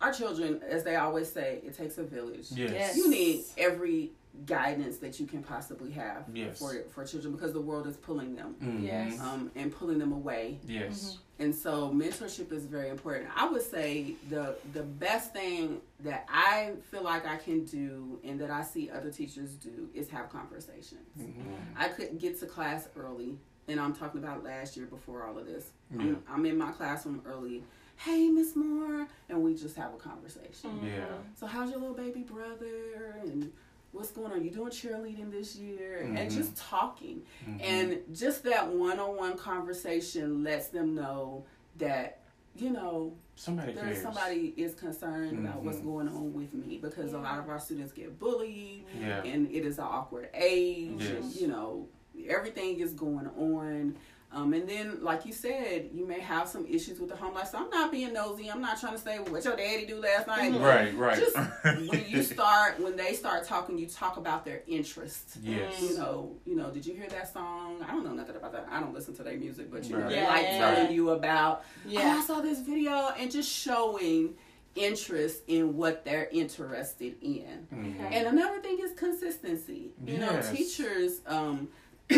[0.00, 2.46] our children, as they always say, it takes a village.
[2.52, 2.70] yes.
[2.70, 2.96] Yes.
[2.96, 4.12] You need every
[4.46, 6.58] guidance that you can possibly have Yes.
[6.58, 8.82] for for children because the world is pulling them Mhm.
[8.84, 9.20] Yes.
[9.20, 10.58] um, and pulling them away.
[10.66, 11.18] Yes.
[11.40, 13.28] And so mentorship is very important.
[13.36, 18.40] I would say the the best thing that I feel like I can do and
[18.40, 21.08] that I see other teachers do is have conversations.
[21.18, 21.34] Mhm.
[21.76, 23.38] I couldn't get to class early,
[23.68, 25.70] and I'm talking about last year before all of this.
[25.90, 26.00] Yeah.
[26.02, 27.64] I'm, I'm in my classroom early.
[27.96, 30.78] Hey, Miss Moore, and we just have a conversation.
[30.84, 31.06] Yeah.
[31.34, 33.16] So, how's your little baby brother?
[33.24, 33.52] And
[33.92, 34.44] what's going on?
[34.44, 35.98] You doing cheerleading this year?
[35.98, 36.34] And Mhm.
[36.34, 37.60] just talking, Mhm.
[37.62, 41.44] and just that one-on-one conversation lets them know
[41.76, 42.20] that
[42.56, 44.02] you know somebody there's cares.
[44.02, 47.92] somebody is concerned about what's going on with me because a lot of our students
[47.92, 49.22] get bullied Yeah.
[49.22, 51.86] and it is an awkward age and you know
[52.26, 53.96] everything is going on
[54.30, 57.48] um, and then like you said you may have some issues with the home life
[57.48, 60.00] so i'm not being nosy i'm not trying to say well, what your daddy do
[60.00, 60.94] last night Right.
[60.94, 61.18] Right.
[61.18, 61.36] just
[61.88, 65.80] when you start when they start talking you talk about their interests yes.
[65.80, 67.82] you know, you know, did you hear that song?
[67.86, 68.66] I don't know nothing about that.
[68.70, 70.10] I don't listen to their music, but you know, Right.
[70.10, 70.58] they like Yeah.
[70.74, 74.34] telling you about, oh, I saw this video, and just showing
[74.74, 77.66] interest in what they're interested in.
[77.72, 78.12] Mhm.
[78.12, 79.92] And another thing is consistency.
[80.06, 81.68] You know, teachers, um,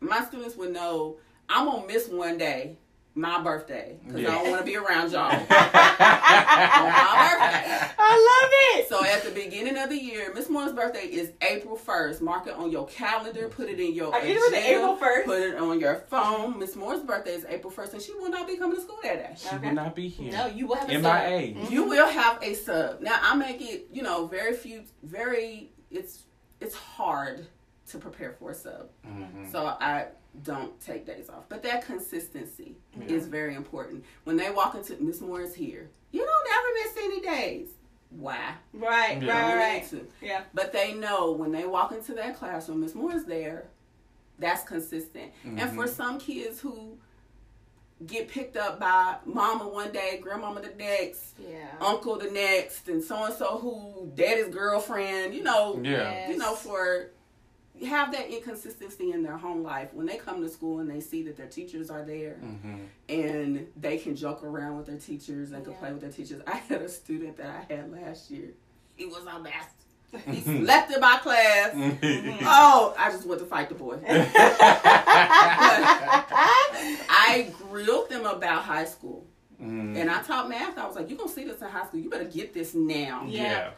[0.00, 1.16] my students would know
[1.48, 2.76] I'm gonna miss one day,
[3.14, 4.30] my birthday, because Yeah.
[4.30, 5.36] I don't want to be around y'all on my
[7.38, 7.92] birthday.
[7.98, 8.50] I love
[8.80, 8.88] it.
[8.88, 12.20] So at the beginning of the year, Miss Moore's birthday is April first.
[12.20, 13.48] Mark it on your calendar.
[13.48, 15.24] Put it in your Are you doing the agenda, April 1st?
[15.24, 16.58] Put it on your phone.
[16.58, 19.18] Miss Moore's birthday is April first, and she will not be coming to school that
[19.18, 19.34] day.
[19.36, 19.68] She Okay.
[19.68, 20.32] will not be here.
[20.32, 21.54] No, you will have a MIA.
[21.64, 21.72] son.
[21.72, 23.00] You will have a sub.
[23.00, 25.70] Now I make it, you know, very few, very.
[25.90, 26.22] It's
[26.60, 27.46] it's hard
[27.88, 29.50] to prepare for a sub, Mhm.
[29.52, 30.06] so I
[30.42, 31.44] don't take days off.
[31.48, 33.06] But that consistency Yeah.
[33.14, 34.04] is very important.
[34.24, 37.68] When they walk into Miss Moore is here, you don't ever miss any days.
[38.10, 38.54] Why?
[38.72, 39.52] Right, Yeah.
[39.52, 39.88] right, right.
[39.90, 40.06] to.
[40.20, 40.42] Yeah.
[40.54, 43.68] But they know when they walk into that classroom, Miss Moore is there.
[44.38, 45.32] That's consistent.
[45.44, 45.88] And for Mhm.
[45.88, 46.98] some kids who
[48.06, 51.66] get picked up by mama one day, grandmama the next, Yeah.
[51.80, 55.34] uncle the next, and so and so who daddy's girlfriend.
[55.34, 56.28] You know, Yeah.
[56.28, 57.10] you know for
[57.84, 61.22] have that inconsistency in their home life when they come to school and they see
[61.24, 62.76] that their teachers are there Mm-hmm.
[63.08, 66.40] and they can joke around with their teachers and can play with their teachers.
[66.46, 68.50] I had a student that I had last year.
[68.96, 69.74] He was a best.
[70.26, 71.72] He slept in my class.
[72.44, 73.98] Oh, I just went to fight the boy.
[77.08, 79.26] I grilled them about high school.
[79.62, 79.96] Mm.
[79.98, 80.78] And I taught math.
[80.78, 82.00] I was like, you're going to see this in high school.
[82.00, 83.24] You better get this now.
[83.28, 83.70] yeah.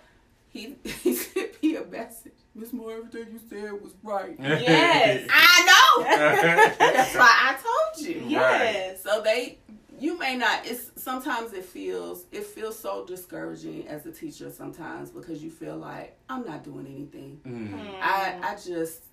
[0.50, 2.32] He, he sent me a message.
[2.58, 4.36] Miss Moore, everything you said was right.
[4.38, 5.28] Yes.
[5.32, 6.74] I know.
[6.78, 8.24] That's why I told you.
[8.26, 9.02] Yes.
[9.02, 9.58] So they,
[10.00, 10.66] you may not.
[10.66, 15.76] It's sometimes it feels it feels so discouraging as a teacher sometimes because you feel
[15.76, 17.40] like I'm not doing anything.
[17.46, 18.00] Mm.
[18.02, 19.04] I I just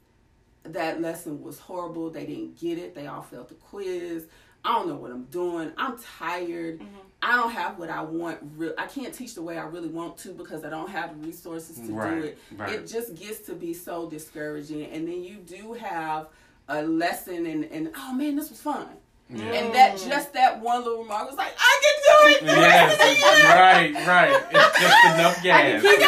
[0.64, 2.10] that lesson was horrible.
[2.10, 2.96] They didn't get it.
[2.96, 4.26] They all failed the quiz.
[4.64, 5.72] I don't know what I'm doing.
[5.78, 6.82] I'm tired.
[7.28, 8.38] I don't have what I want.
[8.56, 11.26] Real, I can't teach the way I really want to because I don't have the
[11.28, 12.38] resources to Right, do it.
[12.56, 12.74] right.
[12.74, 14.86] It just gets to be so discouraging.
[14.86, 16.28] And then you do have
[16.68, 18.88] a lesson, and and oh man, this was fun.
[19.30, 19.42] Yeah.
[19.44, 22.60] And that just that one little remark was like, I can do it.
[22.60, 23.06] Yes, of the
[23.42, 23.56] year.
[23.56, 24.40] right, right.
[24.52, 25.82] It's just enough gas.
[25.82, 26.00] keep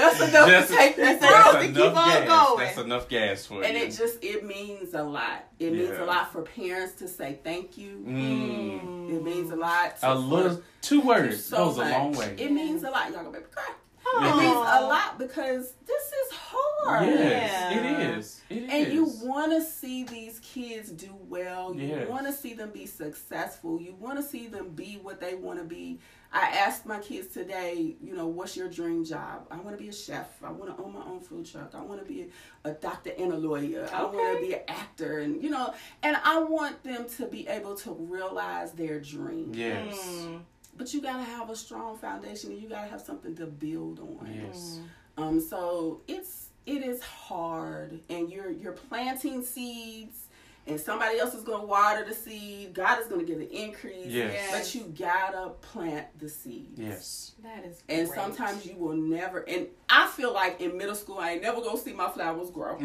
[0.00, 1.28] That's enough Just- to take me that's through.
[1.28, 1.52] enough.
[1.52, 2.66] That's to keep enough on going.
[2.66, 3.66] That's enough gas for it.
[3.66, 3.84] And you.
[3.84, 5.44] it just it means a lot.
[5.58, 6.04] It means Yeah.
[6.04, 8.02] a lot for parents to say thank you.
[8.06, 9.10] Mm.
[9.16, 9.98] It means a lot.
[10.00, 11.92] To, A little, two words so goes a much.
[11.92, 12.34] long way.
[12.38, 13.06] It means a lot.
[13.10, 13.72] Y'all gonna make me cry.
[14.06, 14.32] Aw.
[14.32, 17.06] It means a lot because this is hard.
[17.06, 17.78] Yes, Yeah.
[17.78, 18.40] it is.
[18.48, 18.70] It is.
[18.72, 21.74] And you want to see these kids do well.
[21.74, 22.08] You Yes.
[22.08, 23.80] want to see them be successful.
[23.80, 26.00] You want to see them be what they want to be.
[26.32, 29.46] I asked my kids today, you know, what's your dream job?
[29.50, 30.28] I want to be a chef.
[30.44, 31.74] I want to own my own food truck.
[31.74, 32.28] I want to be
[32.64, 33.88] a doctor and a lawyer.
[33.92, 35.18] I want to be an actor.
[35.18, 39.52] And, you know, and I want them to be able to realize their dream.
[39.54, 39.96] Yes.
[39.96, 40.40] Mm.
[40.76, 43.46] But you got to have a strong foundation and you got to have something to
[43.46, 44.32] build on.
[44.32, 44.78] Yes.
[45.18, 50.28] Um, so it's it is hard, and you're you're planting seeds,
[50.66, 52.74] and somebody else is gonna water the seed.
[52.74, 54.06] God is gonna give the increase.
[54.06, 54.52] Yes.
[54.52, 56.72] But you gotta plant the seed.
[56.76, 57.32] Yes.
[57.42, 58.20] That is And great.
[58.20, 59.40] sometimes you will never.
[59.48, 62.76] And I feel like in middle school, I ain't never gonna see my flowers grow.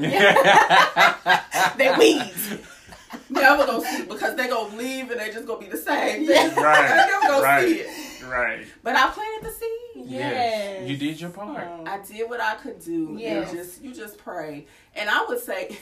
[1.78, 2.58] they weeds.
[3.30, 6.24] never gonna see because they gonna leave and they just gonna be the same.
[6.24, 6.54] Yeah.
[6.58, 6.96] I right.
[6.96, 7.68] never gonna right.
[7.68, 8.24] see it.
[8.26, 8.66] Right.
[8.84, 10.10] But I planted the seed.
[10.10, 10.90] Yes.
[10.90, 11.68] You did your part.
[11.86, 13.16] I did what I could do.
[13.20, 13.50] Yes.
[13.50, 14.66] And just you just pray.
[14.96, 15.78] And I would say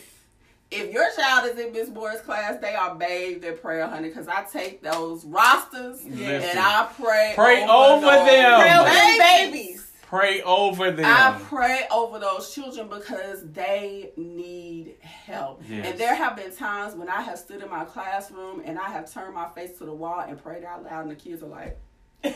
[0.74, 4.28] if your child is in Miss Moore's class, they are bathed in prayer, honey, because
[4.28, 6.26] I take those rosters Listen.
[6.26, 7.34] and I pray.
[7.36, 8.62] Pray over those them.
[8.62, 9.92] Pray over babies.
[10.02, 11.06] Pray over them.
[11.06, 15.64] I pray over those children because they need help.
[15.68, 15.88] Yes.
[15.88, 19.12] And there have been times when I have stood in my classroom and I have
[19.12, 21.80] turned my face to the wall and prayed out loud, and the kids are like,
[22.24, 22.34] they're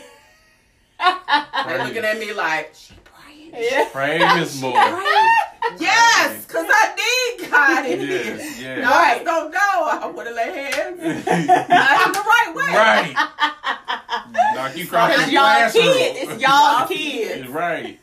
[1.84, 3.17] looking at me like, she praying.
[3.52, 3.88] Yeah.
[3.92, 4.74] Pray, Miss Moore.
[5.78, 6.94] Yes, because I
[7.38, 8.08] need God in Yes,
[8.38, 8.60] this.
[8.60, 8.82] yes.
[8.82, 9.58] No, I just don't know.
[9.60, 11.26] I want to lay hands.
[11.28, 12.64] Not in the right way.
[12.74, 14.54] right.
[14.54, 15.84] Knock you across Because the y'all classroom.
[15.84, 16.18] kids.
[16.22, 17.48] It's y'all kids.
[17.48, 18.00] Right.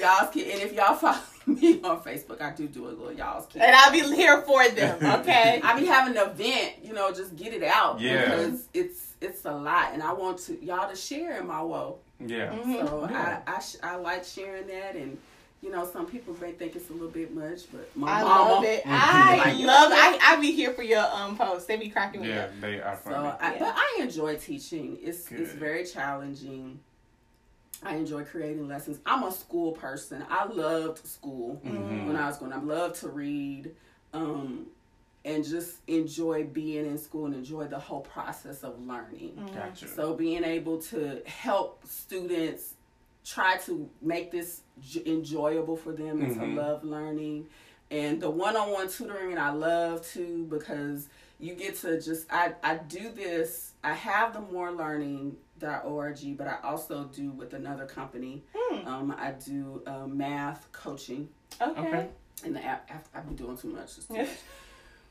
[0.00, 0.48] Y'all's kid.
[0.54, 3.62] And if y'all follow me on Facebook, I do do a little y'all's kid.
[3.62, 5.60] And I'll be here for them, okay?
[5.62, 8.00] I'll be having an event, you know, just get it out.
[8.00, 8.24] Yeah.
[8.36, 9.92] Because it's it's a lot.
[9.94, 11.98] And I want to y'all to share in my woe.
[12.20, 12.52] Yeah.
[12.52, 12.88] Mhm.
[12.88, 13.40] So Yeah.
[13.46, 15.18] I I, sh- I like sharing that and
[15.60, 18.50] you know, some people may think it's a little bit much, but my I mama,
[18.52, 18.82] love it.
[18.86, 21.66] I Like, love I I be here for your um posts.
[21.66, 22.60] They be cracking me Yeah, up.
[22.60, 23.28] they are So, funny.
[23.40, 23.58] I, Yeah.
[23.60, 24.98] but I enjoy teaching.
[25.02, 26.80] It's it's very challenging.
[27.82, 28.98] I enjoy creating lessons.
[29.06, 30.24] I'm a school person.
[30.30, 32.06] I loved school Mhm.
[32.06, 32.52] when I was going.
[32.52, 33.74] I loved to read,
[34.12, 34.66] um,
[35.24, 39.38] and just enjoy being in school and enjoy the whole process of learning.
[39.54, 39.88] Gotcha.
[39.88, 42.74] So being able to help students
[43.24, 46.40] try to make this j- enjoyable for them and Mhm.
[46.40, 47.48] to love learning.
[47.90, 53.10] And the one-on-one tutoring I love too because you get to just I, I do
[53.10, 58.86] this I have the more learning.org but I also do with another company Hmm.
[58.88, 61.28] um, I do uh, math coaching
[61.60, 61.80] Okay.
[61.80, 62.08] Okay.
[62.44, 64.28] and the app I've, I've been doing too much, it's too much.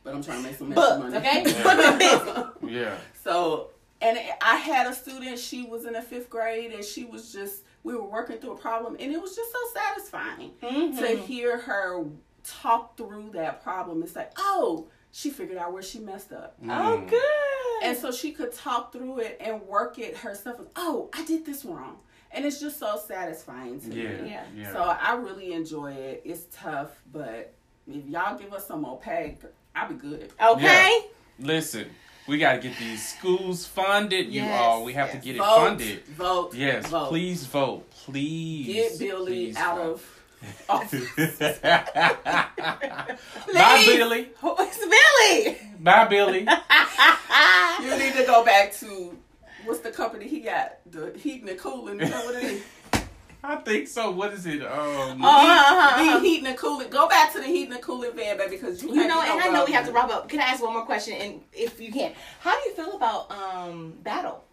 [0.04, 1.44] But I'm trying to make some extra money okay?
[1.46, 2.50] Yeah.
[2.64, 2.96] Yeah.
[3.24, 3.70] So,
[4.02, 7.64] and I had a student, she was in the fifth grade, and she was just,
[7.84, 11.20] we were working through a problem, and it was just so satisfying to Mhm.
[11.26, 12.06] hear her
[12.44, 16.58] talk through that problem and say, oh, she figured out where she messed up.
[16.68, 17.10] Oh, Mm.
[17.10, 17.84] good.
[17.84, 20.60] And so she could talk through it and work it herself.
[20.76, 22.00] Oh, I did this wrong.
[22.32, 24.10] And it's just so satisfying to Yeah.
[24.22, 24.30] me.
[24.32, 24.44] Yeah.
[24.56, 24.74] Yeah.
[24.74, 26.22] So I really enjoy it.
[26.26, 27.54] It's tough, but
[27.88, 29.38] if y'all give us some more pay,
[29.76, 30.32] I'll be good.
[30.42, 31.00] Okay.
[31.40, 31.88] Listen,
[32.28, 34.84] we got to get these schools funded, you Yes, all.
[34.84, 35.16] We have yes.
[35.18, 36.06] to get it funded.
[36.08, 37.10] vote, Yes, vote.
[37.10, 37.90] please vote.
[37.92, 38.68] Please.
[38.68, 39.94] Get Billy please out vote.
[39.94, 40.20] of
[40.70, 41.10] office.
[41.62, 43.88] Bye, Please.
[43.98, 44.30] Billy.
[44.42, 45.58] Who is Billy?
[45.80, 46.40] Bye, Billy.
[47.82, 49.18] you need to go back to
[49.66, 50.80] what's the company he got?
[50.92, 52.00] The heating and cooling.
[52.00, 52.64] You know what it is?
[53.46, 54.10] I think so.
[54.12, 54.62] What is it?
[54.62, 56.20] Um, Uh-huh.
[56.20, 56.90] The heating and cooling.
[56.90, 59.50] Go back to the heating and cooling van, baby, because you, You know, and I
[59.50, 60.30] know we have to wrap up.
[60.30, 61.14] Can I ask one more question?
[61.16, 64.44] And if you can, how do you feel about um battle?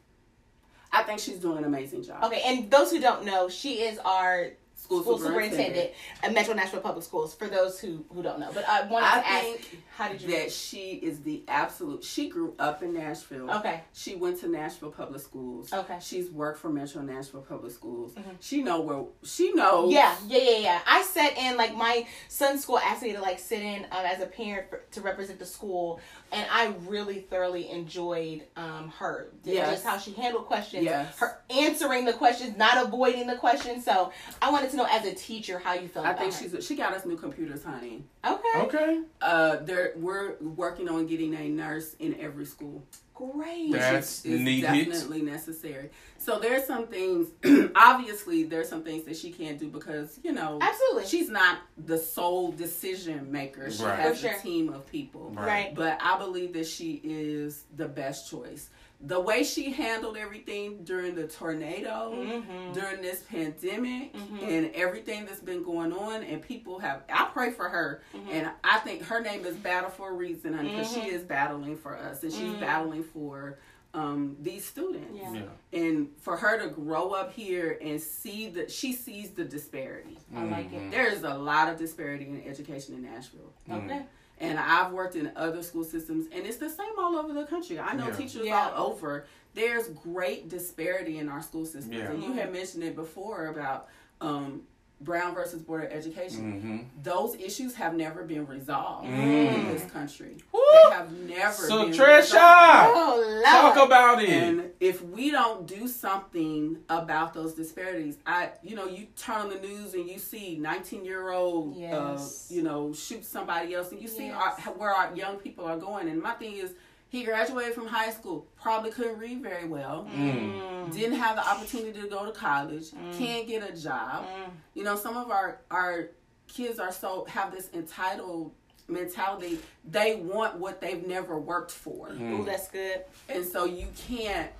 [0.92, 2.24] I think she's doing an amazing job.
[2.24, 4.48] Okay, and those who don't know, she is our
[4.90, 5.90] School, school superintendent.
[6.22, 7.32] at Metro Nashville Public Schools.
[7.34, 10.30] For those who who don't know, but I wanted I to ask, how did you?
[10.32, 12.02] that she is the absolute.
[12.02, 13.50] She grew up in Nashville.
[13.50, 13.82] Okay.
[13.92, 15.72] She went to Nashville Public Schools.
[15.72, 15.98] Okay.
[16.00, 18.12] She's worked for Metro Nashville Public Schools.
[18.14, 18.36] Mhm.
[18.40, 19.04] She know where.
[19.22, 19.92] She knows.
[19.92, 20.80] Yeah, yeah, yeah, yeah.
[20.86, 24.20] I sat in like my son's school asked me to like sit in um, as
[24.20, 26.00] a parent for, to represent the school,
[26.32, 29.30] and I really thoroughly enjoyed um, her.
[29.44, 29.70] Yes.
[29.70, 31.16] Just how she handled questions, Yes.
[31.18, 33.84] her answering the questions, not avoiding the questions.
[33.84, 34.12] So
[34.42, 36.06] I wanted to know as a teacher how you felt.
[36.06, 36.56] I about think her.
[36.58, 36.66] she's.
[36.66, 38.04] She got us new computers, honey.
[38.26, 38.38] okay.
[38.56, 39.02] okay.
[39.20, 42.84] Uh, there we're working on getting a nurse in every school.
[43.14, 43.72] Great.
[43.72, 44.66] That- That's is needed.
[44.66, 45.90] definitely necessary.
[46.18, 47.28] So there's some things.
[47.76, 51.06] obviously, there's some things that she can't do because you know Absolutely.
[51.06, 53.70] she's not the sole decision maker.
[53.70, 53.98] She Right.
[53.98, 54.40] has For a sure.
[54.40, 55.32] team of people.
[55.34, 55.74] Right.
[55.74, 58.70] But I believe that she is the best choice.
[59.02, 62.74] The way she handled everything during the tornado, Mhm.
[62.74, 64.42] during this pandemic, Mhm.
[64.42, 67.04] and everything that's been going on, and people have.
[67.08, 68.28] I pray for her, Mm-hmm.
[68.30, 71.78] and I think her name is Battle for a reason, honey, because she is battling
[71.78, 72.60] for us, and she's Mm.
[72.60, 73.58] battling for
[73.92, 75.18] um, these students.
[75.20, 75.32] Yeah.
[75.32, 75.80] Yeah.
[75.80, 80.16] And for her to grow up here and see that she sees the disparity.
[80.32, 80.92] I like it.
[80.92, 83.52] There is a lot of disparity in education in Nashville.
[83.68, 84.02] Okay.
[84.40, 87.78] And I've worked in other school systems, and it's the same all over the country.
[87.78, 88.16] I know Yeah.
[88.16, 88.70] teachers Yeah.
[88.70, 89.26] all over.
[89.54, 92.10] There's great disparity in our school systems, Yeah.
[92.10, 93.88] and you had mentioned it before about
[94.22, 94.62] um,
[95.00, 96.52] Brown versus Board of Education.
[96.52, 96.78] Mm-hmm.
[97.02, 99.54] Those issues have never been resolved Mm.
[99.54, 100.36] in this country.
[100.52, 100.60] Woo!
[100.84, 101.52] They have never.
[101.52, 102.92] So, been Trisha, resolved.
[102.96, 104.28] Oh talk about it.
[104.30, 109.48] And if we don't do something about those disparities, I, you know, you turn on
[109.48, 112.48] the news and you see 19 year old, Yes.
[112.50, 115.78] uh, you know, shoot somebody else, and you see our, where our young people are
[115.78, 116.08] going.
[116.08, 116.72] And my thing is,
[117.10, 120.92] he graduated from high school, probably couldn't read very well, Mm.
[120.92, 122.86] didn't have the opportunity to go to college,
[123.18, 124.24] can't get a job.
[124.24, 124.50] Mm.
[124.74, 126.08] You know, some of our our
[126.48, 128.52] kids are so have this entitled
[128.88, 129.60] mentality.
[129.88, 132.10] They want what they've never worked for.
[132.10, 133.02] Ooh, that's good.
[133.28, 134.50] And so you can't.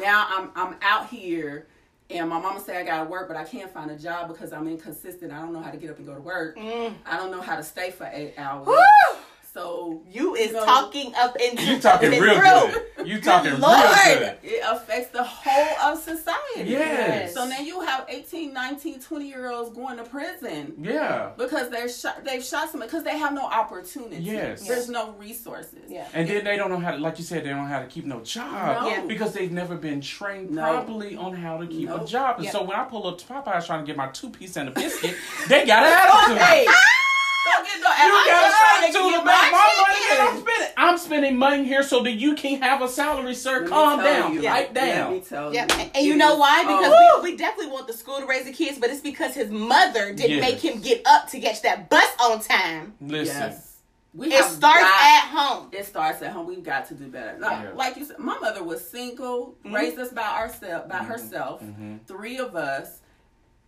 [0.00, 1.68] Now I'm I'm out here,
[2.10, 4.66] and my mama say I gotta work, but I can't find a job because I'm
[4.66, 5.32] inconsistent.
[5.32, 6.56] I don't know how to get up and go to work.
[6.56, 6.94] Mm.
[7.06, 8.66] I don't know how to stay for eight hours.
[8.66, 8.74] Woo!
[9.58, 10.64] So You is No.
[10.64, 12.80] talking up and You talking and real through.
[12.96, 13.08] good.
[13.08, 13.82] You talking real Lord.
[14.04, 14.38] good.
[14.44, 16.70] it affects the whole of society.
[16.70, 17.34] Yes.
[17.34, 21.30] So now you have 18, 19, 20 year olds going to prison Yeah.
[21.36, 24.22] because they're shot, they've shot somebody because they have no opportunity.
[24.22, 24.66] Yes.
[24.68, 25.80] There's no resources.
[25.88, 26.06] Yeah.
[26.14, 27.86] And then they don't know how to, like you said, they don't know how to
[27.86, 28.88] keep no job No.
[28.88, 29.00] Yeah.
[29.06, 30.62] because they've never been trained No.
[30.62, 32.36] properly on how to keep a job.
[32.36, 32.52] And Yeah.
[32.52, 34.72] so when I pull up to Popeyes trying to get my two piece and a
[34.72, 35.16] biscuit,
[35.48, 35.92] they got an
[36.38, 36.38] attitude.
[36.38, 36.66] Hey,
[37.54, 37.88] don't get no.
[37.88, 40.74] You I'm got just trying an to attitude get about my money that I'm spending.
[40.76, 43.60] I'm spending money here so that you can have a salary, sir.
[43.60, 44.32] Let Calm down.
[44.34, 44.46] you.
[44.46, 45.12] Right Let down.
[45.14, 45.80] me tell Yeah, you.
[45.82, 46.62] and, and you know why?
[46.62, 49.34] Because oh, we, we definitely want the school to raise the kids, but it's because
[49.34, 50.40] his mother didn't Yes.
[50.40, 52.94] make him get up to catch that bus on time.
[53.00, 53.34] Listen.
[53.36, 53.76] yes,
[54.14, 55.68] we It starts got- at home.
[55.72, 56.46] It starts at home.
[56.46, 57.36] We've got to do better.
[57.38, 57.70] Like, Yeah.
[57.74, 59.74] like you said, my mother was single, Mhm.
[59.74, 61.06] raised us by ourselves, by Mhm.
[61.06, 61.62] herself.
[61.62, 62.00] Mhm.
[62.06, 63.00] Three of us.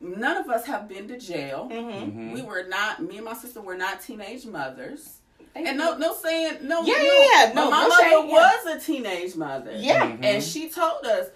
[0.01, 1.68] None of us have been to jail.
[1.70, 2.18] Mm-hmm.
[2.20, 2.35] Mhm.
[2.35, 3.02] We were not.
[3.02, 5.18] Me and my sister were not teenage mothers.
[5.52, 5.85] Thank And you.
[5.85, 6.82] no, no saying no.
[6.82, 7.52] Yeah, no, yeah, yeah.
[7.55, 8.35] No, my no mother shade, yeah.
[8.35, 9.72] was a teenage mother.
[9.74, 10.06] Yeah.
[10.06, 10.24] Mhm.
[10.24, 11.27] and she told us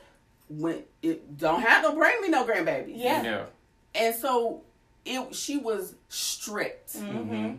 [0.48, 2.92] when it don't have to bring me no grandbabies.
[2.96, 3.22] Yeah.
[3.22, 3.44] Yeah.
[3.94, 4.62] and so
[5.04, 6.94] it she was strict.
[6.96, 7.56] Mm-hmm.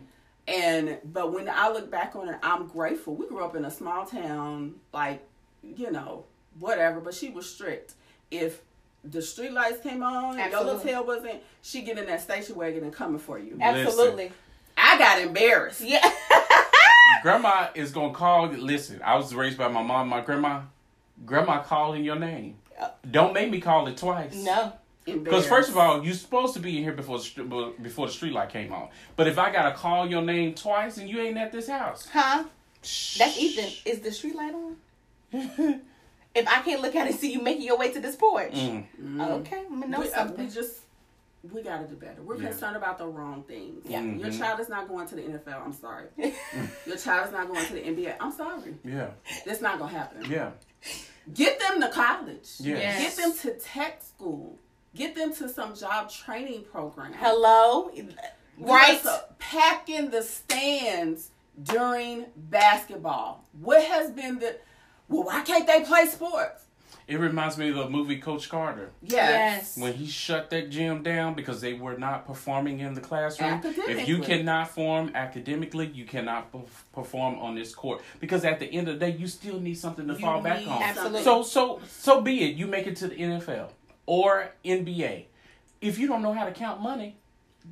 [0.48, 3.14] And but when I look back on it, I'm grateful.
[3.14, 5.22] We grew up in a small town, like
[5.62, 6.24] you know,
[6.58, 7.00] whatever.
[7.00, 7.94] But she was strict.
[8.30, 8.62] If
[9.10, 10.90] the street lights came on, and your little Absolutely.
[10.92, 13.56] tail wasn't, she get in that station wagon and coming for you.
[13.60, 14.32] Absolutely.
[14.76, 15.80] I got embarrassed.
[15.80, 16.08] Yeah.
[17.22, 18.46] Grandma is gonna call.
[18.48, 20.62] Listen, I was raised by my mom, my grandma.
[21.24, 22.56] Grandma calling your name.
[22.78, 24.34] Uh, Don't make me call it twice.
[24.34, 24.72] no.
[25.06, 28.32] Because first of all, you're supposed to be in here before the before the street
[28.32, 28.88] light came on.
[29.14, 32.42] But if I gotta call your name twice and you ain't at this house, Huh?
[32.82, 33.70] That's Ethan.
[33.84, 34.76] Is the street light on?
[36.36, 38.52] if I can't look out and see you making your way to this porch.
[38.52, 38.84] Mm.
[39.00, 39.20] Mm-hmm.
[39.20, 40.46] Okay, I'm gonna know we, uh, something.
[40.46, 40.80] we just
[41.52, 42.20] we got to do better.
[42.22, 42.48] We're Yeah.
[42.48, 43.84] concerned about the wrong things.
[43.88, 44.00] Yeah.
[44.00, 44.38] Your Mhm.
[44.38, 45.62] child is not going to the NFL.
[45.64, 46.06] I'm sorry.
[46.86, 48.16] Your child is not going to the NBA.
[48.20, 48.74] I'm sorry.
[48.84, 49.10] Yeah.
[49.44, 50.24] That's not going to happen.
[50.28, 50.50] Yeah.
[51.32, 52.48] Get them to college.
[52.58, 52.80] Yes.
[52.80, 53.16] Yes.
[53.16, 54.58] Get them to tech school.
[54.96, 57.12] Get them to some job training program.
[57.12, 57.90] Hello,
[58.58, 59.04] Right.
[59.04, 59.20] right?
[59.38, 61.30] pack in the stands
[61.62, 63.44] during basketball.
[63.60, 64.56] What has been the
[65.08, 65.24] well?
[65.24, 66.62] Why can't they play sports?
[67.08, 68.90] It reminds me of the movie Coach Carter.
[69.00, 69.78] Yes.
[69.78, 73.60] when he shut that gym down because they were not performing in the classroom.
[73.64, 76.58] If you cannot form academically, you cannot p-
[76.92, 80.08] perform on this court because at the end of the day, you still need something
[80.08, 80.82] to You fall back on.
[80.82, 81.22] Absolutely.
[81.22, 82.56] So so so be it.
[82.56, 83.70] You make it to the NFL
[84.06, 85.26] or NBA.
[85.80, 87.14] If you don't know how to count money,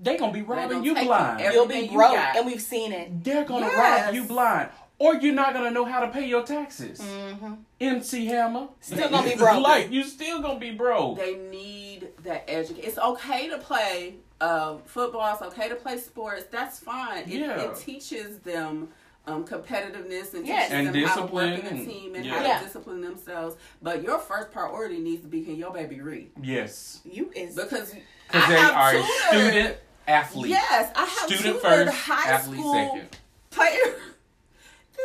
[0.01, 1.41] they're gonna be robbing you blind.
[1.41, 3.25] every- You'll be everything you broke, and we've seen it.
[3.25, 4.07] They're gonna Yes.
[4.07, 4.69] rob you blind.
[4.99, 7.01] Or you're not gonna know how to pay your taxes.
[7.01, 7.55] Mm-hmm.
[7.81, 8.69] MC Hammer.
[8.81, 9.63] Still gonna be broke.
[9.63, 11.19] like you still gonna be broke.
[11.19, 12.89] They need that education.
[12.89, 15.33] It's okay to play uh, football.
[15.33, 16.45] It's okay to play sports.
[16.51, 17.25] That's fine.
[17.25, 17.61] It, Yeah.
[17.61, 18.89] it teaches them
[19.27, 20.69] um, competitiveness and Yes.
[20.69, 22.39] teaches And them how to work discipline in a and- team and yeah.
[22.39, 22.59] how Yeah.
[22.59, 23.57] to discipline themselves.
[23.83, 27.01] But your first priority needs to be can your baby read yes.
[27.05, 27.95] You is because
[28.29, 29.77] Because I they have are tutored- student
[30.07, 30.49] athletes.
[30.51, 33.09] Yes, I have Student tutored first, high athlete school second.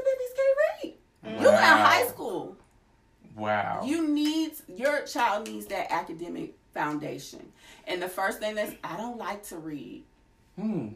[0.03, 0.05] players.
[0.05, 1.41] Their babies can't read.
[1.43, 2.57] You in high school.
[3.35, 3.81] Wow.
[3.85, 7.51] You need your child needs that academic foundation.
[7.87, 10.03] And the first thing that's I don't like to read
[10.59, 10.89] hmm.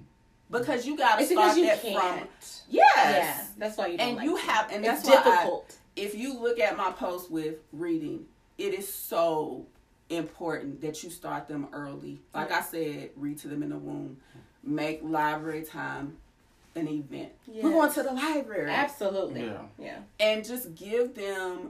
[0.51, 2.19] because you got to It's start because you that can't.
[2.19, 2.63] from yes.
[2.69, 4.43] Yeah, that's why you don't And like you to.
[4.43, 5.77] have and It's that's why I- difficult.
[5.95, 8.25] if you look at my post with reading,
[8.57, 9.65] it is so
[10.09, 12.21] important that you start them early.
[12.33, 14.17] Like I said, read to them in the womb.
[14.63, 16.17] Make library time
[16.75, 17.31] an event.
[17.47, 18.69] We're going to the library.
[18.71, 19.45] Absolutely.
[19.45, 19.61] Yeah.
[19.77, 19.97] Yeah.
[20.19, 21.69] and just give them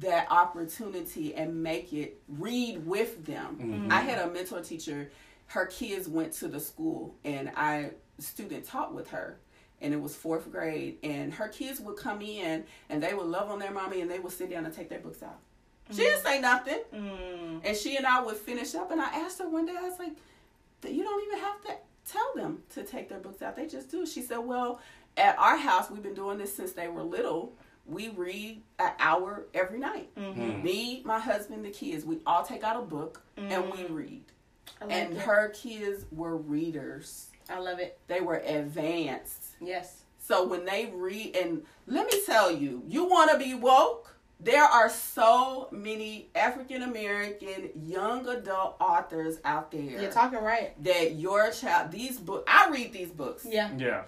[0.00, 3.86] that opportunity and make it read with them.
[3.88, 3.92] Mhm.
[3.92, 5.10] I had a mentor teacher,
[5.46, 9.38] her kids went to the school and I student taught with her
[9.80, 13.50] and it was fourth grade and her kids would come in and they would love
[13.50, 15.38] on their mommy and they would sit down and take their books out.
[15.90, 16.80] She didn't say nothing.
[16.94, 17.60] Mm.
[17.64, 19.98] And she and I would finish up and I asked her one day, I was
[19.98, 20.12] like,
[20.86, 21.74] you don't even have to
[22.10, 23.56] tell them to take their books out.
[23.56, 24.06] They just do.
[24.06, 24.80] She said, Well,
[25.16, 27.52] at our house we've been doing this since they were little.
[27.86, 30.14] We read an hour every night.
[30.14, 30.62] Mm-hmm.
[30.62, 34.24] Me, my husband, the kids, we all take out a book and we read.
[34.80, 35.20] Like And it.
[35.20, 37.28] her kids were readers.
[37.48, 37.98] I love it.
[38.06, 39.42] They were advanced.
[39.60, 40.02] Yes.
[40.20, 44.14] So when they read, and let me tell you, you want to be woke?
[44.40, 50.80] There are so many African American young adult authors out there You're talking right.
[50.84, 53.44] that your child, these books, I read these books.
[53.48, 53.70] Yeah.
[53.76, 54.02] Yeah.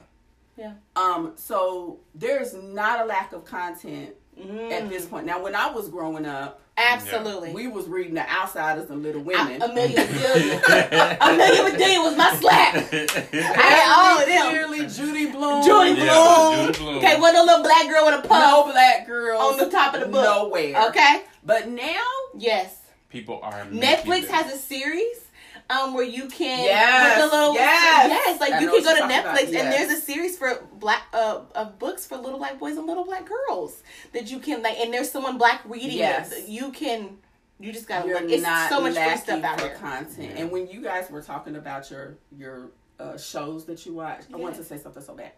[0.57, 0.75] Yeah.
[0.95, 4.71] Um, so there's not a lack of content Mm.
[4.73, 5.27] at this point.
[5.27, 7.53] Now, when I was growing up, Absolutely.
[7.53, 9.63] we was reading The Outsiders and Little Women.
[9.63, 9.71] I, Women.
[9.71, 11.19] Amelia Bedelia.
[11.21, 12.75] Amelia Bedelia was my slap.
[13.35, 14.51] I had all of them.
[14.51, 15.63] Clearly, Judy Blume.
[15.65, 16.07] Judy Blume.
[16.07, 16.97] Yeah, Judy Blume.
[16.99, 19.95] Okay, wasn't no little black girl with a puff No black girl on the top
[19.95, 20.25] of the book.
[20.25, 20.89] Nowhere.
[20.89, 21.23] Okay.
[21.45, 22.01] But now,
[22.37, 22.77] Yes.
[23.09, 25.27] People are Netflix has a series
[25.71, 28.09] um where you can Yes, with the little yes.
[28.09, 31.05] yes like I you can go to Netflix about, and there's a series for black
[31.13, 33.83] uh of books for little black boys and little black girls
[34.13, 36.33] that you can like and there's someone black reading Yes.
[36.33, 37.19] it you can
[37.59, 40.31] you just gotta you're look it's not so much free stuff out for here content.
[40.35, 40.41] Yeah.
[40.43, 44.37] And when you guys were talking about your your uh, shows that you watch, I
[44.37, 45.33] want to say something so bad.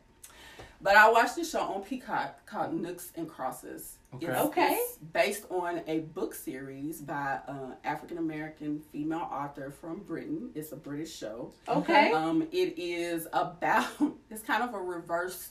[0.82, 3.98] But I watched this show on Peacock called Noughts and Crosses.
[4.14, 4.26] Okay.
[4.26, 4.72] It's, Okay.
[4.72, 10.50] it's based on a book series by uh, African American female author from Britain.
[10.56, 11.52] It's a British show.
[11.68, 13.86] okay Um, it is about
[14.30, 15.50] it's kind of a reverse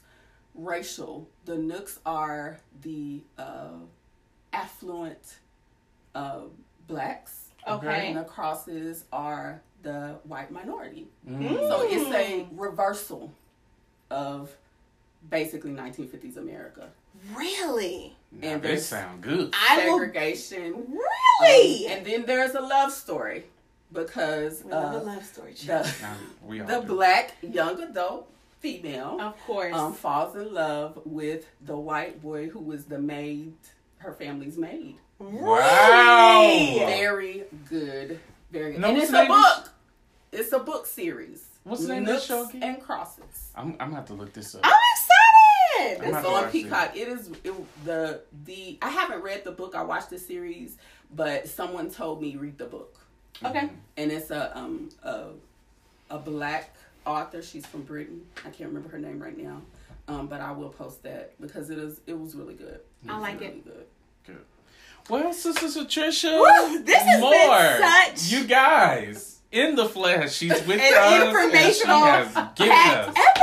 [0.53, 1.29] racial.
[1.45, 3.69] The Noughts are the uh,
[4.51, 5.37] affluent
[6.13, 6.41] uh,
[6.87, 11.07] blacks, okay and the crosses are the white minority.
[11.27, 11.57] Mm.
[11.57, 13.31] So it's a reversal
[14.11, 14.55] of
[15.29, 16.89] basically 1950s America.
[17.35, 19.53] really Now, And they there's- sound good.
[19.53, 20.97] I will Segregation.
[20.97, 23.45] really Um, and then there's a love story
[23.93, 25.85] because we love a uh, love story child.
[25.85, 26.15] the, Now,
[26.45, 28.27] we all the black young adult
[28.61, 33.53] female of course um, falls in love with the white boy who was the maid,
[33.97, 34.95] her family's maid.
[35.19, 36.41] Wow.
[36.41, 36.79] Really?
[36.79, 38.19] Very good.
[38.51, 38.81] Very good.
[38.81, 39.69] No, and it's a book.
[40.31, 41.45] It's a book series.
[41.63, 42.63] What's the name of the Noughts show again?
[42.63, 43.51] and Crosses.
[43.55, 44.61] I'm, I'm gonna have to look this up.
[44.63, 45.10] I'm excited
[46.01, 46.51] I'm It's on watch it.
[46.51, 46.95] Peacock.
[46.95, 47.53] It is it,
[47.85, 48.77] the the.
[48.81, 49.75] I haven't read the book.
[49.75, 50.77] I watched the series,
[51.15, 52.97] but someone told me read the book,
[53.43, 55.25] okay and it's a um a
[56.09, 56.75] a black
[57.05, 57.41] author.
[57.41, 58.21] She's from Britain.
[58.45, 59.61] I can't remember her name right now,
[60.07, 62.79] um, but I will post that because it is it was really good.
[63.07, 63.65] I was like really it.
[63.65, 63.85] Good.
[64.27, 64.45] Good.
[65.09, 67.79] Well, Sister Patricia, Woo, this has been more.
[68.19, 70.35] such- You guys, in the flesh.
[70.35, 71.25] She's with An us.
[71.27, 73.40] informational and she has given packed us.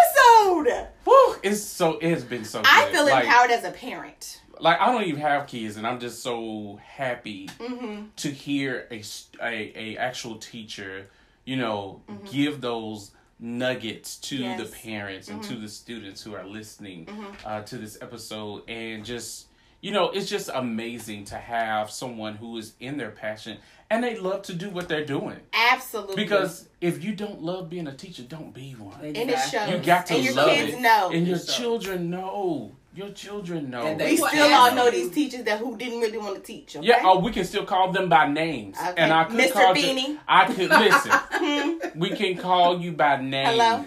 [0.56, 2.60] Woo, it's so it has been so.
[2.60, 2.68] Good.
[2.70, 4.42] I feel like, empowered as a parent.
[4.60, 8.06] Like I don't even have kids, and I'm just so happy Mm-hmm.
[8.16, 9.02] to hear a
[9.42, 11.06] a actual teacher,
[11.44, 12.26] you know, Mm-hmm.
[12.26, 14.60] give those nuggets to Yes.
[14.60, 17.08] the parents and to the students who are listening
[17.44, 19.46] uh, to this episode, and just
[19.80, 23.58] you know, it's just amazing to have someone who is in their passion
[23.90, 25.36] and they love to do what they're doing.
[25.52, 26.16] Absolutely.
[26.16, 29.00] Because if you don't love being a teacher, don't be one.
[29.04, 29.70] and it shows.
[29.70, 30.80] You got to and your love kids it.
[30.80, 31.10] know.
[31.12, 31.56] And your It shows.
[31.56, 32.72] children know.
[32.94, 33.82] Your children know.
[33.82, 34.90] And we they will still all know you.
[34.90, 36.76] these teachers that who didn't really want to teach.
[36.76, 36.86] Okay?
[36.86, 38.76] Yeah, oh, we can still call them by names.
[38.76, 38.94] Okay.
[38.96, 39.52] And I could Mr.
[39.52, 40.06] call Beanie.
[40.06, 41.12] them- I could listen.
[41.38, 41.98] Hmm?
[41.98, 43.46] we can call you by name.
[43.46, 43.84] Hello?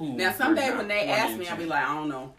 [0.00, 2.32] Ooh, Now, someday we're when they ask me, I'll be like, I don't know.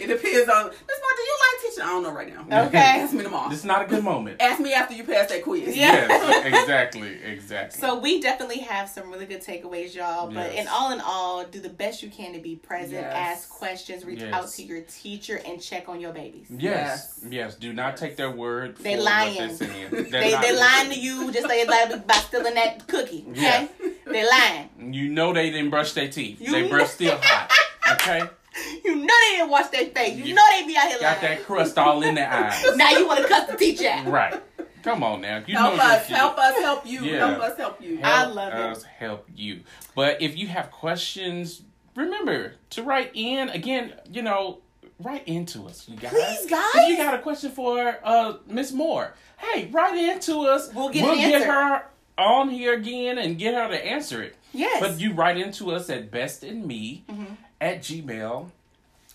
[0.00, 1.16] It depends on Miss Mark.
[1.16, 1.82] Do you like teaching?
[1.82, 2.66] I don't know right now.
[2.66, 2.78] Okay.
[3.02, 3.48] Ask me tomorrow.
[3.50, 4.40] This is not a good moment.
[4.40, 5.76] Ask me after you pass that quiz.
[5.76, 6.06] Yeah.
[6.08, 7.80] Yes, exactly, exactly.
[7.80, 10.28] So we definitely have some really good takeaways, y'all.
[10.30, 10.62] But Yes.
[10.62, 13.12] in all in all, do the best you can to be present, Yes.
[13.14, 14.32] ask questions, reach Yes.
[14.32, 16.46] out to your teacher, and check on your babies.
[16.50, 17.54] yes, yes, Yes.
[17.56, 18.76] Do not take their word.
[18.78, 19.48] They for lying.
[19.50, 19.88] What they're.
[19.90, 23.24] They're They not- lying to you just like they lied about stealing that cookie.
[23.30, 23.66] Okay, Yeah.
[24.06, 24.92] they lying.
[24.94, 26.40] You know they didn't brush their teeth.
[26.40, 27.52] You- They breath still hot.
[27.92, 28.20] Okay,
[28.84, 30.14] You know they didn't wash their face.
[30.16, 30.34] You Yeah.
[30.34, 31.38] know they be out here like got lying.
[31.38, 32.62] that crust all in their eyes.
[32.76, 34.06] Now you want to cuss the teacher out.
[34.06, 34.42] Right.
[34.82, 35.42] Come on now.
[35.46, 37.26] You Help know us, help us, help you, Yeah.
[37.28, 37.98] help us, help you.
[38.02, 38.58] I help love it.
[38.60, 39.60] us help you.
[39.94, 41.62] But if you have questions,
[41.96, 43.94] remember to write in again.
[44.10, 44.58] You know,
[45.00, 46.10] write into us, you guys.
[46.10, 46.62] Please, guys.
[46.74, 50.72] If you got a question for uh Miss Moore, hey, write into us.
[50.74, 51.84] We'll get we'll get her
[52.18, 54.36] on here again and get her to answer it.
[54.52, 54.80] Yes.
[54.80, 57.24] But you write into us at bestinme Mm-hmm.
[57.60, 58.50] at gmail.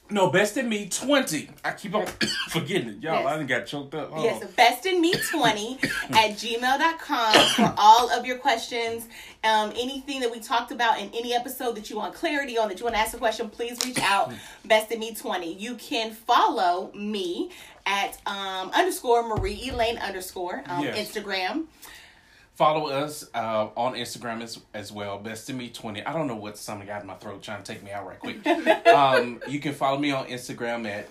[0.10, 1.50] No, best in me twenty.
[1.64, 2.06] I keep on
[2.50, 3.16] forgetting it, y'all.
[3.22, 3.26] Yes.
[3.26, 4.12] I done got choked up.
[4.14, 4.24] Oh.
[4.24, 9.08] Yes, bestinme20 at gmail.com for all of your questions.
[9.44, 12.80] Um, anything that we talked about in any episode that you want clarity on, that
[12.80, 14.32] you want to ask a question, please reach out.
[14.68, 15.60] bestinme20.
[15.60, 17.52] You can follow me
[17.86, 21.12] at um, underscore Marie Elaine underscore um, Yes.
[21.12, 21.66] Instagram.
[22.56, 25.18] Follow us uh, on Instagram as, as well.
[25.18, 26.04] Best in me twenty.
[26.04, 28.20] I don't know what's something got in my throat trying to take me out right
[28.20, 28.46] quick.
[28.88, 31.10] um, you can follow me on Instagram at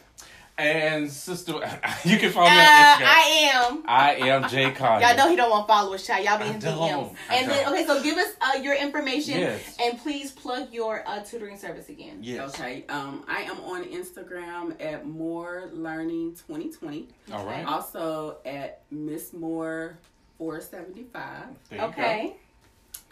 [0.59, 1.55] and sister.
[2.05, 3.07] You can follow Uh, me on Instagram.
[3.07, 3.83] I am.
[3.87, 5.07] I am Jay Collier.
[5.07, 6.25] Y'all know he don't want followers, child.
[6.25, 7.15] Y'all be in I DMs.
[7.31, 9.77] And then, okay, so give us uh, your information Yes.
[9.81, 12.19] and please plug your uh, tutoring service again.
[12.23, 12.55] Yes.
[12.55, 17.09] Okay, um, I am on Instagram at Moore Learning 2020.
[17.33, 17.65] All right.
[17.65, 19.97] Also at Miss Moore
[20.43, 21.45] 475.
[21.71, 22.37] There you Okay.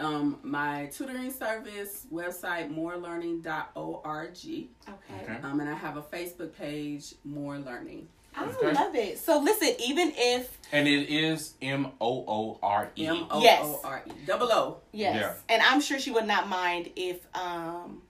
[0.01, 4.31] Um, my tutoring service website moorelearning.org.
[4.31, 4.66] Okay.
[4.89, 5.39] Okay.
[5.43, 8.09] Um, and I have a Facebook page, Moore Learning.
[8.35, 8.73] I Okay.
[8.73, 9.19] love it.
[9.19, 13.07] So listen, even if And it is M O O R E.
[13.07, 13.61] M O Yes.
[13.65, 14.11] O R E.
[14.27, 14.78] Double O.
[14.93, 15.35] yes, Yeah.
[15.55, 18.02] and I'm sure she would not mind if um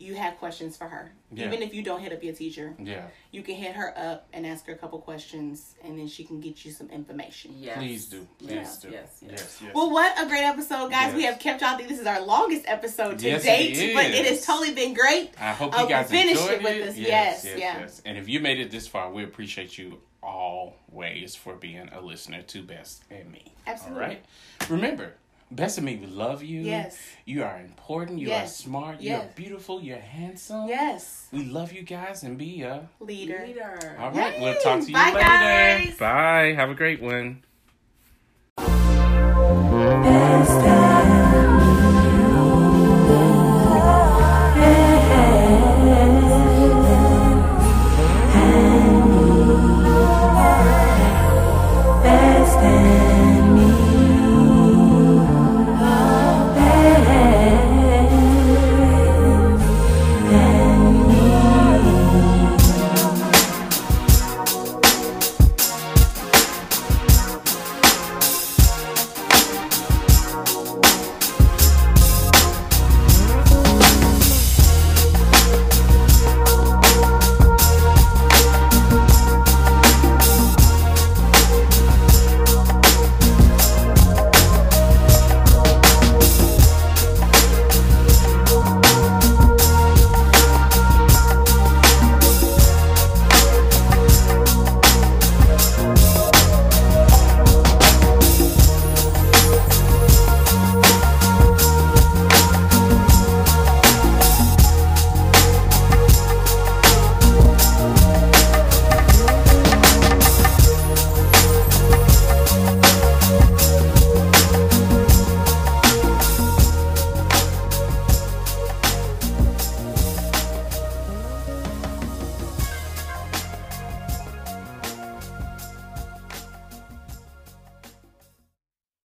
[0.00, 1.12] you have questions for her.
[1.30, 1.46] Yeah.
[1.46, 3.04] Even if you don't hit up your teacher, Yeah.
[3.30, 6.40] you can hit her up and ask her a couple questions, and then she can
[6.40, 7.54] get you some information.
[7.58, 7.76] Yes.
[7.76, 8.26] Please do.
[8.38, 8.88] Please Yes, do.
[8.90, 9.30] yes, yes.
[9.30, 9.58] Yes.
[9.62, 9.74] Yes.
[9.74, 11.14] Well, what a great episode, guys!
[11.14, 11.76] We have kept y'all.
[11.76, 15.30] This is our longest episode to Yes, it date, but it has totally been great.
[15.38, 16.88] I hope Uh, you guys finish enjoyed it with it.
[16.88, 16.96] us.
[16.96, 17.86] Yes, yeah.
[18.06, 22.42] And if you made it this far, we appreciate you always for being a listener
[22.42, 23.52] to Best in Me.
[23.66, 24.02] Absolutely.
[24.02, 24.24] All right.
[24.68, 25.14] Remember,
[25.50, 26.60] Best in Me, we love you.
[26.60, 26.96] Yes.
[27.24, 28.20] You are important.
[28.20, 28.60] You Yes.
[28.60, 29.00] are smart.
[29.00, 29.22] Yes.
[29.22, 29.82] You're beautiful.
[29.82, 30.68] You're handsome.
[30.68, 32.88] Yes, We love you guys and be a.
[33.00, 33.42] leader.
[33.46, 33.96] Leader.
[33.98, 34.34] All right.
[34.36, 34.40] Yay.
[34.42, 35.18] We'll talk to you Bye, later.
[35.26, 35.96] guys.
[35.98, 36.52] Bye.
[36.54, 37.42] Have a great one.